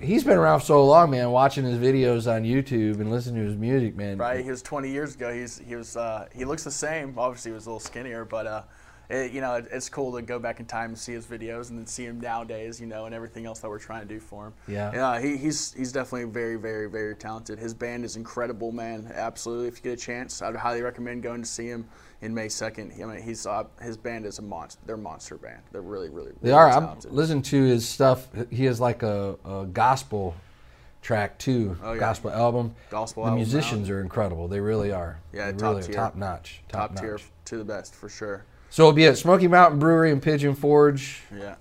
He's 0.00 0.22
been 0.22 0.38
around 0.38 0.60
so 0.60 0.84
long, 0.84 1.10
man. 1.10 1.30
Watching 1.30 1.64
his 1.64 1.78
videos 1.78 2.30
on 2.32 2.44
YouTube 2.44 3.00
and 3.00 3.10
listening 3.10 3.42
to 3.42 3.48
his 3.48 3.58
music, 3.58 3.96
man. 3.96 4.18
Right, 4.18 4.44
he 4.44 4.50
was 4.50 4.62
20 4.62 4.90
years 4.90 5.14
ago. 5.14 5.32
He's 5.32 5.58
he 5.58 5.74
was 5.74 5.96
uh, 5.96 6.28
he 6.34 6.44
looks 6.44 6.64
the 6.64 6.70
same. 6.70 7.14
Obviously, 7.18 7.50
he 7.50 7.54
was 7.54 7.66
a 7.66 7.70
little 7.70 7.80
skinnier, 7.80 8.24
but 8.24 8.46
uh, 8.46 8.62
it, 9.08 9.32
you 9.32 9.40
know, 9.40 9.54
it, 9.54 9.66
it's 9.70 9.88
cool 9.88 10.14
to 10.14 10.22
go 10.22 10.38
back 10.38 10.60
in 10.60 10.66
time 10.66 10.90
and 10.90 10.98
see 10.98 11.12
his 11.12 11.26
videos 11.26 11.70
and 11.70 11.78
then 11.78 11.86
see 11.86 12.04
him 12.04 12.20
nowadays, 12.20 12.80
you 12.80 12.86
know, 12.86 13.06
and 13.06 13.14
everything 13.14 13.46
else 13.46 13.60
that 13.60 13.68
we're 13.68 13.78
trying 13.78 14.06
to 14.06 14.14
do 14.14 14.20
for 14.20 14.48
him. 14.48 14.54
Yeah. 14.66 14.92
Yeah, 14.92 15.20
he, 15.20 15.36
he's 15.36 15.72
he's 15.72 15.92
definitely 15.92 16.30
very, 16.30 16.56
very, 16.56 16.90
very 16.90 17.14
talented. 17.16 17.58
His 17.58 17.72
band 17.72 18.04
is 18.04 18.16
incredible, 18.16 18.72
man. 18.72 19.10
Absolutely. 19.14 19.68
If 19.68 19.76
you 19.76 19.82
get 19.82 19.98
a 19.98 20.02
chance, 20.02 20.42
I'd 20.42 20.56
highly 20.56 20.82
recommend 20.82 21.22
going 21.22 21.42
to 21.42 21.48
see 21.48 21.66
him 21.66 21.88
in 22.20 22.34
May 22.34 22.46
2nd. 22.46 23.02
I 23.02 23.06
mean, 23.06 23.22
he's 23.22 23.46
uh, 23.46 23.64
his 23.80 23.96
band 23.96 24.26
is 24.26 24.38
a 24.38 24.42
monster. 24.42 24.80
They're 24.84 24.96
a 24.96 24.98
monster 24.98 25.36
band. 25.36 25.62
They're 25.72 25.80
really, 25.80 26.10
really, 26.10 26.32
They 26.42 26.50
really 26.50 26.60
are. 26.60 26.70
I'm 26.70 26.98
listening 27.10 27.42
to 27.42 27.62
his 27.62 27.88
stuff. 27.88 28.28
He 28.50 28.64
has 28.66 28.80
like 28.80 29.02
a, 29.02 29.36
a 29.44 29.66
gospel 29.66 30.34
track 31.00 31.38
too. 31.38 31.76
Oh, 31.82 31.94
yeah. 31.94 32.00
Gospel 32.00 32.30
album. 32.30 32.74
Gospel 32.90 33.22
The 33.24 33.30
album 33.30 33.38
musicians 33.38 33.88
are 33.88 34.00
incredible. 34.00 34.48
They 34.48 34.60
really 34.60 34.92
are. 34.92 35.18
Yeah, 35.32 35.50
they 35.50 35.58
top 35.58 35.76
really 35.76 35.82
tier. 35.84 35.94
top 35.94 36.16
notch. 36.16 36.62
Top, 36.68 36.90
top 36.90 37.00
tier 37.00 37.12
notch. 37.12 37.24
to 37.46 37.56
the 37.56 37.64
best 37.64 37.94
for 37.94 38.08
sure. 38.08 38.44
So 38.70 38.82
it'll 38.84 38.92
be 38.92 39.06
at 39.06 39.16
Smoky 39.18 39.48
Mountain 39.48 39.78
Brewery 39.78 40.10
in 40.10 40.20
Pigeon 40.20 40.54
Forge. 40.54 41.22
Yeah. 41.34 41.54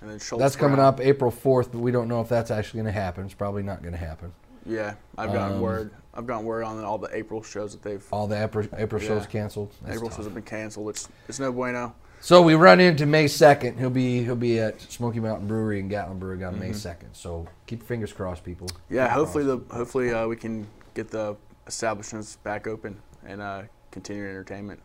And 0.00 0.08
then 0.10 0.18
Schulz 0.20 0.40
That's 0.40 0.54
coming 0.56 0.78
Bräu. 0.78 0.84
up 0.84 1.00
April 1.00 1.30
4th, 1.32 1.72
but 1.72 1.78
we 1.80 1.90
don't 1.90 2.06
know 2.08 2.20
if 2.20 2.28
that's 2.28 2.50
actually 2.52 2.82
going 2.82 2.94
to 2.94 3.00
happen. 3.00 3.24
It's 3.24 3.34
probably 3.34 3.64
not 3.64 3.82
going 3.82 3.92
to 3.94 3.98
happen. 3.98 4.32
Yeah, 4.64 4.94
I've 5.16 5.32
gotten 5.32 5.56
Um, 5.56 5.62
word. 5.62 5.90
I've 6.14 6.26
gotten 6.26 6.44
word 6.46 6.62
on 6.64 6.82
all 6.84 6.98
the 6.98 7.08
April 7.16 7.42
shows 7.42 7.72
that 7.72 7.82
they've. 7.82 8.04
All 8.12 8.26
the 8.26 8.40
April, 8.42 8.66
April 8.76 9.00
shows 9.00 9.22
Yeah. 9.22 9.28
canceled. 9.30 9.72
That's 9.82 9.96
April 9.96 10.08
tough. 10.10 10.18
shows 10.18 10.26
have 10.26 10.34
been 10.34 10.42
canceled. 10.44 10.90
It's 10.90 11.08
it's 11.28 11.40
no 11.40 11.50
bueno. 11.52 11.94
So 12.20 12.42
we 12.42 12.54
run 12.54 12.80
into 12.80 13.06
May 13.06 13.26
2nd. 13.26 13.78
He'll 13.78 13.90
be 13.90 14.22
he'll 14.24 14.34
be 14.36 14.58
at 14.60 14.80
Smoky 14.80 15.20
Mountain 15.20 15.46
Brewery 15.48 15.78
in 15.80 15.88
Gatlinburg 15.88 16.46
on 16.46 16.58
May 16.58 16.70
2nd. 16.70 17.08
So 17.14 17.46
keep 17.66 17.80
your 17.80 17.86
fingers 17.86 18.12
crossed, 18.12 18.44
people. 18.44 18.66
Mm-hmm. 18.68 18.94
Yeah, 18.94 19.06
Fingers 19.08 19.14
hopefully 19.16 19.44
crossed. 19.44 19.68
the 19.68 19.74
hopefully 19.74 20.12
uh, 20.12 20.26
we 20.26 20.36
can 20.36 20.66
get 20.94 21.10
the 21.10 21.36
establishments 21.66 22.36
back 22.36 22.66
open 22.66 23.00
and 23.24 23.40
uh, 23.40 23.62
continue 23.92 24.28
entertainment. 24.28 24.80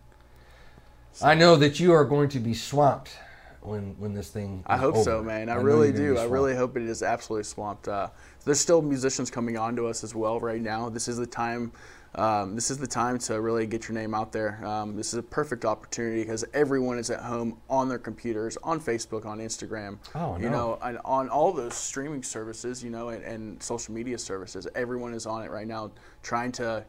I 1.21 1.35
know 1.35 1.55
that 1.57 1.79
you 1.79 1.93
are 1.93 2.05
going 2.05 2.29
to 2.29 2.39
be 2.39 2.53
swamped 2.53 3.17
when 3.61 3.95
when 3.97 4.13
this 4.13 4.29
thing. 4.29 4.63
I 4.65 4.77
hope 4.77 4.97
so, 4.97 5.23
man. 5.23 5.49
I, 5.49 5.55
know 5.55 5.61
really 5.61 5.91
do. 5.91 6.17
I 6.17 6.25
really 6.25 6.55
hope 6.55 6.77
it 6.77 6.83
is 6.83 7.03
absolutely 7.03 7.43
swamped. 7.43 7.87
Uh, 7.87 8.09
there's 8.45 8.59
still 8.59 8.81
musicians 8.81 9.29
coming 9.29 9.57
on 9.57 9.75
to 9.75 9.87
us 9.87 10.03
as 10.03 10.15
well 10.15 10.39
right 10.39 10.61
now. 10.61 10.89
This 10.89 11.07
is 11.07 11.17
the 11.17 11.27
time. 11.27 11.71
Um, 12.15 12.53
this 12.53 12.69
is 12.69 12.77
the 12.77 12.85
time 12.85 13.17
to 13.19 13.41
really 13.41 13.65
get 13.65 13.87
your 13.87 13.95
name 13.95 14.13
out 14.13 14.31
there. 14.31 14.63
Um, 14.63 14.95
this 14.95 15.13
is 15.13 15.15
a 15.15 15.23
perfect 15.23 15.65
opportunity 15.65 16.21
because 16.21 16.45
everyone 16.53 16.99
is 16.99 17.09
at 17.09 17.21
home 17.21 17.57
on 17.69 17.89
their 17.89 17.97
computers, 17.97 18.55
on 18.61 18.79
Facebook, 18.79 19.25
on 19.25 19.39
Instagram. 19.39 19.97
Oh, 20.13 20.33
I 20.33 20.37
you 20.37 20.43
know. 20.43 20.51
know, 20.51 20.79
and 20.83 20.99
on 21.05 21.29
all 21.29 21.51
those 21.51 21.73
streaming 21.73 22.21
services, 22.21 22.83
you 22.83 22.91
know, 22.91 23.09
and, 23.09 23.23
and 23.23 23.63
social 23.63 23.95
media 23.95 24.19
services. 24.19 24.67
Everyone 24.75 25.15
is 25.15 25.25
on 25.25 25.41
it 25.41 25.49
right 25.49 25.65
now, 25.65 25.91
trying 26.21 26.51
to, 26.53 26.85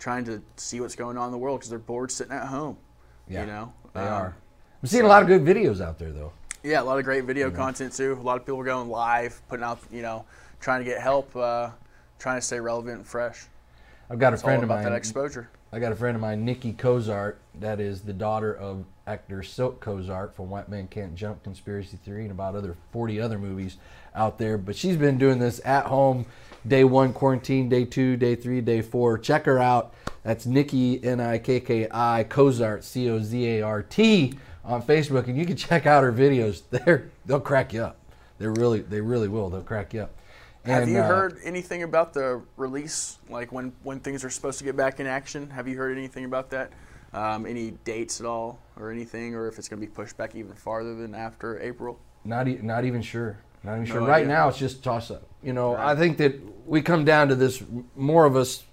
trying 0.00 0.24
to 0.24 0.42
see 0.56 0.80
what's 0.80 0.96
going 0.96 1.16
on 1.18 1.26
in 1.26 1.32
the 1.32 1.38
world 1.38 1.60
because 1.60 1.70
they're 1.70 1.78
bored 1.78 2.10
sitting 2.10 2.32
at 2.32 2.48
home. 2.48 2.76
Yeah, 3.28 3.40
you 3.42 3.46
know, 3.46 3.72
They 3.94 4.00
Um, 4.00 4.06
are. 4.12 4.34
I'm 4.82 4.88
seeing 4.88 5.04
a 5.04 5.08
lot 5.08 5.22
of 5.22 5.28
good 5.28 5.42
videos 5.44 5.80
out 5.80 5.98
there, 5.98 6.12
though. 6.12 6.32
yeah, 6.62 6.80
a 6.80 6.84
lot 6.84 6.98
of 6.98 7.04
great 7.04 7.24
video 7.24 7.50
content 7.50 7.92
too. 7.92 8.12
A 8.20 8.22
lot 8.22 8.36
of 8.38 8.44
people 8.44 8.60
are 8.60 8.64
going 8.64 8.88
live, 8.88 9.40
putting 9.48 9.64
out, 9.64 9.78
you 9.90 10.02
know, 10.02 10.24
trying 10.60 10.80
to 10.80 10.84
get 10.84 11.00
help, 11.00 11.34
uh, 11.36 11.70
trying 12.18 12.38
to 12.38 12.42
stay 12.42 12.60
relevant 12.60 12.96
and 12.98 13.06
fresh. 13.06 13.46
I've 14.10 14.18
got 14.18 14.32
a 14.32 14.34
It's 14.34 14.42
all 14.42 14.48
friend 14.48 14.62
of 14.62 14.68
mine. 14.68 14.82
that 14.84 14.92
exposure. 14.92 15.48
I 15.72 15.78
got 15.80 15.90
a 15.92 15.96
friend 15.96 16.14
of 16.14 16.20
mine, 16.20 16.44
Nikki 16.44 16.72
Cozart, 16.72 17.40
that 17.60 17.80
is 17.80 18.02
the 18.02 18.12
daughter 18.12 18.54
of 18.54 18.84
actor 19.06 19.42
Silk 19.42 19.80
Cozart 19.80 20.34
from 20.34 20.48
White 20.50 20.68
Man 20.68 20.86
Can't 20.86 21.14
Jump, 21.14 21.42
Conspiracy 21.42 21.96
Theory, 22.04 22.22
and 22.22 22.30
about 22.30 22.54
other 22.54 22.76
40 22.92 23.20
other 23.20 23.38
movies 23.38 23.76
out 24.14 24.38
there. 24.38 24.58
But 24.58 24.76
she's 24.76 24.96
been 24.96 25.18
doing 25.18 25.38
this 25.38 25.60
at 25.64 25.86
home, 25.86 26.26
day 26.66 26.84
one 26.84 27.12
quarantine, 27.12 27.68
day 27.68 27.84
two, 27.84 28.16
day 28.16 28.34
three, 28.34 28.60
day 28.60 28.82
four. 28.82 29.18
Check 29.18 29.46
her 29.46 29.58
out. 29.58 29.94
That's 30.22 30.46
Nikki 30.46 31.02
N 31.04 31.20
I 31.20 31.38
K 31.38 31.60
K 31.60 31.86
I 31.90 32.24
Cozart 32.24 32.84
C 32.84 33.10
O 33.10 33.20
Z 33.20 33.46
A 33.58 33.62
R 33.62 33.82
T 33.82 34.34
on 34.64 34.82
Facebook, 34.82 35.26
and 35.26 35.36
you 35.36 35.44
can 35.44 35.56
check 35.58 35.86
out 35.86 36.02
her 36.02 36.12
videos. 36.12 36.62
They're 36.70 37.10
they'll 37.26 37.40
crack 37.40 37.72
you 37.72 37.82
up. 37.82 37.98
They 38.38 38.46
really 38.46 38.80
they 38.80 39.00
really 39.00 39.28
will. 39.28 39.50
They'll 39.50 39.62
crack 39.62 39.92
you 39.94 40.02
up. 40.02 40.12
Have 40.64 40.88
you 40.88 40.98
uh, 40.98 41.06
heard 41.06 41.38
anything 41.44 41.82
about 41.82 42.14
the 42.14 42.40
release, 42.56 43.18
like 43.28 43.52
when 43.52 43.72
when 43.82 44.00
things 44.00 44.24
are 44.24 44.30
supposed 44.30 44.58
to 44.58 44.64
get 44.64 44.76
back 44.76 44.98
in 44.98 45.06
action? 45.06 45.50
Have 45.50 45.68
you 45.68 45.76
heard 45.76 45.96
anything 45.96 46.24
about 46.24 46.50
that? 46.50 46.72
Um, 47.12 47.46
any 47.46 47.72
dates 47.84 48.18
at 48.18 48.26
all, 48.26 48.58
or 48.76 48.90
anything, 48.90 49.34
or 49.34 49.46
if 49.46 49.58
it's 49.58 49.68
going 49.68 49.80
to 49.80 49.86
be 49.86 49.92
pushed 49.92 50.16
back 50.16 50.34
even 50.34 50.52
farther 50.54 50.94
than 50.96 51.14
after 51.14 51.60
April? 51.60 52.00
Not 52.24 52.48
e- 52.48 52.58
not 52.62 52.84
even 52.84 53.02
sure. 53.02 53.38
Not 53.64 53.72
even 53.76 53.84
No 53.88 53.92
sure. 53.94 54.00
Right 54.02 54.16
idea. 54.22 54.28
now, 54.28 54.48
it's 54.48 54.58
just 54.58 54.82
toss 54.84 55.10
up. 55.10 55.22
You 55.42 55.52
know, 55.52 55.74
Right. 55.74 55.88
I 55.92 55.96
think 55.96 56.18
that 56.18 56.34
we 56.66 56.82
come 56.82 57.04
down 57.04 57.28
to 57.28 57.34
this 57.34 57.62
more 57.96 58.24
of 58.24 58.36
us 58.36 58.64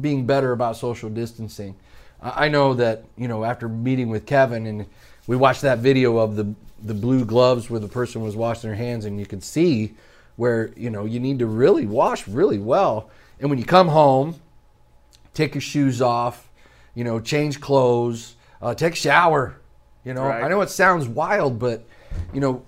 being 0.00 0.26
better 0.26 0.52
about 0.52 0.76
social 0.76 1.08
distancing. 1.10 1.74
I 2.22 2.48
know 2.48 2.74
that 2.74 3.04
you 3.16 3.28
know 3.28 3.44
after 3.44 3.68
meeting 3.68 4.08
with 4.08 4.24
Kevin 4.24 4.66
and 4.66 4.86
we 5.26 5.36
watched 5.36 5.62
that 5.62 5.78
video 5.78 6.18
of 6.18 6.36
the 6.36 6.54
the 6.82 6.94
blue 6.94 7.24
gloves 7.24 7.68
where 7.70 7.80
the 7.80 7.88
person 7.88 8.22
was 8.22 8.36
washing 8.36 8.68
their 8.70 8.76
hands 8.76 9.04
and 9.04 9.18
you 9.18 9.26
could 9.26 9.42
see 9.42 9.94
where 10.36 10.70
you 10.76 10.90
know 10.90 11.04
you 11.04 11.20
need 11.20 11.38
to 11.40 11.46
really 11.46 11.86
wash 11.86 12.26
really 12.28 12.58
well. 12.58 13.10
And 13.40 13.50
when 13.50 13.58
you 13.58 13.64
come 13.64 13.88
home, 13.88 14.36
take 15.34 15.54
your 15.54 15.60
shoes 15.60 16.00
off, 16.00 16.48
you 16.94 17.04
know, 17.04 17.20
change 17.20 17.60
clothes, 17.60 18.36
uh, 18.62 18.74
take 18.74 18.92
a 18.92 18.96
shower. 18.96 19.56
You 20.04 20.14
know, 20.14 20.22
Right. 20.24 20.44
I 20.44 20.48
know 20.48 20.60
it 20.60 20.70
sounds 20.70 21.08
wild, 21.08 21.58
but 21.58 21.84
you 22.32 22.40
know, 22.40 22.62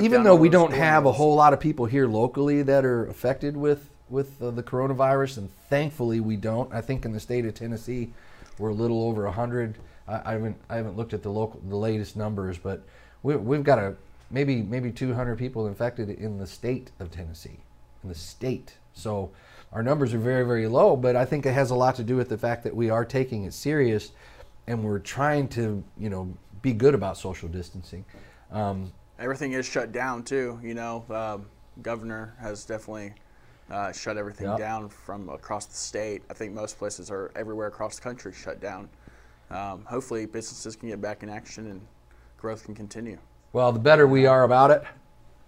even 0.00 0.22
though 0.22 0.36
we 0.36 0.48
don't 0.48 0.72
have 0.72 1.06
a 1.06 1.12
whole 1.12 1.34
lot 1.34 1.52
of 1.52 1.60
people 1.60 1.86
here 1.86 2.06
locally 2.06 2.62
that 2.62 2.84
are 2.84 3.06
affected 3.06 3.56
with 3.56 3.88
with 4.08 4.42
uh, 4.42 4.50
the 4.50 4.62
coronavirus, 4.62 5.38
and 5.38 5.50
thankfully 5.68 6.20
we 6.20 6.36
don't. 6.36 6.72
I 6.74 6.80
think 6.80 7.04
in 7.04 7.12
the 7.12 7.20
state 7.20 7.46
of 7.46 7.54
Tennessee, 7.54 8.12
we're 8.58 8.70
a 8.70 8.74
little 8.74 9.04
over 9.04 9.28
hundred. 9.30 9.78
I, 10.06 10.20
I 10.24 10.32
haven't 10.32 10.56
I 10.68 10.76
haven't 10.76 10.96
looked 10.96 11.14
at 11.14 11.22
the 11.22 11.30
local 11.30 11.60
the 11.68 11.76
latest 11.76 12.16
numbers, 12.16 12.58
but 12.58 12.82
we, 13.22 13.36
we've 13.36 13.64
got 13.64 13.78
a 13.78 13.94
maybe 14.30 14.62
maybe 14.62 14.90
200 14.90 15.36
people 15.38 15.66
infected 15.66 16.10
in 16.10 16.38
the 16.38 16.46
state 16.46 16.90
of 16.98 17.10
Tennessee, 17.10 17.60
in 18.02 18.08
the 18.08 18.14
state. 18.14 18.74
So 18.92 19.30
our 19.72 19.82
numbers 19.82 20.12
are 20.12 20.18
very 20.18 20.44
very 20.44 20.66
low, 20.66 20.96
but 20.96 21.16
I 21.16 21.24
think 21.24 21.46
it 21.46 21.52
has 21.52 21.70
a 21.70 21.76
lot 21.76 21.94
to 21.96 22.04
do 22.04 22.16
with 22.16 22.28
the 22.28 22.38
fact 22.38 22.64
that 22.64 22.74
we 22.74 22.90
are 22.90 23.04
taking 23.04 23.44
it 23.44 23.54
serious, 23.54 24.12
and 24.66 24.84
we're 24.84 24.98
trying 24.98 25.48
to 25.48 25.82
you 25.96 26.10
know 26.10 26.34
be 26.62 26.72
good 26.72 26.94
about 26.94 27.16
social 27.16 27.48
distancing. 27.48 28.04
Um, 28.50 28.92
everything 29.20 29.52
is 29.52 29.66
shut 29.66 29.92
down 29.92 30.22
too. 30.24 30.58
You 30.62 30.74
know, 30.74 31.04
um, 31.10 31.46
governor 31.82 32.34
has 32.40 32.64
definitely 32.64 33.12
uh, 33.70 33.92
shut 33.92 34.16
everything 34.16 34.48
Yep. 34.48 34.58
down 34.58 34.88
from 34.88 35.28
across 35.28 35.66
the 35.66 35.76
state. 35.76 36.22
I 36.30 36.34
think 36.34 36.52
most 36.52 36.78
places 36.78 37.10
are 37.10 37.30
everywhere 37.36 37.68
across 37.68 37.96
the 37.96 38.02
country 38.02 38.32
shut 38.32 38.60
down. 38.60 38.88
Um, 39.50 39.84
hopefully, 39.84 40.26
businesses 40.26 40.74
can 40.74 40.88
get 40.88 41.00
back 41.00 41.22
in 41.22 41.28
action 41.28 41.66
and 41.70 41.80
growth 42.38 42.64
can 42.64 42.74
continue. 42.74 43.18
Well, 43.52 43.72
the 43.72 43.78
better 43.80 44.06
we 44.06 44.26
are 44.26 44.44
about 44.44 44.70
it, 44.70 44.82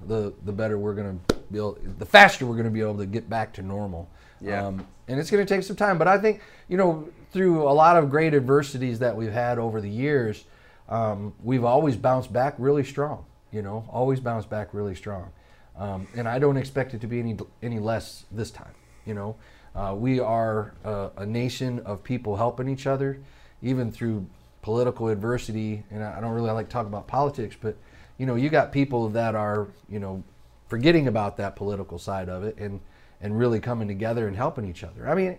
the 0.06 0.32
the 0.44 0.52
better 0.52 0.78
we're 0.78 0.94
going 0.94 1.20
to 1.28 1.36
be 1.50 1.58
able, 1.58 1.78
the 1.98 2.06
faster 2.06 2.46
we're 2.46 2.54
going 2.54 2.64
to 2.64 2.70
be 2.70 2.80
able 2.80 2.98
to 2.98 3.06
get 3.06 3.28
back 3.30 3.52
to 3.54 3.62
normal. 3.62 4.08
Yeah. 4.40 4.66
Um, 4.66 4.86
and 5.08 5.20
it's 5.20 5.30
going 5.30 5.44
to 5.44 5.54
take 5.54 5.62
some 5.62 5.76
time, 5.76 5.98
but 5.98 6.08
I 6.08 6.18
think 6.18 6.40
you 6.68 6.76
know 6.76 7.08
through 7.32 7.62
a 7.62 7.70
lot 7.72 7.96
of 7.96 8.10
great 8.10 8.34
adversities 8.34 8.98
that 8.98 9.16
we've 9.16 9.32
had 9.32 9.58
over 9.58 9.80
the 9.80 9.88
years, 9.88 10.44
um, 10.88 11.32
we've 11.42 11.64
always 11.64 11.96
bounced 11.96 12.32
back 12.32 12.54
really 12.58 12.84
strong. 12.84 13.24
You 13.52 13.62
know, 13.62 13.84
always 13.90 14.18
bounce 14.20 14.46
back 14.46 14.72
really 14.72 14.94
strong. 14.94 15.30
Um, 15.76 16.06
and 16.16 16.28
I 16.28 16.38
don't 16.38 16.56
expect 16.56 16.94
it 16.94 17.00
to 17.02 17.06
be 17.06 17.18
any 17.18 17.36
any 17.62 17.78
less 17.78 18.24
this 18.30 18.50
time. 18.50 18.74
You 19.06 19.14
know, 19.14 19.36
uh, 19.74 19.94
we 19.96 20.20
are 20.20 20.74
a, 20.84 21.10
a 21.18 21.26
nation 21.26 21.80
of 21.80 22.02
people 22.02 22.36
helping 22.36 22.68
each 22.68 22.86
other, 22.86 23.18
even 23.62 23.90
through 23.90 24.26
political 24.62 25.08
adversity. 25.08 25.82
And 25.90 26.02
I 26.02 26.20
don't 26.20 26.32
really 26.32 26.50
like 26.50 26.66
to 26.66 26.72
talk 26.72 26.86
about 26.86 27.06
politics, 27.06 27.56
but 27.60 27.76
you 28.18 28.26
know, 28.26 28.36
you 28.36 28.48
got 28.48 28.72
people 28.72 29.08
that 29.10 29.34
are 29.34 29.68
you 29.88 29.98
know 29.98 30.22
forgetting 30.68 31.08
about 31.08 31.36
that 31.36 31.56
political 31.56 31.98
side 31.98 32.28
of 32.28 32.44
it 32.44 32.56
and 32.58 32.80
and 33.20 33.38
really 33.38 33.60
coming 33.60 33.88
together 33.88 34.26
and 34.26 34.36
helping 34.36 34.68
each 34.68 34.82
other. 34.84 35.08
I 35.08 35.14
mean, 35.14 35.38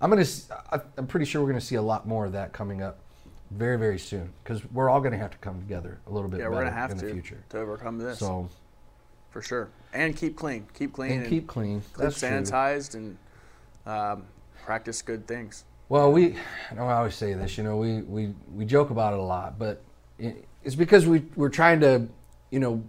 I'm 0.00 0.10
gonna 0.10 0.24
I'm 0.96 1.06
pretty 1.06 1.26
sure 1.26 1.42
we're 1.42 1.48
gonna 1.48 1.60
see 1.60 1.76
a 1.76 1.82
lot 1.82 2.06
more 2.06 2.26
of 2.26 2.32
that 2.32 2.52
coming 2.52 2.82
up 2.82 2.98
very 3.50 3.76
very 3.78 3.98
soon 3.98 4.32
because 4.44 4.64
we're 4.72 4.88
all 4.88 5.00
gonna 5.00 5.16
have 5.16 5.30
to 5.32 5.38
come 5.38 5.60
together 5.60 5.98
a 6.06 6.10
little 6.10 6.28
bit 6.28 6.38
Yeah, 6.40 6.46
we're 6.46 6.52
better 6.56 6.64
gonna 6.66 6.76
have 6.76 6.90
in 6.92 6.98
to 6.98 7.06
the 7.06 7.12
future. 7.12 7.42
to 7.50 7.58
overcome 7.58 7.98
this 7.98 8.18
So 8.18 8.48
for 9.30 9.42
sure. 9.42 9.70
And 9.92 10.16
keep 10.16 10.36
clean, 10.36 10.66
keep 10.74 10.92
clean, 10.92 11.20
and 11.20 11.28
keep 11.28 11.46
clean. 11.46 11.80
keep 11.80 11.94
That's 11.96 12.18
true. 12.18 12.28
sanitized, 12.28 12.94
and 12.94 13.16
um, 13.86 14.24
practice 14.64 15.02
good 15.02 15.26
things. 15.26 15.64
Well, 15.88 16.12
we, 16.12 16.36
I 16.70 16.74
know 16.74 16.86
I 16.86 16.94
always 16.94 17.16
say 17.16 17.34
this, 17.34 17.58
you 17.58 17.64
know, 17.64 17.76
we, 17.76 18.02
we, 18.02 18.34
we 18.54 18.64
joke 18.64 18.90
about 18.90 19.12
it 19.12 19.18
a 19.18 19.22
lot, 19.22 19.58
but 19.58 19.82
it, 20.18 20.44
it's 20.62 20.76
because 20.76 21.06
we, 21.06 21.24
we're 21.34 21.48
trying 21.48 21.80
to, 21.80 22.06
you 22.50 22.60
know, 22.60 22.84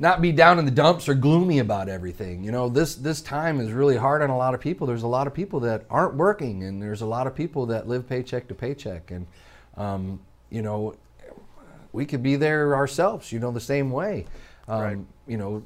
not 0.00 0.22
be 0.22 0.32
down 0.32 0.58
in 0.58 0.64
the 0.64 0.70
dumps 0.70 1.08
or 1.10 1.14
gloomy 1.14 1.58
about 1.58 1.90
everything. 1.90 2.42
You 2.42 2.50
know, 2.50 2.70
this, 2.70 2.94
this 2.94 3.20
time 3.20 3.60
is 3.60 3.70
really 3.70 3.98
hard 3.98 4.22
on 4.22 4.30
a 4.30 4.36
lot 4.36 4.54
of 4.54 4.60
people. 4.60 4.86
There's 4.86 5.02
a 5.02 5.06
lot 5.06 5.26
of 5.26 5.34
people 5.34 5.60
that 5.60 5.84
aren't 5.90 6.14
working, 6.14 6.64
and 6.64 6.82
there's 6.82 7.02
a 7.02 7.06
lot 7.06 7.26
of 7.26 7.34
people 7.34 7.66
that 7.66 7.86
live 7.86 8.08
paycheck 8.08 8.48
to 8.48 8.54
paycheck. 8.54 9.10
And, 9.10 9.26
um, 9.76 10.18
you 10.48 10.62
know, 10.62 10.96
we 11.92 12.06
could 12.06 12.22
be 12.22 12.36
there 12.36 12.74
ourselves, 12.74 13.30
you 13.30 13.38
know, 13.38 13.50
the 13.50 13.60
same 13.60 13.90
way. 13.90 14.26
Um, 14.66 14.80
Right. 14.80 14.98
You 15.26 15.36
know, 15.36 15.62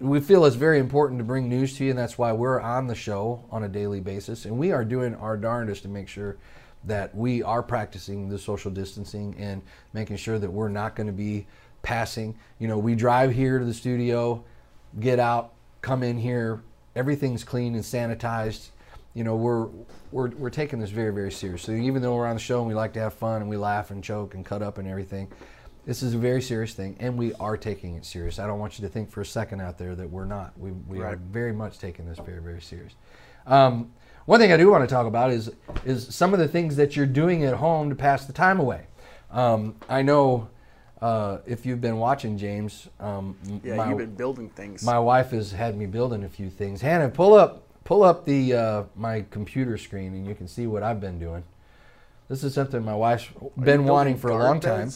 we 0.00 0.18
feel 0.20 0.46
it's 0.46 0.56
very 0.56 0.78
important 0.78 1.18
to 1.18 1.24
bring 1.24 1.50
news 1.50 1.76
to 1.76 1.84
you, 1.84 1.90
and 1.90 1.98
that's 1.98 2.16
why 2.16 2.32
we're 2.32 2.60
on 2.60 2.86
the 2.86 2.94
show 2.94 3.44
on 3.50 3.64
a 3.64 3.68
daily 3.68 4.00
basis. 4.00 4.46
And 4.46 4.58
we 4.58 4.72
are 4.72 4.84
doing 4.84 5.14
our 5.16 5.36
darndest 5.36 5.82
to 5.82 5.88
make 5.88 6.08
sure 6.08 6.38
that 6.84 7.14
we 7.14 7.42
are 7.42 7.62
practicing 7.62 8.28
the 8.28 8.38
social 8.38 8.70
distancing 8.70 9.34
and 9.38 9.62
making 9.92 10.16
sure 10.16 10.38
that 10.38 10.50
we're 10.50 10.68
not 10.68 10.96
going 10.96 11.06
to 11.06 11.12
be 11.12 11.46
passing. 11.84 12.36
You 12.58 12.66
know, 12.66 12.78
we 12.78 12.96
drive 12.96 13.32
here 13.32 13.58
to 13.60 13.64
the 13.64 13.74
studio, 13.74 14.44
get 14.98 15.20
out, 15.20 15.52
come 15.82 16.02
in 16.02 16.18
here, 16.18 16.62
everything's 16.96 17.44
clean 17.44 17.74
and 17.74 17.84
sanitized. 17.84 18.70
You 19.14 19.22
know, 19.22 19.36
we're 19.36 19.68
we're 20.10 20.30
we're 20.30 20.50
taking 20.50 20.80
this 20.80 20.90
very 20.90 21.12
very 21.12 21.30
seriously. 21.30 21.86
Even 21.86 22.02
though 22.02 22.16
we're 22.16 22.26
on 22.26 22.34
the 22.34 22.40
show 22.40 22.58
and 22.58 22.68
we 22.68 22.74
like 22.74 22.92
to 22.94 23.00
have 23.00 23.14
fun 23.14 23.42
and 23.42 23.48
we 23.48 23.56
laugh 23.56 23.92
and 23.92 24.02
joke 24.02 24.34
and 24.34 24.44
cut 24.44 24.60
up 24.60 24.78
and 24.78 24.88
everything, 24.88 25.30
this 25.86 26.02
is 26.02 26.14
a 26.14 26.18
very 26.18 26.42
serious 26.42 26.74
thing, 26.74 26.96
and 26.98 27.16
we 27.16 27.32
are 27.34 27.56
taking 27.56 27.94
it 27.94 28.04
serious. 28.04 28.38
I 28.38 28.46
don't 28.46 28.58
want 28.58 28.78
you 28.78 28.86
to 28.86 28.92
think 28.92 29.10
for 29.10 29.20
a 29.20 29.26
second 29.26 29.60
out 29.60 29.78
there 29.78 29.94
that 29.94 30.10
we're 30.10 30.24
not. 30.24 30.58
We 30.58 30.72
we 30.72 31.00
are 31.02 31.16
very 31.16 31.52
much 31.52 31.78
taking 31.78 32.06
this 32.06 32.18
very 32.18 32.42
very 32.42 32.60
serious. 32.60 32.94
Um, 33.46 33.92
one 34.26 34.40
thing 34.40 34.52
I 34.52 34.56
do 34.56 34.70
want 34.70 34.82
to 34.82 34.92
talk 34.92 35.06
about 35.06 35.30
is 35.30 35.52
is 35.84 36.12
some 36.12 36.32
of 36.32 36.40
the 36.40 36.48
things 36.48 36.74
that 36.76 36.96
you're 36.96 37.06
doing 37.06 37.44
at 37.44 37.54
home 37.54 37.90
to 37.90 37.94
pass 37.94 38.24
the 38.24 38.32
time 38.32 38.58
away. 38.58 38.86
Um, 39.30 39.76
I 39.88 40.02
know 40.02 40.48
uh, 41.00 41.38
if 41.46 41.66
you've 41.66 41.80
been 41.80 41.98
watching 41.98 42.38
James, 42.38 42.88
um, 43.00 43.36
yeah, 43.62 43.76
my, 43.76 43.88
you've 43.88 43.98
been 43.98 44.14
building 44.14 44.48
things. 44.50 44.82
my 44.82 44.98
wife 44.98 45.30
has 45.30 45.52
had 45.52 45.76
me 45.76 45.86
building 45.86 46.24
a 46.24 46.28
few 46.28 46.50
things. 46.50 46.80
Hannah, 46.80 47.08
pull 47.08 47.34
up 47.34 47.62
pull 47.84 48.02
up 48.02 48.24
the 48.24 48.54
uh, 48.54 48.82
my 48.96 49.24
computer 49.30 49.76
screen 49.76 50.14
and 50.14 50.26
you 50.26 50.34
can 50.34 50.48
see 50.48 50.66
what 50.66 50.82
I've 50.82 51.00
been 51.00 51.18
doing. 51.18 51.44
This 52.28 52.42
is 52.42 52.54
something 52.54 52.82
my 52.82 52.94
wife's 52.94 53.28
Are 53.40 53.64
been 53.64 53.84
wanting 53.84 54.16
for 54.16 54.30
a 54.30 54.38
long 54.38 54.60
garden 54.60 54.60
time. 54.60 54.90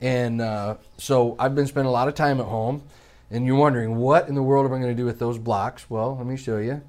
And 0.00 0.40
uh, 0.40 0.76
so 0.96 1.34
I've 1.38 1.54
been 1.54 1.66
spending 1.66 1.88
a 1.88 1.92
lot 1.92 2.08
of 2.08 2.14
time 2.14 2.40
at 2.40 2.46
home. 2.46 2.82
And 3.30 3.46
you're 3.46 3.56
wondering, 3.56 3.96
what 3.96 4.28
in 4.28 4.34
the 4.34 4.42
world 4.42 4.64
am 4.64 4.72
I 4.72 4.78
going 4.78 4.90
to 4.90 4.96
do 4.96 5.04
with 5.04 5.18
those 5.18 5.38
blocks? 5.38 5.90
Well, 5.90 6.16
let 6.16 6.26
me 6.26 6.36
show 6.36 6.58
you. 6.58 6.80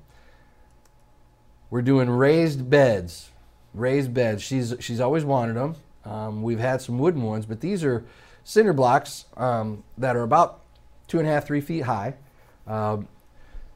We're 1.70 1.82
doing 1.82 2.10
raised 2.10 2.70
beds. 2.70 3.30
Raised 3.74 4.14
beds. 4.14 4.42
She's, 4.42 4.74
she's 4.80 5.02
always 5.02 5.26
wanted 5.26 5.56
them. 5.56 5.76
Um, 6.06 6.42
we've 6.42 6.60
had 6.60 6.82
some 6.82 6.98
wooden 6.98 7.24
ones, 7.24 7.46
but 7.46 7.60
these 7.60 7.84
are 7.84 8.06
cinder 8.50 8.74
blocks 8.74 9.26
um, 9.38 9.84
that 9.96 10.16
are 10.16 10.24
about 10.24 10.62
two 11.08 11.20
and 11.20 11.28
a 11.28 11.32
half, 11.32 11.46
three 11.46 11.62
feet 11.62 11.82
high. 11.82 12.16
Um, 12.66 13.08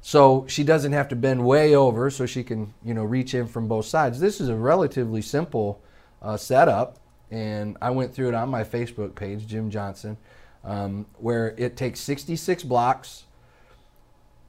so 0.01 0.45
she 0.47 0.63
doesn't 0.63 0.93
have 0.93 1.07
to 1.09 1.15
bend 1.15 1.45
way 1.45 1.75
over 1.75 2.09
so 2.09 2.25
she 2.25 2.43
can 2.43 2.73
you 2.83 2.93
know 2.93 3.03
reach 3.03 3.33
in 3.33 3.47
from 3.47 3.69
both 3.69 3.85
sides 3.85 4.19
this 4.19 4.41
is 4.41 4.49
a 4.49 4.55
relatively 4.55 5.21
simple 5.21 5.81
uh, 6.21 6.35
setup 6.35 6.99
and 7.31 7.77
i 7.81 7.89
went 7.89 8.13
through 8.13 8.27
it 8.27 8.33
on 8.33 8.49
my 8.49 8.65
facebook 8.65 9.15
page 9.15 9.47
jim 9.47 9.69
johnson 9.69 10.17
um, 10.65 11.05
where 11.19 11.55
it 11.57 11.77
takes 11.77 12.01
66 12.01 12.63
blocks 12.63 13.23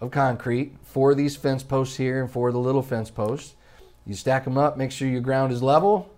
of 0.01 0.11
concrete 0.11 0.75
for 0.83 1.15
these 1.15 1.37
fence 1.37 1.63
posts 1.63 1.97
here 1.97 2.21
and 2.21 2.33
for 2.33 2.51
the 2.51 2.59
little 2.59 2.83
fence 2.83 3.09
posts 3.09 3.55
you 4.05 4.15
stack 4.15 4.43
them 4.43 4.59
up 4.59 4.77
make 4.77 4.91
sure 4.91 5.07
your 5.07 5.21
ground 5.21 5.53
is 5.53 5.63
level 5.63 6.11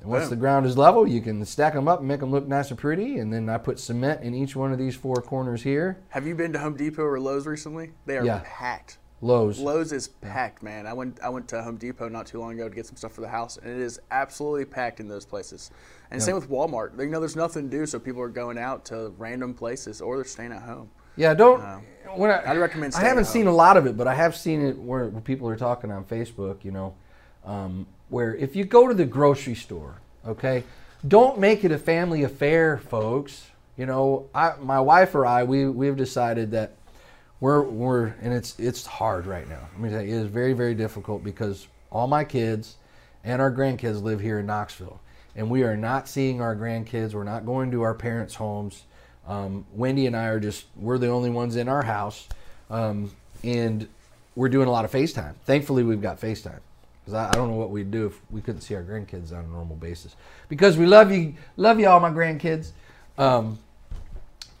and 0.00 0.08
once 0.10 0.24
Boom. 0.24 0.30
the 0.30 0.36
ground 0.36 0.66
is 0.66 0.76
level 0.78 1.06
you 1.06 1.20
can 1.20 1.44
stack 1.44 1.74
them 1.74 1.88
up 1.88 1.98
and 2.00 2.08
make 2.08 2.20
them 2.20 2.30
look 2.30 2.46
nice 2.46 2.70
and 2.70 2.78
pretty 2.78 3.18
and 3.18 3.32
then 3.32 3.48
i 3.48 3.58
put 3.58 3.78
cement 3.78 4.22
in 4.22 4.34
each 4.34 4.54
one 4.54 4.72
of 4.72 4.78
these 4.78 4.94
four 4.94 5.16
corners 5.16 5.62
here 5.62 5.98
Have 6.10 6.26
you 6.26 6.34
been 6.34 6.52
to 6.52 6.58
Home 6.58 6.76
Depot 6.76 7.02
or 7.02 7.18
Lowe's 7.20 7.46
recently? 7.46 7.90
They 8.06 8.18
are 8.18 8.24
Yeah. 8.24 8.42
packed. 8.44 8.98
lows 9.20 9.58
Lowe's 9.58 9.92
is 9.92 10.08
packed, 10.08 10.62
man. 10.62 10.86
I 10.86 10.92
went 10.92 11.18
I 11.22 11.28
went 11.28 11.48
to 11.48 11.62
Home 11.62 11.76
Depot 11.76 12.08
not 12.08 12.26
too 12.26 12.38
long 12.38 12.52
ago 12.52 12.68
to 12.68 12.74
get 12.74 12.86
some 12.86 12.96
stuff 12.96 13.12
for 13.12 13.20
the 13.20 13.28
house, 13.28 13.56
and 13.56 13.68
it 13.70 13.80
is 13.80 13.98
absolutely 14.12 14.64
packed 14.64 15.00
in 15.00 15.08
those 15.08 15.26
places. 15.26 15.70
And 16.10 16.22
same 16.22 16.36
with 16.36 16.48
Walmart. 16.48 16.98
You 16.98 17.06
know, 17.10 17.18
there's 17.18 17.34
nothing 17.36 17.68
to 17.68 17.76
do, 17.78 17.84
so 17.84 17.98
people 17.98 18.22
are 18.22 18.28
going 18.28 18.56
out 18.58 18.84
to 18.86 19.12
random 19.18 19.52
places 19.54 20.00
or 20.00 20.16
they're 20.16 20.24
staying 20.24 20.52
at 20.52 20.62
home. 20.62 20.90
Yeah, 21.16 21.34
don't. 21.34 21.60
when 22.14 22.30
I, 22.30 22.52
I'd 22.52 22.58
recommend 22.58 22.94
I 22.94 23.00
haven't 23.00 23.24
seen 23.24 23.48
a 23.48 23.52
lot 23.52 23.76
of 23.76 23.86
it, 23.86 23.96
but 23.96 24.06
I 24.06 24.14
have 24.14 24.36
seen 24.36 24.64
it 24.64 24.78
where, 24.78 25.08
where 25.08 25.20
people 25.20 25.48
are 25.48 25.56
talking 25.56 25.90
on 25.90 26.04
Facebook. 26.04 26.64
You 26.64 26.70
know, 26.70 26.94
um, 27.44 27.86
where 28.08 28.34
if 28.34 28.56
you 28.56 28.64
go 28.64 28.88
to 28.88 28.94
the 28.94 29.04
grocery 29.04 29.54
store, 29.54 30.00
okay, 30.26 30.64
don't 31.06 31.38
make 31.38 31.64
it 31.64 31.72
a 31.72 31.78
family 31.78 32.22
affair, 32.22 32.78
folks. 32.78 33.46
You 33.76 33.86
know, 33.86 34.28
I, 34.34 34.54
my 34.60 34.80
wife 34.80 35.14
or 35.14 35.24
I, 35.24 35.44
we 35.44 35.68
we've 35.68 35.96
decided 35.96 36.50
that 36.52 36.74
we're 37.40 37.62
we're 37.62 38.06
and 38.20 38.32
it's 38.32 38.58
it's 38.58 38.84
hard 38.86 39.26
right 39.26 39.48
now. 39.48 39.68
I 39.74 39.78
mean, 39.78 39.92
it 39.92 40.08
is 40.08 40.26
very 40.26 40.52
very 40.52 40.74
difficult 40.74 41.22
because 41.22 41.68
all 41.90 42.06
my 42.06 42.24
kids 42.24 42.76
and 43.22 43.40
our 43.40 43.52
grandkids 43.52 44.02
live 44.02 44.20
here 44.20 44.40
in 44.40 44.46
Knoxville, 44.46 45.00
and 45.36 45.50
we 45.50 45.62
are 45.62 45.76
not 45.76 46.08
seeing 46.08 46.40
our 46.40 46.56
grandkids. 46.56 47.14
We're 47.14 47.24
not 47.24 47.46
going 47.46 47.70
to 47.70 47.82
our 47.82 47.94
parents' 47.94 48.34
homes. 48.34 48.84
Um, 49.26 49.66
Wendy 49.74 50.06
and 50.06 50.16
I 50.16 50.26
are 50.26 50.40
just 50.40 50.64
we're 50.74 50.98
the 50.98 51.08
only 51.08 51.30
ones 51.30 51.54
in 51.54 51.68
our 51.68 51.82
house, 51.82 52.26
um, 52.70 53.12
and 53.44 53.86
we're 54.34 54.48
doing 54.48 54.66
a 54.66 54.70
lot 54.70 54.84
of 54.84 54.90
FaceTime. 54.90 55.34
Thankfully, 55.44 55.84
we've 55.84 56.02
got 56.02 56.20
FaceTime 56.20 56.60
because 57.08 57.26
I, 57.26 57.30
I 57.30 57.32
don't 57.32 57.48
know 57.48 57.56
what 57.56 57.70
we'd 57.70 57.90
do 57.90 58.06
if 58.06 58.20
we 58.30 58.42
couldn't 58.42 58.60
see 58.60 58.74
our 58.74 58.82
grandkids 58.82 59.32
on 59.32 59.44
a 59.44 59.48
normal 59.48 59.76
basis. 59.76 60.14
Because 60.48 60.76
we 60.76 60.84
love 60.84 61.10
you, 61.10 61.34
love 61.56 61.80
you 61.80 61.88
all, 61.88 62.00
my 62.00 62.10
grandkids. 62.10 62.72
Um, 63.16 63.58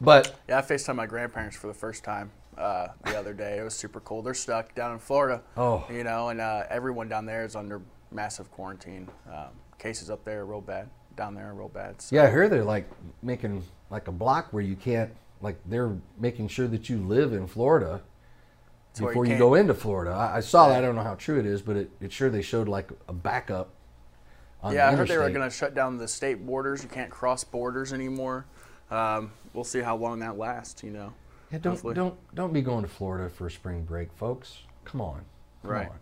but 0.00 0.34
Yeah, 0.48 0.58
I 0.58 0.62
FaceTimed 0.62 0.96
my 0.96 1.06
grandparents 1.06 1.56
for 1.56 1.66
the 1.66 1.74
first 1.74 2.04
time 2.04 2.30
uh, 2.56 2.88
the 3.04 3.18
other 3.18 3.34
day. 3.34 3.58
It 3.58 3.62
was 3.64 3.74
super 3.74 4.00
cool. 4.00 4.22
They're 4.22 4.32
stuck 4.32 4.74
down 4.74 4.92
in 4.92 4.98
Florida. 4.98 5.42
Oh. 5.58 5.84
You 5.92 6.04
know, 6.04 6.30
and 6.30 6.40
uh, 6.40 6.64
everyone 6.70 7.08
down 7.08 7.26
there 7.26 7.44
is 7.44 7.54
under 7.54 7.82
massive 8.10 8.50
quarantine. 8.50 9.08
Um, 9.30 9.48
cases 9.78 10.08
up 10.08 10.24
there 10.24 10.40
are 10.40 10.46
real 10.46 10.62
bad. 10.62 10.88
Down 11.16 11.34
there 11.34 11.50
are 11.50 11.54
real 11.54 11.68
bad. 11.68 12.00
So, 12.00 12.16
Yeah, 12.16 12.22
I 12.22 12.30
hear 12.30 12.48
they're 12.48 12.64
like 12.64 12.88
making 13.22 13.62
like 13.90 14.08
a 14.08 14.12
block 14.12 14.52
where 14.52 14.62
you 14.62 14.76
can't 14.76 15.10
like 15.42 15.56
they're 15.66 15.96
making 16.18 16.48
sure 16.48 16.66
that 16.68 16.88
you 16.88 16.98
live 16.98 17.32
in 17.32 17.46
Florida 17.46 18.00
you 19.00 19.06
before 19.06 19.24
you, 19.24 19.30
can't- 19.30 19.38
go 19.40 19.54
into 19.54 19.74
Florida. 19.74 20.10
I, 20.12 20.36
I 20.36 20.40
saw 20.40 20.68
that. 20.68 20.78
I 20.78 20.80
don't 20.80 20.94
know 20.94 21.02
how 21.02 21.14
true 21.14 21.38
it 21.38 21.46
is, 21.46 21.62
but 21.62 21.76
it, 21.76 21.90
it 22.00 22.12
sure 22.12 22.30
they 22.30 22.42
showed 22.42 22.68
like 22.68 22.90
a 23.08 23.12
backup. 23.12 23.70
On 24.62 24.74
Yeah, 24.74 24.88
I 24.88 24.94
heard 24.94 25.08
they 25.08 25.16
were 25.16 25.30
going 25.30 25.48
to 25.48 25.54
shut 25.54 25.74
down 25.74 25.98
the 25.98 26.08
state 26.08 26.44
borders. 26.44 26.82
You 26.82 26.88
can't 26.88 27.10
cross 27.10 27.44
borders 27.44 27.92
anymore. 27.92 28.46
Um, 28.90 29.30
we'll 29.54 29.64
see 29.64 29.80
how 29.80 29.96
long 29.96 30.18
that 30.20 30.36
lasts. 30.38 30.82
You 30.82 30.90
know. 30.90 31.12
Yeah, 31.52 31.58
don't 31.58 31.72
hopefully. 31.74 31.94
don't 31.94 32.34
don't 32.34 32.52
be 32.52 32.60
going 32.62 32.82
to 32.82 32.88
Florida 32.88 33.28
for 33.30 33.48
spring 33.50 33.84
break, 33.84 34.12
folks. 34.12 34.58
Come 34.84 35.00
on, 35.00 35.24
come 35.62 35.70
Right. 35.70 35.88
on. 35.88 35.98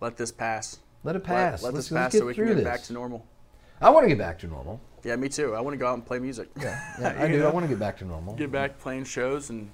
Let 0.00 0.16
this 0.16 0.32
pass. 0.32 0.78
Let 1.04 1.16
it 1.16 1.24
pass. 1.24 1.62
Let, 1.62 1.74
let's, 1.74 1.88
this 1.88 1.96
pass 1.96 2.12
so 2.12 2.26
we 2.26 2.34
can 2.34 2.46
get 2.46 2.54
this. 2.56 2.64
back 2.64 2.82
to 2.84 2.92
normal. 2.92 3.26
I 3.80 3.90
want 3.90 4.04
to 4.04 4.08
get 4.08 4.18
back 4.18 4.38
to 4.40 4.46
normal. 4.46 4.80
Yeah, 5.04 5.16
me 5.16 5.28
too. 5.28 5.54
I 5.54 5.60
want 5.60 5.74
to 5.74 5.78
go 5.78 5.88
out 5.88 5.94
and 5.94 6.06
play 6.06 6.18
music. 6.20 6.48
Yeah, 6.60 6.80
yeah 7.00 7.16
I 7.18 7.26
do. 7.28 7.40
know? 7.40 7.48
I 7.48 7.52
want 7.52 7.64
to 7.64 7.68
get 7.68 7.78
back 7.80 7.98
to 7.98 8.04
normal. 8.04 8.34
Get 8.34 8.52
back 8.52 8.78
playing 8.78 9.04
shows 9.04 9.50
and 9.50 9.70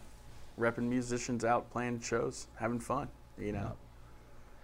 repping 0.59 0.89
musicians 0.89 1.45
out 1.45 1.71
playing 1.71 2.01
shows, 2.01 2.47
having 2.57 2.81
fun. 2.81 3.09
You 3.39 3.53
know. 3.53 3.73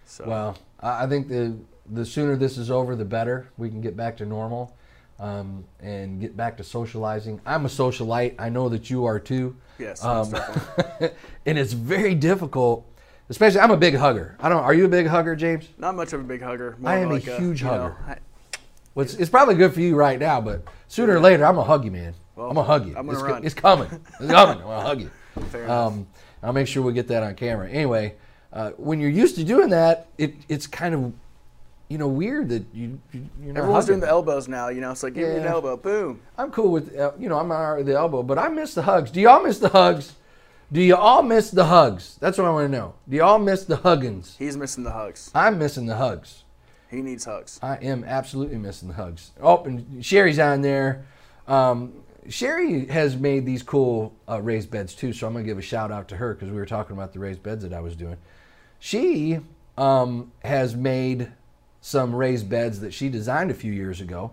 So. 0.06 0.24
Well, 0.26 0.58
I 0.80 1.04
I 1.04 1.06
think 1.08 1.28
the 1.28 1.56
the 1.90 2.04
sooner 2.04 2.36
this 2.36 2.58
is 2.58 2.70
over, 2.70 2.96
the 2.96 3.04
better. 3.04 3.50
We 3.56 3.68
can 3.68 3.80
get 3.80 3.96
back 3.96 4.16
to 4.18 4.26
normal 4.26 4.74
um, 5.18 5.64
and 5.80 6.20
get 6.20 6.36
back 6.36 6.56
to 6.56 6.64
socializing. 6.64 7.40
I'm 7.46 7.64
a 7.64 7.68
socialite. 7.68 8.34
I 8.38 8.48
know 8.48 8.68
that 8.68 8.90
you 8.90 9.04
are 9.04 9.18
too. 9.18 9.56
Yes. 9.78 10.04
Um, 10.04 10.34
and 11.46 11.58
it's 11.58 11.72
very 11.72 12.14
difficult. 12.14 12.86
Especially, 13.30 13.60
I'm 13.60 13.70
a 13.70 13.76
big 13.76 13.94
hugger. 13.94 14.36
I 14.38 14.48
don't. 14.48 14.62
Are 14.62 14.74
you 14.74 14.84
a 14.84 14.88
big 14.88 15.06
hugger, 15.06 15.34
James? 15.34 15.68
Not 15.78 15.94
much 15.94 16.12
of 16.12 16.20
a 16.20 16.24
big 16.24 16.42
hugger. 16.42 16.76
More 16.78 16.90
I 16.90 16.98
am 16.98 17.10
a 17.10 17.14
like 17.14 17.22
huge 17.22 17.62
you 17.62 17.68
know, 17.68 17.72
hugger. 17.72 17.96
I- 18.06 18.18
Well, 18.94 19.04
it's, 19.04 19.14
it's 19.14 19.30
probably 19.30 19.54
good 19.54 19.72
for 19.72 19.80
you 19.80 19.96
right 19.96 20.18
now, 20.18 20.40
but 20.40 20.62
sooner 20.88 21.16
or 21.16 21.20
later, 21.20 21.44
I'm 21.44 21.54
gonna 21.54 21.66
hug 21.66 21.84
you, 21.84 21.90
man. 21.90 22.14
Well, 22.36 22.48
I'm 22.48 22.54
gonna 22.54 22.66
hug 22.66 22.86
you. 22.86 22.94
I'm 22.96 23.06
gonna 23.06 23.18
it's, 23.18 23.22
run. 23.22 23.44
it's 23.44 23.54
coming. 23.54 23.88
It's 24.20 24.30
coming. 24.30 24.58
I'm 24.58 24.62
gonna 24.62 24.82
hug 24.82 25.00
you. 25.00 25.10
Um, 25.68 26.06
I'll 26.42 26.52
make 26.52 26.66
sure 26.66 26.82
we 26.82 26.92
get 26.92 27.08
that 27.08 27.22
on 27.22 27.34
camera. 27.34 27.68
Anyway, 27.68 28.14
uh, 28.52 28.70
when 28.72 29.00
you're 29.00 29.10
used 29.10 29.36
to 29.36 29.44
doing 29.44 29.70
that, 29.70 30.08
it 30.18 30.34
it's 30.48 30.66
kind 30.66 30.94
of 30.94 31.12
you 31.88 31.98
know 31.98 32.08
weird 32.08 32.48
that 32.50 32.64
you, 32.72 33.00
you 33.12 33.28
you're 33.42 33.52
not 33.52 33.60
Everyone's 33.60 33.86
doing 33.86 34.00
the 34.00 34.08
elbows 34.08 34.48
now. 34.48 34.68
You 34.68 34.80
know, 34.80 34.90
it's 34.90 35.02
like 35.02 35.14
give 35.14 35.28
me 35.28 35.36
an 35.36 35.46
elbow, 35.46 35.76
boom. 35.76 36.20
I'm 36.38 36.50
cool 36.50 36.70
with 36.70 36.96
uh, 36.96 37.12
you 37.18 37.28
know 37.28 37.38
I'm 37.38 37.50
all 37.50 37.74
right 37.74 37.84
the 37.84 37.94
elbow, 37.94 38.22
but 38.22 38.38
I 38.38 38.48
miss 38.48 38.74
the 38.74 38.82
hugs. 38.82 39.10
Do 39.10 39.20
y'all 39.20 39.42
miss 39.42 39.58
the 39.58 39.70
hugs? 39.70 40.14
Do 40.72 40.80
you 40.80 40.96
all 40.96 41.22
miss 41.22 41.50
the 41.50 41.66
hugs? 41.66 42.16
That's 42.20 42.38
what 42.38 42.46
I 42.46 42.50
want 42.50 42.70
to 42.70 42.76
know. 42.76 42.94
Do 43.08 43.16
y'all 43.16 43.38
miss 43.38 43.64
the 43.64 43.76
huggins? 43.76 44.36
He's 44.38 44.56
missing 44.56 44.82
the 44.82 44.90
hugs. 44.90 45.30
I'm 45.34 45.58
missing 45.58 45.86
the 45.86 45.96
hugs. 45.96 46.44
He 46.90 47.02
needs 47.02 47.24
hugs. 47.24 47.58
I 47.62 47.76
am 47.76 48.04
absolutely 48.04 48.56
missing 48.58 48.88
the 48.88 48.94
hugs. 48.94 49.32
Oh, 49.40 49.64
and 49.64 50.04
Sherry's 50.04 50.38
on 50.38 50.62
there. 50.62 51.04
Um, 51.46 52.03
Sherry 52.28 52.86
has 52.86 53.16
made 53.16 53.44
these 53.44 53.62
cool 53.62 54.14
uh, 54.28 54.40
raised 54.40 54.70
beds 54.70 54.94
too, 54.94 55.12
so 55.12 55.26
I'm 55.26 55.32
gonna 55.32 55.44
give 55.44 55.58
a 55.58 55.62
shout 55.62 55.92
out 55.92 56.08
to 56.08 56.16
her 56.16 56.34
because 56.34 56.50
we 56.50 56.56
were 56.56 56.66
talking 56.66 56.96
about 56.96 57.12
the 57.12 57.18
raised 57.18 57.42
beds 57.42 57.62
that 57.62 57.72
I 57.72 57.80
was 57.80 57.96
doing. 57.96 58.16
she 58.78 59.40
um, 59.76 60.32
has 60.44 60.74
made 60.74 61.32
some 61.80 62.14
raised 62.14 62.48
beds 62.48 62.80
that 62.80 62.94
she 62.94 63.08
designed 63.08 63.50
a 63.50 63.54
few 63.54 63.72
years 63.72 64.00
ago. 64.00 64.30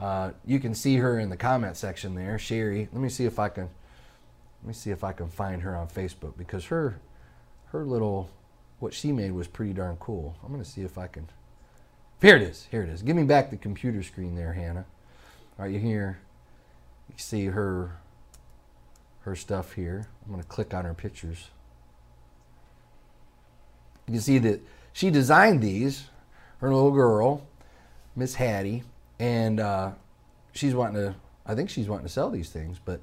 Uh, 0.00 0.30
you 0.46 0.58
can 0.58 0.74
see 0.74 0.96
her 0.96 1.18
in 1.18 1.28
the 1.28 1.36
comment 1.36 1.76
section 1.76 2.14
there, 2.14 2.38
Sherry. 2.38 2.88
Let 2.92 3.02
me 3.02 3.08
see 3.08 3.26
if 3.26 3.38
I 3.38 3.48
can. 3.48 3.68
Let 4.62 4.68
me 4.68 4.72
see 4.72 4.90
if 4.90 5.04
I 5.04 5.12
can 5.12 5.28
find 5.28 5.62
her 5.62 5.76
on 5.76 5.88
Facebook 5.88 6.36
because 6.38 6.64
her 6.66 6.98
her 7.66 7.84
little 7.84 8.30
what 8.78 8.94
she 8.94 9.12
made 9.12 9.32
was 9.32 9.46
pretty 9.46 9.72
darn 9.72 9.96
cool. 9.96 10.36
I'm 10.42 10.50
gonna 10.50 10.64
see 10.64 10.82
if 10.82 10.96
I 10.96 11.06
can. 11.06 11.28
Here 12.20 12.36
it 12.36 12.42
is. 12.42 12.66
Here 12.70 12.82
it 12.82 12.88
is. 12.88 13.02
Give 13.02 13.16
me 13.16 13.24
back 13.24 13.50
the 13.50 13.56
computer 13.56 14.02
screen 14.02 14.34
there, 14.34 14.54
Hannah. 14.54 14.86
Are 15.58 15.68
you 15.68 15.78
here? 15.78 16.18
You 17.08 17.14
see 17.18 17.46
her 17.46 17.98
her 19.20 19.34
stuff 19.34 19.72
here. 19.72 20.06
I'm 20.24 20.30
gonna 20.30 20.44
click 20.44 20.74
on 20.74 20.84
her 20.84 20.94
pictures. 20.94 21.50
You 24.06 24.12
can 24.14 24.20
see 24.20 24.38
that 24.38 24.60
she 24.92 25.10
designed 25.10 25.62
these. 25.62 26.08
Her 26.58 26.72
little 26.72 26.92
girl, 26.92 27.46
Miss 28.16 28.34
Hattie, 28.36 28.84
and 29.18 29.60
uh, 29.60 29.92
she's 30.52 30.74
wanting 30.74 31.02
to. 31.02 31.14
I 31.46 31.54
think 31.54 31.68
she's 31.68 31.88
wanting 31.88 32.06
to 32.06 32.12
sell 32.12 32.30
these 32.30 32.48
things, 32.48 32.78
but 32.82 33.00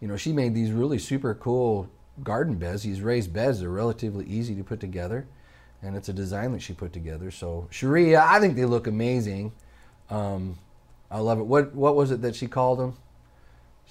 you 0.00 0.06
know, 0.06 0.16
she 0.16 0.32
made 0.32 0.54
these 0.54 0.70
really 0.70 0.98
super 0.98 1.34
cool 1.34 1.88
garden 2.22 2.56
beds. 2.56 2.82
These 2.82 3.00
raised 3.00 3.32
beds 3.32 3.62
are 3.62 3.70
relatively 3.70 4.24
easy 4.26 4.54
to 4.56 4.64
put 4.64 4.78
together, 4.78 5.26
and 5.80 5.96
it's 5.96 6.08
a 6.08 6.12
design 6.12 6.52
that 6.52 6.62
she 6.62 6.74
put 6.74 6.92
together. 6.92 7.30
So 7.30 7.66
Sherry, 7.70 8.16
I 8.16 8.38
think 8.38 8.56
they 8.56 8.64
look 8.64 8.86
amazing. 8.86 9.52
Um, 10.10 10.58
I 11.10 11.18
love 11.18 11.38
it. 11.38 11.46
What 11.46 11.74
what 11.74 11.96
was 11.96 12.10
it 12.10 12.22
that 12.22 12.36
she 12.36 12.46
called 12.46 12.78
them? 12.78 12.96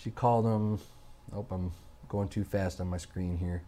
She 0.02 0.10
called 0.10 0.46
him. 0.46 0.80
Oh, 1.34 1.46
I'm 1.52 1.72
going 2.10 2.28
too 2.28 2.44
fast 2.44 2.82
on 2.82 2.88
my 2.88 2.98
screen 2.98 3.38
here. 3.38 3.62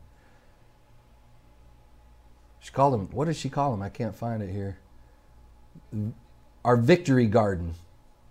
She 2.60 2.72
called 2.72 2.96
him. 2.96 3.08
What 3.12 3.26
did 3.26 3.36
she 3.36 3.50
call 3.50 3.74
him? 3.74 3.82
I 3.82 3.90
can't 3.90 4.16
find 4.16 4.42
it 4.42 4.50
here. 4.50 4.78
Our 6.66 6.76
victory 6.78 7.28
garden, 7.28 7.76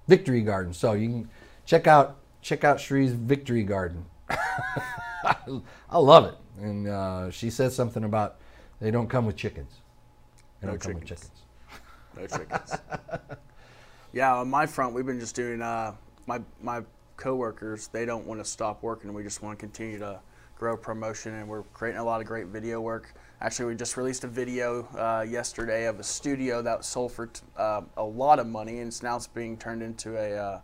victory 0.09 0.41
garden. 0.41 0.73
So 0.73 0.95
you 0.95 1.09
can 1.09 1.31
check 1.65 1.87
out 1.87 2.17
check 2.41 2.65
out 2.65 2.81
Sherry's 2.81 3.13
victory 3.13 3.63
garden. 3.63 4.05
I 4.29 5.99
love 5.99 6.25
it. 6.25 6.35
And 6.61 6.89
uh, 6.89 7.31
she 7.31 7.51
said 7.51 7.73
something 7.73 8.03
about 8.03 8.37
they 8.81 8.91
don't 8.91 9.09
come 9.09 9.27
with 9.27 9.37
chickens. 9.37 9.75
They 10.61 10.67
No 10.67 10.73
don't 10.73 10.81
come 10.81 10.95
with 10.95 11.05
chickens. 11.05 11.31
chickens. 12.17 12.33
No 12.33 12.39
chickens. 12.39 12.81
yeah, 14.13 14.35
on 14.35 14.51
my 14.51 14.67
front, 14.67 14.93
we've 14.93 15.07
been 15.07 15.21
just 15.21 15.37
doing 15.37 15.63
uh, 15.63 15.95
my 16.27 16.41
my 16.61 16.83
coworkers. 17.23 17.87
They 17.87 18.05
don't 18.05 18.27
want 18.27 18.41
to 18.41 18.45
stop 18.45 18.83
working. 18.83 19.15
We 19.15 19.23
just 19.23 19.43
want 19.43 19.57
to 19.57 19.61
continue 19.61 19.99
to 20.01 20.19
grow 20.59 20.77
promotion, 20.77 21.35
and 21.35 21.49
we're 21.49 21.63
creating 21.63 22.01
a 22.01 22.05
lot 22.05 22.21
of 22.21 22.27
great 22.27 22.47
video 22.47 22.81
work. 22.81 23.15
Actually, 23.41 23.67
we 23.67 23.75
just 23.77 23.97
released 23.97 24.25
a 24.25 24.29
video 24.29 24.83
uh, 24.99 25.25
yesterday 25.29 25.87
of 25.87 26.01
a 26.01 26.03
studio 26.03 26.63
that 26.63 26.85
sold 26.85 27.13
for 27.13 27.31
uh, 27.57 27.83
a 27.97 28.03
lot 28.03 28.41
of 28.41 28.49
money, 28.49 28.79
and 28.79 28.89
it's 28.89 29.05
now 29.05 29.17
it's 29.17 29.29
being 29.29 29.57
turned 29.57 29.83
into 29.83 30.17
a 30.17 30.37
uh, 30.37 30.61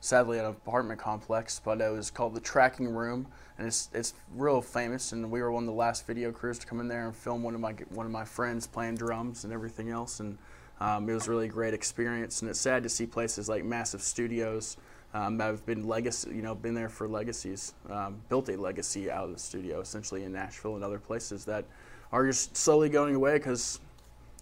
sadly 0.00 0.38
an 0.38 0.46
apartment 0.46 0.98
complex. 0.98 1.60
But 1.62 1.82
it 1.82 1.92
was 1.92 2.10
called 2.10 2.34
the 2.34 2.40
Tracking 2.40 2.88
Room, 2.88 3.26
and 3.58 3.66
it's 3.66 3.90
it's 3.92 4.14
real 4.34 4.62
famous. 4.62 5.12
And 5.12 5.30
we 5.30 5.42
were 5.42 5.52
one 5.52 5.64
of 5.64 5.68
the 5.68 5.72
last 5.74 6.06
video 6.06 6.32
crews 6.32 6.58
to 6.60 6.66
come 6.66 6.80
in 6.80 6.88
there 6.88 7.04
and 7.04 7.14
film 7.14 7.42
one 7.42 7.54
of 7.54 7.60
my 7.60 7.72
one 7.90 8.06
of 8.06 8.12
my 8.12 8.24
friends 8.24 8.66
playing 8.66 8.96
drums 8.96 9.44
and 9.44 9.52
everything 9.52 9.90
else. 9.90 10.20
And 10.20 10.38
um, 10.80 11.06
it 11.08 11.12
was 11.12 11.28
really 11.28 11.46
a 11.46 11.50
great 11.50 11.74
experience. 11.74 12.40
And 12.40 12.50
it's 12.50 12.60
sad 12.60 12.82
to 12.84 12.88
see 12.88 13.04
places 13.04 13.46
like 13.46 13.62
massive 13.62 14.00
studios 14.00 14.78
um, 15.14 15.38
have 15.38 15.64
been 15.64 15.86
legacy, 15.86 16.30
you 16.30 16.42
know, 16.42 16.54
been 16.54 16.74
there 16.74 16.88
for 16.88 17.08
legacies, 17.08 17.74
um, 17.90 18.20
built 18.28 18.48
a 18.48 18.56
legacy 18.56 19.10
out 19.10 19.24
of 19.24 19.32
the 19.32 19.38
studio, 19.38 19.80
essentially 19.80 20.24
in 20.24 20.32
Nashville 20.32 20.74
and 20.74 20.84
other 20.84 20.98
places 20.98 21.44
that 21.46 21.64
are 22.12 22.26
just 22.26 22.56
slowly 22.56 22.88
going 22.88 23.14
away 23.14 23.38
because 23.38 23.80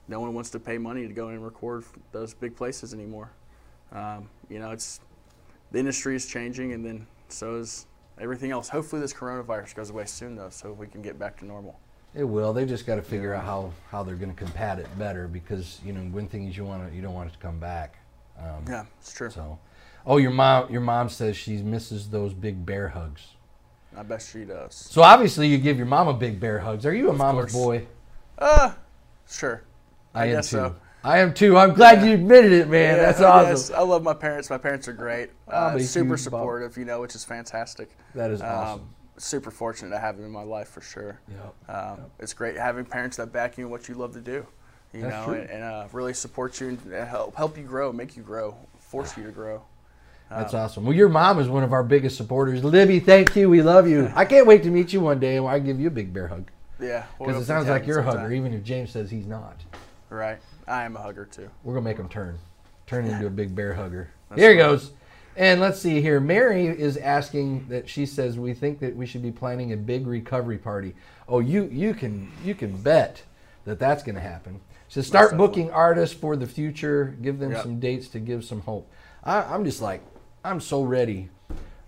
no 0.08 0.20
one 0.20 0.34
wants 0.34 0.50
to 0.50 0.60
pay 0.60 0.78
money 0.78 1.06
to 1.06 1.12
go 1.12 1.28
and 1.28 1.44
record 1.44 1.84
those 2.12 2.34
big 2.34 2.56
places 2.56 2.94
anymore. 2.94 3.30
Um, 3.92 4.28
you 4.48 4.58
know, 4.58 4.70
it's 4.70 5.00
the 5.72 5.78
industry 5.78 6.16
is 6.16 6.26
changing, 6.26 6.72
and 6.72 6.84
then 6.84 7.06
so 7.28 7.56
is 7.56 7.86
everything 8.20 8.50
else. 8.50 8.68
Hopefully, 8.68 9.00
this 9.00 9.12
coronavirus 9.12 9.74
goes 9.74 9.90
away 9.90 10.04
soon, 10.04 10.36
though, 10.36 10.50
so 10.50 10.72
we 10.72 10.86
can 10.86 11.02
get 11.02 11.18
back 11.18 11.36
to 11.38 11.44
normal. 11.44 11.78
It 12.14 12.24
will. 12.24 12.52
They 12.52 12.64
just 12.64 12.86
got 12.86 12.96
to 12.96 13.02
figure 13.02 13.34
out 13.34 13.44
how, 13.44 13.72
how 13.90 14.02
they're 14.02 14.14
going 14.14 14.34
to 14.34 14.44
combat 14.44 14.78
it 14.78 14.86
better 14.98 15.28
because 15.28 15.80
you 15.84 15.92
know 15.92 16.00
one 16.00 16.28
thing 16.28 16.48
is 16.48 16.56
you 16.56 16.64
want 16.64 16.88
to 16.88 16.94
you 16.94 17.02
don't 17.02 17.14
want 17.14 17.28
it 17.28 17.32
to 17.32 17.38
come 17.38 17.58
back. 17.58 17.98
Um, 18.38 18.64
Yeah, 18.68 18.84
it's 19.00 19.12
true. 19.12 19.30
So, 19.30 19.58
oh, 20.06 20.16
your 20.18 20.30
mom 20.30 20.70
your 20.72 20.80
mom 20.80 21.08
says 21.08 21.36
she 21.36 21.56
misses 21.58 22.08
those 22.10 22.32
big 22.32 22.64
bear 22.64 22.88
hugs. 22.88 23.22
I 23.96 24.02
bet 24.02 24.20
she 24.22 24.44
does. 24.44 24.74
So 24.74 25.02
obviously 25.02 25.48
you 25.48 25.58
give 25.58 25.76
your 25.78 25.86
mama 25.86 26.12
big 26.12 26.38
bear 26.38 26.58
hugs. 26.58 26.84
Are 26.84 26.94
you 26.94 27.08
a 27.10 27.12
mama's 27.14 27.52
course. 27.52 27.64
boy? 27.64 27.86
Uh, 28.38 28.72
sure. 29.28 29.62
I, 30.14 30.26
am 30.26 30.32
guess 30.36 30.50
too. 30.50 30.56
so. 30.56 30.76
I 31.02 31.18
am 31.20 31.32
too. 31.32 31.56
I'm 31.56 31.72
glad 31.72 32.04
you 32.04 32.12
admitted 32.12 32.52
it, 32.52 32.68
man. 32.68 32.96
Yeah, 32.96 33.02
That's 33.02 33.20
awesome. 33.22 33.50
guess. 33.52 33.70
I 33.70 33.80
love 33.80 34.02
my 34.02 34.12
parents. 34.12 34.50
My 34.50 34.58
parents 34.58 34.86
are 34.88 34.92
great. 34.92 35.30
Uh, 35.48 35.78
super 35.78 36.16
supportive, 36.18 36.76
you 36.76 36.84
know, 36.84 37.00
which 37.00 37.14
is 37.14 37.24
fantastic. 37.24 37.90
That 38.14 38.30
is 38.30 38.42
Um, 38.42 38.48
awesome. 38.48 38.88
super 39.16 39.50
fortunate 39.50 39.90
to 39.90 39.98
have 39.98 40.16
them 40.16 40.26
in 40.26 40.32
my 40.32 40.42
life 40.42 40.68
for 40.68 40.80
sure. 40.82 41.18
Yep, 41.28 41.74
Um, 41.74 42.00
It's 42.18 42.34
great 42.34 42.56
having 42.56 42.84
parents 42.84 43.16
that 43.16 43.32
back 43.32 43.56
you 43.56 43.64
in 43.66 43.70
what 43.70 43.88
you 43.88 43.94
love 43.94 44.12
to 44.14 44.20
do, 44.20 44.46
you 44.92 45.02
That's 45.02 45.14
know, 45.14 45.24
true. 45.32 45.40
and, 45.40 45.50
and 45.50 45.62
uh, 45.64 45.86
really 45.92 46.12
support 46.12 46.60
you 46.60 46.68
and 46.68 46.92
help 47.08 47.34
help 47.36 47.56
you 47.56 47.64
grow, 47.64 47.92
make 47.92 48.14
you 48.16 48.22
grow, 48.22 48.56
force 48.78 49.16
you 49.16 49.24
to 49.24 49.30
grow. 49.32 49.62
That's 50.30 50.54
um, 50.54 50.60
awesome. 50.60 50.84
Well, 50.84 50.94
your 50.94 51.08
mom 51.08 51.38
is 51.38 51.48
one 51.48 51.62
of 51.62 51.72
our 51.72 51.82
biggest 51.82 52.16
supporters. 52.16 52.64
Libby, 52.64 53.00
thank 53.00 53.36
you. 53.36 53.48
We 53.48 53.62
love 53.62 53.88
you. 53.88 54.10
I 54.14 54.24
can't 54.24 54.46
wait 54.46 54.62
to 54.64 54.70
meet 54.70 54.92
you 54.92 55.00
one 55.00 55.20
day 55.20 55.36
and 55.36 55.46
I 55.46 55.58
give 55.58 55.78
you 55.78 55.86
a 55.86 55.90
big 55.90 56.12
bear 56.12 56.28
hug 56.28 56.50
Yeah, 56.80 57.06
we'll 57.18 57.28
because 57.28 57.42
it 57.42 57.46
sounds 57.46 57.68
like 57.68 57.86
you're 57.86 58.00
a 58.00 58.02
hugger, 58.02 58.32
even 58.32 58.52
if 58.52 58.64
James 58.64 58.90
says 58.90 59.10
he's 59.10 59.26
not. 59.26 59.56
Right, 60.10 60.38
I 60.66 60.84
am 60.84 60.96
a 60.96 61.00
hugger 61.00 61.26
too. 61.26 61.50
We're 61.62 61.74
gonna 61.74 61.84
make 61.84 61.98
him 61.98 62.08
turn, 62.08 62.38
turn 62.86 63.06
into 63.06 63.26
a 63.26 63.30
big 63.30 63.54
bear 63.54 63.74
hugger. 63.74 64.10
Here 64.34 64.50
he 64.50 64.56
goes. 64.56 64.92
And 65.36 65.60
let's 65.60 65.78
see 65.78 66.00
here. 66.00 66.18
Mary 66.18 66.66
is 66.66 66.96
asking 66.96 67.68
that 67.68 67.88
she 67.88 68.06
says 68.06 68.38
we 68.38 68.54
think 68.54 68.80
that 68.80 68.96
we 68.96 69.04
should 69.04 69.22
be 69.22 69.30
planning 69.30 69.72
a 69.72 69.76
big 69.76 70.06
recovery 70.06 70.56
party. 70.56 70.94
Oh, 71.28 71.40
you 71.40 71.64
you 71.70 71.92
can 71.92 72.32
you 72.42 72.54
can 72.54 72.76
bet 72.78 73.22
that 73.66 73.78
that's 73.78 74.02
going 74.02 74.14
to 74.14 74.20
happen. 74.20 74.60
So 74.88 75.02
start 75.02 75.36
booking 75.36 75.70
artists 75.70 76.14
for 76.14 76.36
the 76.36 76.46
future. 76.46 77.16
Give 77.20 77.38
them 77.38 77.50
Yep. 77.50 77.62
some 77.62 77.80
dates 77.80 78.08
to 78.08 78.20
give 78.20 78.44
some 78.44 78.60
hope. 78.60 78.90
I, 79.24 79.42
I'm 79.42 79.64
just 79.64 79.82
like 79.82 80.00
I'm 80.46 80.60
so 80.60 80.82
ready. 80.82 81.28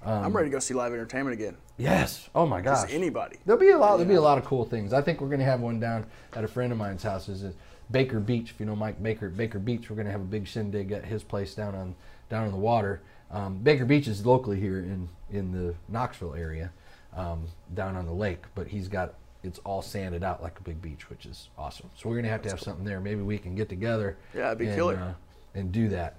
Um, 0.02 0.24
I'm 0.24 0.36
ready 0.36 0.48
to 0.48 0.52
go 0.52 0.58
see 0.58 0.74
live 0.74 0.92
entertainment 0.92 1.32
again. 1.34 1.56
Yes. 1.76 2.28
Oh 2.34 2.44
my 2.44 2.60
gosh. 2.60 2.82
Just 2.82 2.92
anybody. 2.92 3.36
There'll 3.46 3.60
be 3.60 3.70
a 3.70 3.78
lot. 3.78 3.98
There'll 3.98 4.08
be 4.08 4.16
a 4.16 4.20
lot 4.20 4.36
of 4.36 4.44
cool 4.44 4.64
things. 4.64 4.92
I 4.92 5.00
think 5.00 5.20
we're 5.20 5.28
going 5.28 5.38
to 5.38 5.44
have 5.46 5.60
one 5.60 5.78
down 5.78 6.06
at 6.34 6.42
a 6.42 6.48
friend 6.48 6.72
of 6.72 6.78
mine's 6.78 7.04
house. 7.04 7.28
Is 7.28 7.54
Baker 7.90 8.18
Beach. 8.18 8.50
If 8.50 8.58
you 8.58 8.66
know 8.66 8.74
Mike 8.74 9.00
Baker, 9.00 9.28
Baker 9.28 9.60
Beach, 9.60 9.88
we're 9.88 9.94
going 9.96 10.06
to 10.06 10.12
have 10.12 10.20
a 10.20 10.24
big 10.24 10.48
shindig 10.48 10.90
at 10.90 11.04
his 11.04 11.22
place 11.22 11.54
down 11.54 11.76
on 11.76 11.94
down 12.28 12.46
on 12.46 12.50
the 12.50 12.58
water. 12.58 13.00
Um, 13.30 13.58
Baker 13.58 13.84
Beach 13.84 14.08
is 14.08 14.26
locally 14.26 14.58
here 14.58 14.80
in 14.80 15.08
in 15.30 15.52
the 15.52 15.76
Knoxville 15.88 16.34
area, 16.34 16.72
um, 17.14 17.44
down 17.74 17.96
on 17.96 18.06
the 18.06 18.12
lake. 18.12 18.42
But 18.56 18.66
he's 18.66 18.88
got 18.88 19.14
it's 19.44 19.60
all 19.60 19.82
sanded 19.82 20.24
out 20.24 20.42
like 20.42 20.58
a 20.58 20.62
big 20.62 20.82
beach, 20.82 21.08
which 21.10 21.26
is 21.26 21.48
awesome. 21.56 21.90
So 21.94 22.08
we're 22.08 22.16
going 22.16 22.24
to 22.24 22.30
have 22.30 22.42
to 22.42 22.48
have 22.50 22.60
something 22.60 22.84
there. 22.84 22.98
Maybe 23.00 23.22
we 23.22 23.38
can 23.38 23.54
get 23.54 23.68
together. 23.68 24.16
Yeah, 24.34 24.48
it'd 24.48 24.58
be 24.58 24.66
and, 24.66 24.74
killer. 24.74 24.96
uh, 24.96 25.12
and 25.58 25.70
do 25.70 25.88
that. 25.90 26.16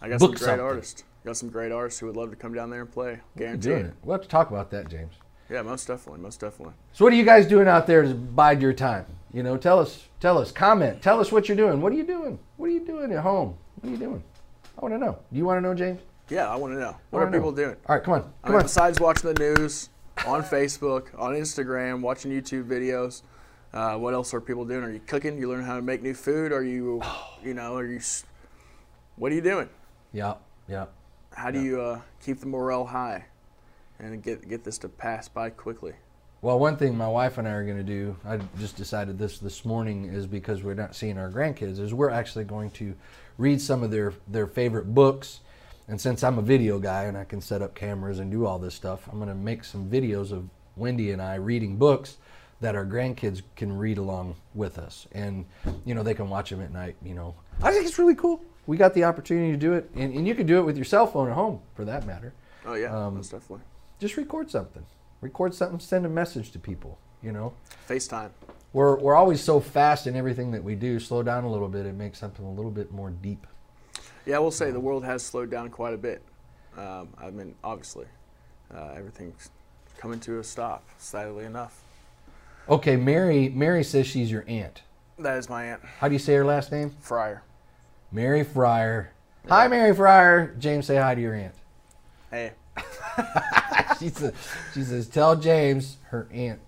I 0.00 0.08
got 0.08 0.20
Book 0.20 0.28
some 0.28 0.30
great 0.30 0.40
something. 0.40 0.60
artists. 0.64 1.02
Got 1.28 1.36
some 1.36 1.50
great 1.50 1.72
artists 1.72 2.00
who 2.00 2.06
would 2.06 2.16
love 2.16 2.30
to 2.30 2.36
come 2.36 2.54
down 2.54 2.70
there 2.70 2.80
and 2.80 2.90
play. 2.90 3.20
We're 3.36 3.44
Guarantee 3.44 3.70
it. 3.72 3.84
it. 3.84 3.94
We'll 4.02 4.14
have 4.14 4.22
to 4.22 4.28
talk 4.30 4.48
about 4.48 4.70
that, 4.70 4.88
James. 4.88 5.12
Yeah, 5.50 5.60
most 5.60 5.86
definitely, 5.86 6.22
most 6.22 6.40
definitely. 6.40 6.72
So 6.94 7.04
what 7.04 7.12
are 7.12 7.16
you 7.16 7.24
guys 7.26 7.46
doing 7.46 7.68
out 7.68 7.86
there 7.86 8.00
to 8.02 8.14
bide 8.14 8.62
your 8.62 8.72
time? 8.72 9.04
You 9.34 9.42
know, 9.42 9.58
tell 9.58 9.78
us, 9.78 10.06
tell 10.20 10.38
us, 10.38 10.50
comment, 10.50 11.02
tell 11.02 11.20
us 11.20 11.30
what 11.30 11.46
you're 11.46 11.56
doing. 11.58 11.82
What 11.82 11.92
are 11.92 11.96
you 11.96 12.04
doing? 12.06 12.38
What 12.56 12.70
are 12.70 12.72
you 12.72 12.80
doing 12.80 13.12
at 13.12 13.18
home? 13.18 13.58
What 13.82 13.88
are 13.88 13.92
you 13.92 13.98
doing? 13.98 14.22
I 14.78 14.80
want 14.80 14.94
to 14.94 14.98
know. 14.98 15.18
Do 15.30 15.36
you 15.38 15.44
want 15.44 15.58
to 15.58 15.60
know, 15.60 15.74
James? 15.74 16.00
Yeah, 16.30 16.48
I 16.48 16.56
want 16.56 16.72
to 16.72 16.80
know. 16.80 16.96
What 17.10 17.22
are 17.22 17.26
know. 17.28 17.36
people 17.36 17.52
doing? 17.52 17.76
All 17.86 17.94
right, 17.96 18.02
come 18.02 18.14
on, 18.14 18.20
I 18.42 18.46
come 18.46 18.52
mean, 18.52 18.60
on. 18.60 18.62
besides 18.62 18.98
watching 18.98 19.34
the 19.34 19.38
news 19.38 19.90
on 20.26 20.42
Facebook, 20.42 21.08
on 21.18 21.34
Instagram, 21.34 22.00
watching 22.00 22.32
YouTube 22.32 22.64
videos, 22.66 23.20
uh, 23.74 23.98
what 23.98 24.14
else 24.14 24.32
are 24.32 24.40
people 24.40 24.64
doing? 24.64 24.82
Are 24.82 24.90
you 24.90 25.00
cooking? 25.06 25.36
You 25.36 25.50
learn 25.50 25.62
how 25.62 25.76
to 25.76 25.82
make 25.82 26.02
new 26.02 26.14
food? 26.14 26.52
Are 26.52 26.64
you, 26.64 27.02
you 27.44 27.52
know, 27.52 27.76
are 27.76 27.84
you? 27.84 27.96
s- 27.98 28.24
What 29.16 29.30
are 29.30 29.34
you 29.34 29.42
doing? 29.42 29.68
Yeah, 30.14 30.36
yeah. 30.66 30.86
How 31.38 31.52
do 31.52 31.62
you 31.62 31.80
uh, 31.80 32.00
keep 32.20 32.40
the 32.40 32.46
morale 32.46 32.84
high 32.84 33.26
and 34.00 34.20
get 34.20 34.48
get 34.48 34.64
this 34.64 34.76
to 34.78 34.88
pass 34.88 35.28
by 35.28 35.50
quickly? 35.50 35.92
Well, 36.42 36.58
one 36.58 36.76
thing 36.76 36.96
my 36.96 37.06
wife 37.06 37.38
and 37.38 37.46
I 37.46 37.52
are 37.52 37.64
going 37.64 37.76
to 37.76 37.84
do, 37.84 38.16
I 38.26 38.40
just 38.58 38.76
decided 38.76 39.20
this 39.20 39.38
this 39.38 39.64
morning, 39.64 40.06
is 40.06 40.26
because 40.26 40.64
we're 40.64 40.74
not 40.74 40.96
seeing 40.96 41.16
our 41.16 41.30
grandkids, 41.30 41.78
is 41.78 41.94
we're 41.94 42.10
actually 42.10 42.42
going 42.42 42.72
to 42.72 42.92
read 43.38 43.60
some 43.60 43.84
of 43.84 43.92
their, 43.92 44.14
their 44.26 44.48
favorite 44.48 44.92
books. 44.96 45.38
And 45.86 46.00
since 46.00 46.24
I'm 46.24 46.38
a 46.38 46.42
video 46.42 46.80
guy 46.80 47.04
and 47.04 47.16
I 47.16 47.22
can 47.22 47.40
set 47.40 47.62
up 47.62 47.72
cameras 47.72 48.18
and 48.18 48.32
do 48.32 48.44
all 48.44 48.58
this 48.58 48.74
stuff, 48.74 49.08
I'm 49.08 49.18
going 49.18 49.28
to 49.28 49.34
make 49.36 49.62
some 49.62 49.88
videos 49.88 50.32
of 50.32 50.48
Wendy 50.74 51.12
and 51.12 51.22
I 51.22 51.36
reading 51.36 51.76
books 51.76 52.16
that 52.60 52.74
our 52.74 52.84
grandkids 52.84 53.42
can 53.54 53.78
read 53.78 53.98
along 53.98 54.34
with 54.54 54.76
us. 54.76 55.06
And, 55.12 55.46
you 55.84 55.94
know, 55.94 56.02
they 56.02 56.14
can 56.14 56.28
watch 56.28 56.50
them 56.50 56.60
at 56.62 56.72
night, 56.72 56.96
you 57.04 57.14
know. 57.14 57.36
I 57.62 57.70
think 57.70 57.86
it's 57.86 57.98
really 57.98 58.16
cool. 58.16 58.42
We 58.68 58.76
got 58.76 58.92
the 58.92 59.04
opportunity 59.04 59.50
to 59.50 59.56
do 59.56 59.72
it. 59.72 59.90
And, 59.94 60.12
and 60.14 60.28
you 60.28 60.34
can 60.34 60.46
do 60.46 60.58
it 60.58 60.62
with 60.62 60.76
your 60.76 60.84
cell 60.84 61.06
phone 61.06 61.28
at 61.28 61.34
home, 61.34 61.60
for 61.74 61.86
that 61.86 62.06
matter 62.06 62.34
Oh 62.66 62.74
yeah, 62.74 62.94
Um, 62.94 63.14
most 63.16 63.30
definitely. 63.32 63.64
just 63.98 64.16
record 64.18 64.50
something. 64.50 64.84
Record 65.22 65.54
something, 65.54 65.80
send 65.80 66.04
a 66.04 66.08
message 66.10 66.50
to 66.52 66.58
people, 66.58 66.98
you 67.22 67.32
know. 67.32 67.54
FaceTime. 67.88 68.28
we're 68.74 68.96
we're 68.98 69.14
always 69.16 69.40
so 69.40 69.58
fast 69.58 70.06
in 70.06 70.14
everything 70.14 70.50
that 70.50 70.62
we 70.62 70.74
do. 70.74 71.00
Slow 71.00 71.22
down 71.22 71.44
a 71.44 71.50
little 71.50 71.68
bit. 71.68 71.86
It 71.86 71.94
makes 71.94 72.18
something 72.18 72.44
a 72.44 72.52
little 72.52 72.70
bit 72.70 72.92
more 72.92 73.08
deep. 73.10 73.46
Yeah, 74.26 74.36
I 74.36 74.38
will 74.40 74.50
say 74.50 74.70
the 74.70 74.78
world 74.80 75.02
has 75.06 75.22
slowed 75.24 75.50
down 75.50 75.70
quite 75.70 75.94
a 75.94 75.98
bit. 75.98 76.22
Um, 76.76 77.08
I 77.16 77.30
mean, 77.30 77.54
obviously, 77.64 78.04
uh, 78.72 78.90
everything's 78.94 79.48
coming 79.96 80.20
to 80.20 80.38
a 80.40 80.44
stop. 80.44 80.84
Sadly 80.98 81.46
enough, 81.46 81.80
Okay, 82.68 82.96
Mary. 82.96 83.48
Mary 83.48 83.82
says 83.82 84.06
she's 84.06 84.30
your 84.30 84.44
aunt. 84.46 84.82
that 85.18 85.38
is 85.38 85.48
my 85.48 85.64
aunt 85.64 85.80
How 86.00 86.06
do 86.08 86.12
you 86.14 86.18
say 86.18 86.34
her 86.34 86.44
last 86.44 86.70
name? 86.70 86.90
Fryer. 87.00 87.42
Mary 88.12 88.44
Fryer. 88.44 89.12
Hi, 89.48 89.68
Mary 89.68 89.94
Fryer. 89.94 90.54
James, 90.58 90.86
say 90.86 90.96
hi 90.96 91.14
to 91.14 91.20
your 91.20 91.34
aunt. 91.34 91.54
Hey, 92.30 92.52
she 93.98 94.08
says, 94.10 94.32
she 94.74 94.82
says, 94.82 95.08
tell 95.08 95.34
James 95.36 95.96
her 96.08 96.28
aunt, 96.32 96.60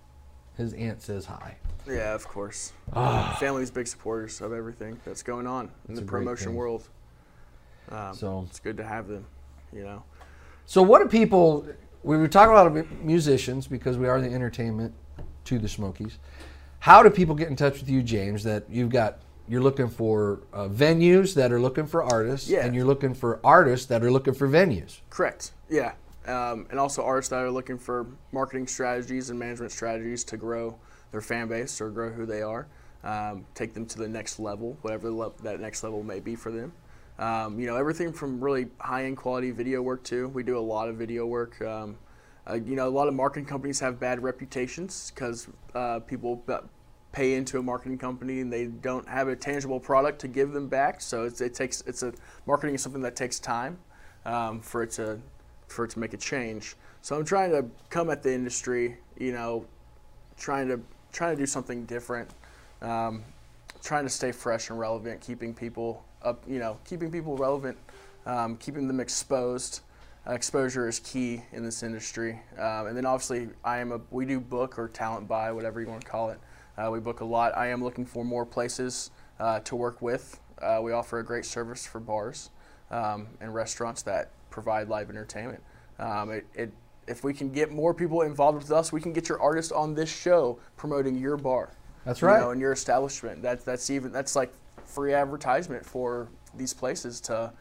his 0.57 0.72
aunt 0.74 1.03
says 1.03 1.26
hi. 1.26 1.57
yeah, 1.86 2.14
of 2.14 2.26
course. 2.26 2.72
Family's 3.38 3.70
big 3.70 3.86
supporters 3.86 4.41
of 4.41 4.53
everything 4.53 4.99
that's 5.05 5.22
going 5.22 5.47
on 5.47 5.70
in 5.88 5.95
the 5.95 6.03
promotion 6.03 6.55
world. 6.55 6.88
Um, 7.91 8.14
So- 8.14 8.47
it's 8.49 8.61
good 8.61 8.76
to 8.78 8.84
have 8.84 9.09
them. 9.09 9.26
You 9.72 9.84
know, 9.84 10.03
So, 10.66 10.82
what 10.82 11.01
do 11.01 11.09
people? 11.09 11.64
We 12.03 12.16
were 12.16 12.26
talking 12.26 12.51
a 12.53 12.57
lot 12.57 12.66
about 12.66 12.91
musicians 13.05 13.68
because 13.68 13.99
we 13.99 14.09
are 14.09 14.20
the 14.20 14.28
entertainment 14.32 14.93
to 15.45 15.59
the 15.61 15.68
Smokies. 15.68 16.18
How 16.80 17.03
do 17.05 17.11
people 17.11 17.34
get 17.36 17.49
in 17.49 17.55
touch 17.57 17.78
with 17.78 17.88
you, 17.88 18.03
James? 18.03 18.43
That 18.43 18.64
you've 18.68 18.88
got, 18.91 19.18
you're 19.51 19.61
looking 19.62 19.88
for 19.88 20.40
uh, 20.53 20.68
venues 20.68 21.34
that 21.34 21.51
are 21.53 21.61
looking 21.61 21.86
for 21.86 22.05
artists, 22.05 22.48
Yeah. 22.48 22.64
and 22.64 22.74
you're 22.74 22.84
looking 22.84 23.14
for 23.14 23.40
artists 23.42 23.86
that 23.86 24.03
are 24.05 24.11
looking 24.11 24.32
for 24.34 24.48
venues. 24.48 25.01
correct. 25.11 25.53
Yeah, 25.68 25.92
um, 26.26 26.66
and 26.70 26.78
also 26.78 27.03
artists 27.03 27.30
that 27.30 27.40
are 27.40 27.51
looking 27.51 27.76
for 27.78 28.07
marketing 28.32 28.66
strategies 28.68 29.28
and 29.30 29.38
management 29.38 29.72
strategies 29.72 30.22
to 30.24 30.36
grow 30.36 30.76
their 31.11 31.20
fan 31.20 31.48
base 31.48 31.80
or 31.80 31.90
grow 31.90 32.11
who 32.11 32.26
they 32.26 32.42
are, 32.42 32.68
um, 33.03 33.44
take 33.55 33.74
them 33.74 33.86
to 33.86 33.98
the 33.98 34.07
next 34.09 34.38
level, 34.38 34.76
whatever 34.82 35.09
the 35.09 35.14
le- 35.14 35.32
that 35.42 35.59
next 35.61 35.82
level 35.82 36.03
may 36.05 36.20
be 36.20 36.36
for 36.36 36.53
them. 36.53 36.72
Um, 37.18 37.59
you 37.59 37.66
know, 37.66 37.76
everything 37.76 38.12
from 38.12 38.42
really 38.42 38.68
high-end 38.78 39.16
quality 39.16 39.51
video 39.51 39.82
work 39.82 40.05
too. 40.05 40.28
We 40.28 40.42
do 40.44 40.57
a 40.57 40.61
lot 40.61 40.88
of 40.88 40.96
video 40.96 41.26
work. 41.26 41.61
Um, 41.61 41.98
uh, 42.48 42.55
you 42.55 42.76
know, 42.76 42.88
a 42.88 42.90
lot 42.90 43.09
of 43.09 43.14
marketing 43.14 43.46
companies 43.46 43.78
have 43.80 43.98
bad 44.01 44.22
reputations 44.22 45.12
because 45.14 45.48
uh, 45.74 45.98
people 46.01 46.42
pay 47.12 47.34
into 47.34 47.58
a 47.58 47.62
marketing 47.62 47.98
company 47.98 48.40
and 48.40 48.52
they 48.52 48.66
don't 48.66 49.08
have 49.08 49.28
a 49.28 49.34
tangible 49.34 49.80
product 49.80 50.20
to 50.20 50.28
give 50.28 50.52
them 50.52 50.68
back. 50.68 51.00
So 51.00 51.24
it 51.24 51.54
takes 51.54 51.80
it's 51.82 52.02
a 52.02 52.12
marketing 52.46 52.74
is 52.74 52.82
something 52.82 53.02
that 53.02 53.16
takes 53.16 53.38
time 53.38 53.78
um, 54.24 54.61
for 54.61 54.82
it 54.82 54.90
to 54.92 55.18
for 55.68 55.84
it 55.84 55.90
to 55.92 55.98
make 55.98 56.14
a 56.14 56.16
change. 56.16 56.76
So 57.02 57.16
I'm 57.16 57.24
trying 57.24 57.50
to 57.52 57.64
come 57.88 58.11
at 58.11 58.22
the 58.22 58.32
industry, 58.32 58.98
you 59.18 59.32
know, 59.32 59.66
trying 60.38 60.68
to 60.68 60.80
trying 61.12 61.34
to 61.34 61.42
do 61.42 61.46
something 61.46 61.84
different, 61.86 62.30
um, 62.82 63.24
trying 63.82 64.04
to 64.04 64.11
stay 64.11 64.32
fresh 64.32 64.70
and 64.70 64.78
relevant, 64.78 65.20
keeping 65.20 65.54
people 65.54 66.04
up, 66.22 66.42
you 66.46 66.58
know, 66.58 66.78
keeping 66.84 67.11
people 67.11 67.36
relevant, 67.36 67.76
um, 68.26 68.56
keeping 68.56 68.86
them 68.86 69.00
exposed. 69.00 69.80
Uh, 70.28 70.32
exposure 70.32 70.86
is 70.86 71.00
key 71.00 71.42
in 71.52 71.64
this 71.64 71.82
industry, 71.82 72.38
um, 72.58 72.88
and 72.88 72.96
then 72.96 73.06
obviously 73.06 73.48
I 73.64 73.78
am 73.78 73.90
a 73.90 74.00
we 74.11 74.26
do 74.26 74.38
book 74.38 74.78
or 74.78 74.86
talent 74.86 75.26
buy, 75.26 75.50
whatever 75.50 75.80
you 75.80 75.88
want 75.88 76.02
to 76.02 76.06
call 76.06 76.28
it. 76.28 76.38
Uh, 76.80 76.90
we 76.90 77.00
book 77.00 77.20
a 77.20 77.24
lot. 77.24 77.56
I 77.56 77.68
am 77.68 77.84
looking 77.84 78.06
for 78.06 78.24
more 78.24 78.46
places 78.46 79.10
uh, 79.38 79.60
to 79.60 79.76
work 79.76 80.00
with. 80.00 80.40
Uh, 80.62 80.80
we 80.82 80.92
offer 80.92 81.18
a 81.18 81.24
great 81.24 81.44
service 81.44 81.86
for 81.86 82.00
bars 82.00 82.50
um, 82.90 83.28
and 83.40 83.54
restaurants 83.54 84.02
that 84.02 84.30
provide 84.50 84.88
live 84.88 85.10
entertainment. 85.10 85.62
Um, 85.98 86.30
it, 86.30 86.46
it, 86.54 86.72
if 87.06 87.22
we 87.22 87.34
can 87.34 87.50
get 87.50 87.70
more 87.70 87.92
people 87.92 88.22
involved 88.22 88.58
with 88.58 88.70
us, 88.70 88.92
we 88.92 89.00
can 89.00 89.12
get 89.12 89.28
your 89.28 89.40
artist 89.40 89.72
on 89.72 89.94
this 89.94 90.10
show 90.10 90.58
promoting 90.76 91.18
your 91.18 91.36
bar. 91.36 91.70
That's 92.04 92.22
you 92.22 92.28
right. 92.28 92.40
know, 92.40 92.50
and 92.50 92.60
your 92.60 92.72
establishment. 92.72 93.42
That's 93.42 93.62
that's 93.62 93.90
even 93.90 94.10
that's 94.10 94.34
like 94.34 94.52
free 94.86 95.12
advertisement 95.12 95.84
for 95.84 96.28
these 96.54 96.72
places 96.72 97.20
to 97.22 97.52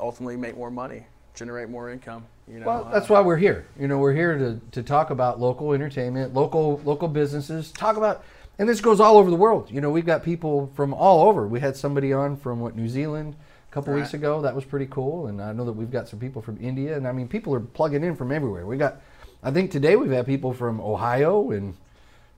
ultimately 0.00 0.36
make 0.36 0.56
more 0.56 0.70
money, 0.70 1.06
generate 1.34 1.68
more 1.68 1.90
income. 1.90 2.26
You 2.52 2.60
know, 2.60 2.66
Well, 2.66 2.84
uh, 2.84 2.90
that's 2.90 3.08
why 3.08 3.20
we're 3.22 3.38
here. 3.38 3.64
You 3.78 3.88
know, 3.88 3.98
we're 3.98 4.12
here 4.12 4.36
to, 4.36 4.60
to 4.72 4.82
talk 4.82 5.08
about 5.08 5.40
local 5.40 5.72
entertainment, 5.72 6.34
local 6.34 6.80
local 6.84 7.08
businesses. 7.08 7.72
Talk 7.72 7.96
about, 7.96 8.24
and 8.58 8.68
this 8.68 8.80
goes 8.82 9.00
all 9.00 9.16
over 9.16 9.30
the 9.30 9.36
world. 9.36 9.70
You 9.70 9.80
know, 9.80 9.88
we've 9.88 10.04
got 10.04 10.22
people 10.22 10.70
from 10.74 10.92
all 10.92 11.28
over. 11.28 11.48
We 11.48 11.60
had 11.60 11.76
somebody 11.76 12.12
on 12.12 12.36
from 12.36 12.60
what 12.60 12.76
New 12.76 12.88
Zealand 12.88 13.36
a 13.70 13.72
couple 13.72 13.94
weeks 13.94 14.12
ago. 14.12 14.42
That 14.42 14.54
was 14.54 14.66
pretty 14.66 14.86
cool. 14.86 15.28
And 15.28 15.40
I 15.40 15.52
know 15.52 15.64
that 15.64 15.72
we've 15.72 15.90
got 15.90 16.08
some 16.08 16.18
people 16.18 16.42
from 16.42 16.58
India, 16.60 16.94
and 16.94 17.08
I 17.08 17.12
mean, 17.12 17.26
people 17.26 17.54
are 17.54 17.60
plugging 17.60 18.04
in 18.04 18.16
from 18.16 18.30
everywhere. 18.30 18.66
We 18.66 18.76
got, 18.76 19.00
I 19.42 19.50
think 19.50 19.70
today 19.70 19.96
we've 19.96 20.10
had 20.10 20.26
people 20.26 20.52
from 20.52 20.78
Ohio, 20.78 21.52
and 21.52 21.74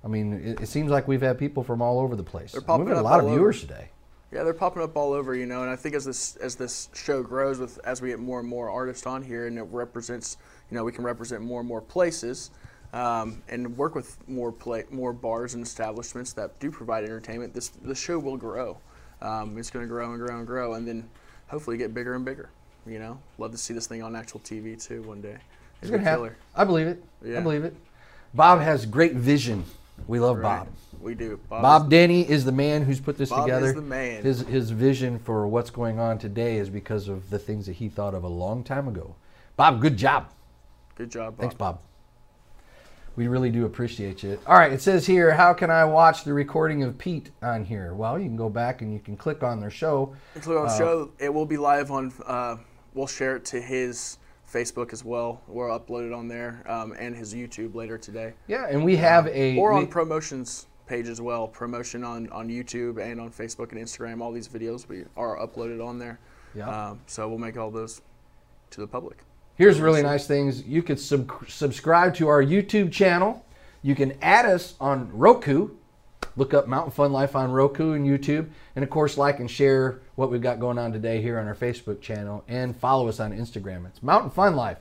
I 0.04 0.06
mean, 0.06 0.32
it, 0.34 0.60
it 0.60 0.68
seems 0.68 0.92
like 0.92 1.08
we've 1.08 1.22
had 1.22 1.40
people 1.40 1.64
from 1.64 1.82
all 1.82 1.98
over 1.98 2.14
the 2.14 2.22
place. 2.22 2.54
We've 2.54 2.64
got 2.64 2.80
a 2.80 2.84
lot 3.02 3.18
of 3.18 3.24
all 3.24 3.30
over. 3.30 3.34
viewers 3.34 3.60
today. 3.60 3.88
Yeah, 4.34 4.42
they're 4.42 4.52
popping 4.52 4.82
up 4.82 4.96
all 4.96 5.12
over, 5.12 5.36
you 5.36 5.46
know, 5.46 5.62
and 5.62 5.70
I 5.70 5.76
think 5.76 5.94
as 5.94 6.04
this 6.04 6.34
as 6.36 6.56
this 6.56 6.88
show 6.92 7.22
grows, 7.22 7.60
with 7.60 7.78
as 7.84 8.02
we 8.02 8.08
get 8.08 8.18
more 8.18 8.40
and 8.40 8.48
more 8.48 8.68
artists 8.68 9.06
on 9.06 9.22
here, 9.22 9.46
and 9.46 9.56
it 9.56 9.62
represents, 9.70 10.38
you 10.68 10.76
know, 10.76 10.82
we 10.82 10.90
can 10.90 11.04
represent 11.04 11.40
more 11.40 11.60
and 11.60 11.68
more 11.68 11.80
places, 11.80 12.50
um, 12.92 13.40
and 13.48 13.76
work 13.76 13.94
with 13.94 14.18
more 14.28 14.50
play, 14.50 14.86
more 14.90 15.12
bars 15.12 15.54
and 15.54 15.64
establishments 15.64 16.32
that 16.32 16.58
do 16.58 16.72
provide 16.72 17.04
entertainment. 17.04 17.54
This 17.54 17.68
the 17.68 17.94
show 17.94 18.18
will 18.18 18.36
grow. 18.36 18.76
Um, 19.22 19.56
it's 19.56 19.70
going 19.70 19.84
to 19.84 19.88
grow 19.88 20.10
and 20.12 20.18
grow 20.18 20.36
and 20.36 20.46
grow, 20.48 20.74
and 20.74 20.86
then 20.86 21.08
hopefully 21.46 21.76
get 21.76 21.94
bigger 21.94 22.16
and 22.16 22.24
bigger. 22.24 22.50
You 22.88 22.98
know, 22.98 23.20
love 23.38 23.52
to 23.52 23.58
see 23.58 23.72
this 23.72 23.86
thing 23.86 24.02
on 24.02 24.16
actual 24.16 24.40
TV 24.40 24.82
too 24.84 25.02
one 25.02 25.20
day. 25.20 25.36
It's 25.80 25.92
gonna 25.92 26.02
happen. 26.02 26.34
I 26.56 26.64
believe 26.64 26.88
it. 26.88 27.04
I 27.24 27.40
believe 27.40 27.62
it. 27.62 27.76
Bob 28.34 28.60
has 28.60 28.84
great 28.84 29.14
vision. 29.14 29.64
We 30.06 30.20
love 30.20 30.38
Right. 30.38 30.58
Bob. 30.60 30.68
We 31.00 31.14
do. 31.14 31.38
Bob, 31.48 31.62
Bob 31.62 31.90
Denny 31.90 32.28
is 32.28 32.44
the 32.44 32.52
man 32.52 32.82
who's 32.82 33.00
put 33.00 33.18
this 33.18 33.30
Bob 33.30 33.40
is 33.40 33.44
together. 33.44 33.72
the 33.74 33.82
man. 33.82 34.22
His 34.22 34.40
his 34.40 34.70
vision 34.70 35.18
for 35.18 35.46
what's 35.46 35.70
going 35.70 35.98
on 35.98 36.18
today 36.18 36.56
is 36.56 36.70
because 36.70 37.08
of 37.08 37.28
the 37.30 37.38
things 37.38 37.66
that 37.66 37.74
he 37.74 37.88
thought 37.88 38.14
of 38.14 38.24
a 38.24 38.28
long 38.28 38.64
time 38.64 38.88
ago. 38.88 39.14
Bob, 39.56 39.80
good 39.80 39.96
job. 39.96 40.30
good 40.96 41.10
job, 41.10 41.36
Bob. 41.36 41.40
Thanks, 41.40 41.54
Bob. 41.54 41.80
We 43.16 43.28
really 43.28 43.50
do 43.50 43.64
appreciate 43.64 44.22
you. 44.24 44.40
All 44.46 44.56
right, 44.58 44.72
it 44.72 44.82
says 44.82 45.06
here, 45.06 45.32
how 45.32 45.54
can 45.54 45.70
I 45.70 45.84
watch 45.84 46.24
the 46.24 46.32
recording 46.32 46.82
of 46.82 46.98
Pete 46.98 47.30
on 47.42 47.64
here? 47.64 47.94
Well, 47.94 48.18
you 48.18 48.24
can 48.24 48.36
go 48.36 48.48
back 48.48 48.82
and 48.82 48.92
you 48.92 48.98
can 48.98 49.16
click 49.16 49.44
on 49.44 49.60
their 49.60 49.70
show. 49.70 50.16
Click 50.40 50.58
on 50.58 50.66
the 50.66 50.76
show. 50.76 51.10
It 51.20 51.32
will 51.32 51.46
be 51.46 51.56
live 51.56 51.92
on. 51.92 52.12
Uh, 52.26 52.56
we'll 52.92 53.06
share 53.06 53.36
it 53.36 53.44
to 53.46 53.60
his 53.60 54.18
Facebook 54.54 54.92
as 54.92 55.04
well. 55.04 55.42
We'll 55.48 55.68
upload 55.78 56.06
it 56.06 56.12
on 56.12 56.28
there 56.28 56.62
um, 56.68 56.94
and 56.98 57.14
his 57.16 57.34
YouTube 57.34 57.74
later 57.74 57.98
today, 57.98 58.34
Yeah, 58.46 58.66
and 58.70 58.84
we 58.84 58.96
have 58.96 59.26
a 59.28 59.56
or 59.58 59.72
we- 59.74 59.80
on 59.80 59.86
promotions 59.88 60.66
page 60.86 61.08
as 61.08 61.20
well. 61.20 61.48
Promotion 61.48 62.04
on 62.04 62.28
on 62.30 62.48
YouTube 62.48 63.02
and 63.02 63.20
on 63.20 63.30
Facebook 63.30 63.72
and 63.72 63.80
Instagram. 63.80 64.20
All 64.20 64.32
these 64.32 64.48
videos 64.48 64.86
we 64.86 65.04
are 65.16 65.36
uploaded 65.38 65.84
on 65.84 65.98
there. 65.98 66.18
Yeah. 66.54 66.68
Um, 66.90 67.00
so 67.06 67.28
we'll 67.28 67.38
make 67.38 67.56
all 67.56 67.70
those 67.70 68.00
to 68.70 68.80
the 68.80 68.86
public. 68.86 69.18
Here's 69.56 69.80
really 69.80 70.02
nice 70.02 70.26
things. 70.26 70.62
You 70.64 70.82
could 70.82 71.00
sub- 71.00 71.30
subscribe 71.48 72.14
to 72.16 72.28
our 72.28 72.42
YouTube 72.42 72.92
channel. 72.92 73.44
You 73.82 73.94
can 73.94 74.16
add 74.22 74.46
us 74.46 74.74
on 74.80 75.10
Roku. 75.12 75.70
Look 76.36 76.52
up 76.52 76.66
Mountain 76.66 76.92
Fun 76.92 77.12
Life 77.12 77.36
on 77.36 77.52
Roku 77.52 77.92
and 77.92 78.06
YouTube. 78.06 78.48
And 78.74 78.82
of 78.82 78.90
course, 78.90 79.16
like 79.16 79.40
and 79.40 79.50
share 79.50 80.00
what 80.16 80.30
we've 80.30 80.42
got 80.42 80.60
going 80.60 80.78
on 80.78 80.92
today 80.92 81.22
here 81.22 81.38
on 81.38 81.46
our 81.46 81.54
Facebook 81.54 82.00
channel. 82.00 82.44
And 82.48 82.76
follow 82.76 83.08
us 83.08 83.20
on 83.20 83.32
Instagram. 83.32 83.86
It's 83.86 84.02
Mountain 84.02 84.30
Fun 84.30 84.56
Life. 84.56 84.78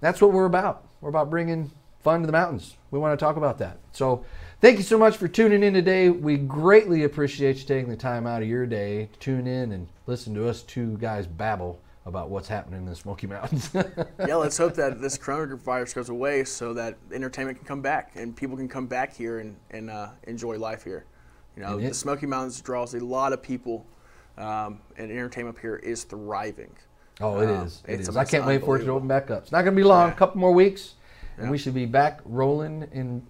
That's 0.00 0.20
what 0.20 0.32
we're 0.32 0.44
about. 0.44 0.86
We're 1.00 1.08
about 1.08 1.30
bringing 1.30 1.70
fun 2.02 2.20
to 2.20 2.26
the 2.26 2.32
mountains. 2.32 2.76
We 2.90 2.98
want 2.98 3.18
to 3.18 3.24
talk 3.24 3.36
about 3.36 3.58
that. 3.58 3.78
So 3.92 4.24
thank 4.60 4.76
you 4.76 4.84
so 4.84 4.98
much 4.98 5.16
for 5.16 5.26
tuning 5.26 5.62
in 5.62 5.72
today. 5.72 6.10
We 6.10 6.36
greatly 6.36 7.04
appreciate 7.04 7.56
you 7.56 7.64
taking 7.64 7.90
the 7.90 7.96
time 7.96 8.26
out 8.26 8.42
of 8.42 8.48
your 8.48 8.66
day 8.66 9.08
to 9.12 9.18
tune 9.18 9.46
in 9.46 9.72
and 9.72 9.88
listen 10.06 10.34
to 10.34 10.48
us 10.48 10.62
two 10.62 10.98
guys 10.98 11.26
babble 11.26 11.80
about 12.06 12.28
what's 12.28 12.48
happening 12.48 12.80
in 12.80 12.86
the 12.86 12.94
Smoky 12.94 13.26
Mountains. 13.26 13.70
yeah, 14.26 14.36
let's 14.36 14.58
hope 14.58 14.74
that 14.74 15.00
this 15.00 15.16
coronavirus 15.16 15.94
goes 15.94 16.08
away 16.10 16.44
so 16.44 16.74
that 16.74 16.96
entertainment 17.12 17.58
can 17.58 17.66
come 17.66 17.80
back 17.80 18.12
and 18.14 18.36
people 18.36 18.56
can 18.56 18.68
come 18.68 18.86
back 18.86 19.14
here 19.14 19.38
and, 19.38 19.56
and 19.70 19.90
uh, 19.90 20.08
enjoy 20.24 20.58
life 20.58 20.84
here. 20.84 21.04
You 21.56 21.62
know, 21.62 21.78
the 21.78 21.94
Smoky 21.94 22.26
Mountains 22.26 22.60
draws 22.60 22.94
a 22.94 23.04
lot 23.04 23.32
of 23.32 23.40
people, 23.40 23.86
um, 24.36 24.80
and 24.96 25.10
entertainment 25.10 25.56
up 25.56 25.60
here 25.60 25.76
is 25.76 26.02
thriving. 26.02 26.74
Oh, 27.20 27.38
it 27.38 27.48
um, 27.48 27.66
is. 27.66 27.80
It 27.86 28.00
is. 28.00 28.16
I 28.16 28.24
can't 28.24 28.44
wait 28.44 28.64
for 28.64 28.76
it 28.76 28.84
to 28.84 28.90
open 28.90 29.06
back 29.06 29.30
up. 29.30 29.44
It's 29.44 29.52
not 29.52 29.62
going 29.62 29.74
to 29.74 29.80
be 29.80 29.84
long. 29.84 30.06
A 30.06 30.08
Yeah. 30.08 30.14
couple 30.14 30.40
more 30.40 30.50
weeks, 30.50 30.94
and 31.36 31.46
Yeah. 31.46 31.50
we 31.52 31.58
should 31.58 31.74
be 31.74 31.86
back 31.86 32.20
rolling. 32.24 32.88
In, 32.90 33.24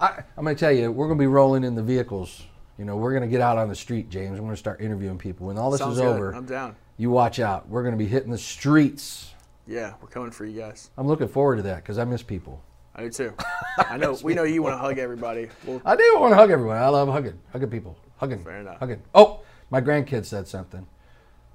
I, 0.00 0.22
I'm 0.38 0.44
going 0.44 0.56
to 0.56 0.60
tell 0.60 0.72
you, 0.72 0.90
we're 0.90 1.06
going 1.06 1.18
to 1.18 1.22
be 1.22 1.26
rolling 1.26 1.64
in 1.64 1.74
the 1.74 1.82
vehicles. 1.82 2.44
You 2.78 2.86
know, 2.86 2.96
we're 2.96 3.12
going 3.12 3.22
to 3.22 3.28
get 3.28 3.42
out 3.42 3.58
on 3.58 3.68
the 3.68 3.74
street, 3.74 4.08
James. 4.08 4.32
We're 4.32 4.46
going 4.46 4.50
to 4.52 4.56
start 4.56 4.80
interviewing 4.80 5.18
people. 5.18 5.48
When 5.48 5.58
all 5.58 5.70
this 5.70 5.80
Sounds 5.80 5.96
is 5.96 6.00
good. 6.00 6.16
over, 6.16 6.34
I'm 6.34 6.46
down. 6.46 6.76
You 6.96 7.10
watch 7.10 7.38
out. 7.38 7.68
We're 7.68 7.82
going 7.82 7.94
to 7.94 7.98
be 7.98 8.06
hitting 8.08 8.30
the 8.30 8.38
streets. 8.38 9.32
Yeah, 9.66 9.94
we're 10.00 10.08
coming 10.08 10.30
for 10.30 10.44
you 10.44 10.58
guys. 10.60 10.90
I'm 10.96 11.06
looking 11.06 11.28
forward 11.28 11.56
to 11.56 11.62
that 11.62 11.76
because 11.76 11.98
I 11.98 12.04
miss 12.04 12.22
people. 12.22 12.62
I 12.94 13.02
do 13.02 13.10
too. 13.10 13.34
I 13.78 13.96
know. 13.96 14.16
We 14.22 14.34
know 14.34 14.44
you 14.44 14.62
want 14.62 14.74
to 14.74 14.78
hug 14.78 14.98
everybody. 14.98 15.48
Well, 15.66 15.82
I 15.84 15.96
do 15.96 16.16
want 16.18 16.32
to 16.32 16.36
hug 16.36 16.50
everyone. 16.50 16.76
I 16.78 16.88
love 16.88 17.08
hugging, 17.08 17.38
hugging 17.52 17.68
people, 17.70 17.96
hugging, 18.16 18.42
Fair 18.42 18.60
enough. 18.60 18.78
hugging. 18.78 19.02
Oh, 19.14 19.40
my 19.70 19.80
grandkids 19.80 20.26
said 20.26 20.46
something. 20.48 20.86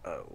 oh, 0.06 0.26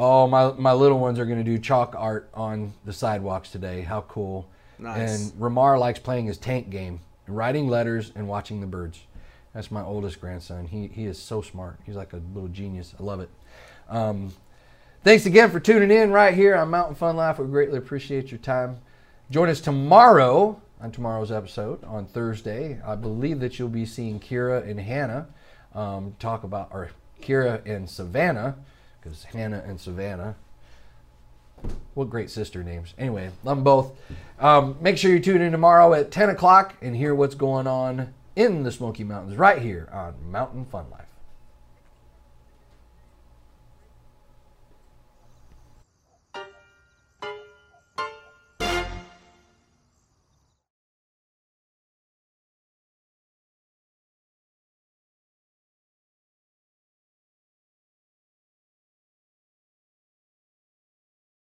Oh, 0.00 0.28
my 0.28 0.52
my 0.52 0.72
little 0.72 1.00
ones 1.00 1.18
are 1.18 1.26
going 1.26 1.38
to 1.38 1.44
do 1.44 1.58
chalk 1.58 1.94
art 1.98 2.30
on 2.32 2.72
the 2.84 2.92
sidewalks 2.92 3.50
today. 3.50 3.82
How 3.82 4.02
cool! 4.02 4.48
Nice. 4.78 5.32
And 5.32 5.40
Ramar 5.42 5.76
likes 5.76 5.98
playing 5.98 6.26
his 6.26 6.38
tank 6.38 6.70
game, 6.70 7.00
writing 7.26 7.66
letters 7.68 8.12
and 8.14 8.28
watching 8.28 8.60
the 8.60 8.66
birds. 8.68 9.00
That's 9.52 9.72
my 9.72 9.82
oldest 9.82 10.20
grandson. 10.20 10.68
He 10.68 10.86
he 10.86 11.06
is 11.06 11.18
so 11.18 11.42
smart. 11.42 11.80
He's 11.84 11.96
like 11.96 12.12
a 12.12 12.22
little 12.32 12.48
genius. 12.48 12.94
I 12.98 13.02
love 13.02 13.18
it. 13.18 13.28
Um, 13.88 14.32
thanks 15.04 15.26
again 15.26 15.50
for 15.50 15.60
tuning 15.60 15.90
in 15.90 16.10
right 16.10 16.34
here 16.34 16.56
on 16.56 16.70
Mountain 16.70 16.96
Fun 16.96 17.16
Life. 17.16 17.38
We 17.38 17.46
greatly 17.46 17.78
appreciate 17.78 18.30
your 18.30 18.38
time. 18.38 18.78
Join 19.30 19.48
us 19.48 19.60
tomorrow 19.60 20.60
on 20.80 20.92
tomorrow's 20.92 21.32
episode 21.32 21.82
on 21.84 22.06
Thursday. 22.06 22.80
I 22.84 22.94
believe 22.94 23.40
that 23.40 23.58
you'll 23.58 23.68
be 23.68 23.86
seeing 23.86 24.20
Kira 24.20 24.68
and 24.68 24.80
Hannah 24.80 25.28
um, 25.74 26.14
talk 26.18 26.44
about, 26.44 26.68
or 26.72 26.90
Kira 27.20 27.64
and 27.66 27.88
Savannah, 27.88 28.56
because 29.00 29.24
Hannah 29.24 29.62
and 29.66 29.80
Savannah 29.80 30.36
what 31.94 32.10
great 32.10 32.30
sister 32.30 32.62
names. 32.62 32.94
Anyway, 32.98 33.30
love 33.44 33.56
them 33.56 33.64
both. 33.64 33.92
Um, 34.38 34.76
make 34.80 34.96
sure 34.96 35.10
you 35.10 35.20
tune 35.20 35.42
in 35.42 35.52
tomorrow 35.52 35.92
at 35.94 36.10
10 36.10 36.30
o'clock 36.30 36.74
and 36.80 36.94
hear 36.94 37.14
what's 37.14 37.34
going 37.34 37.66
on 37.66 38.14
in 38.36 38.62
the 38.62 38.70
Smoky 38.70 39.04
Mountains 39.04 39.36
right 39.36 39.60
here 39.60 39.88
on 39.92 40.14
Mountain 40.30 40.66
Fun 40.66 40.86
Life. 40.90 41.07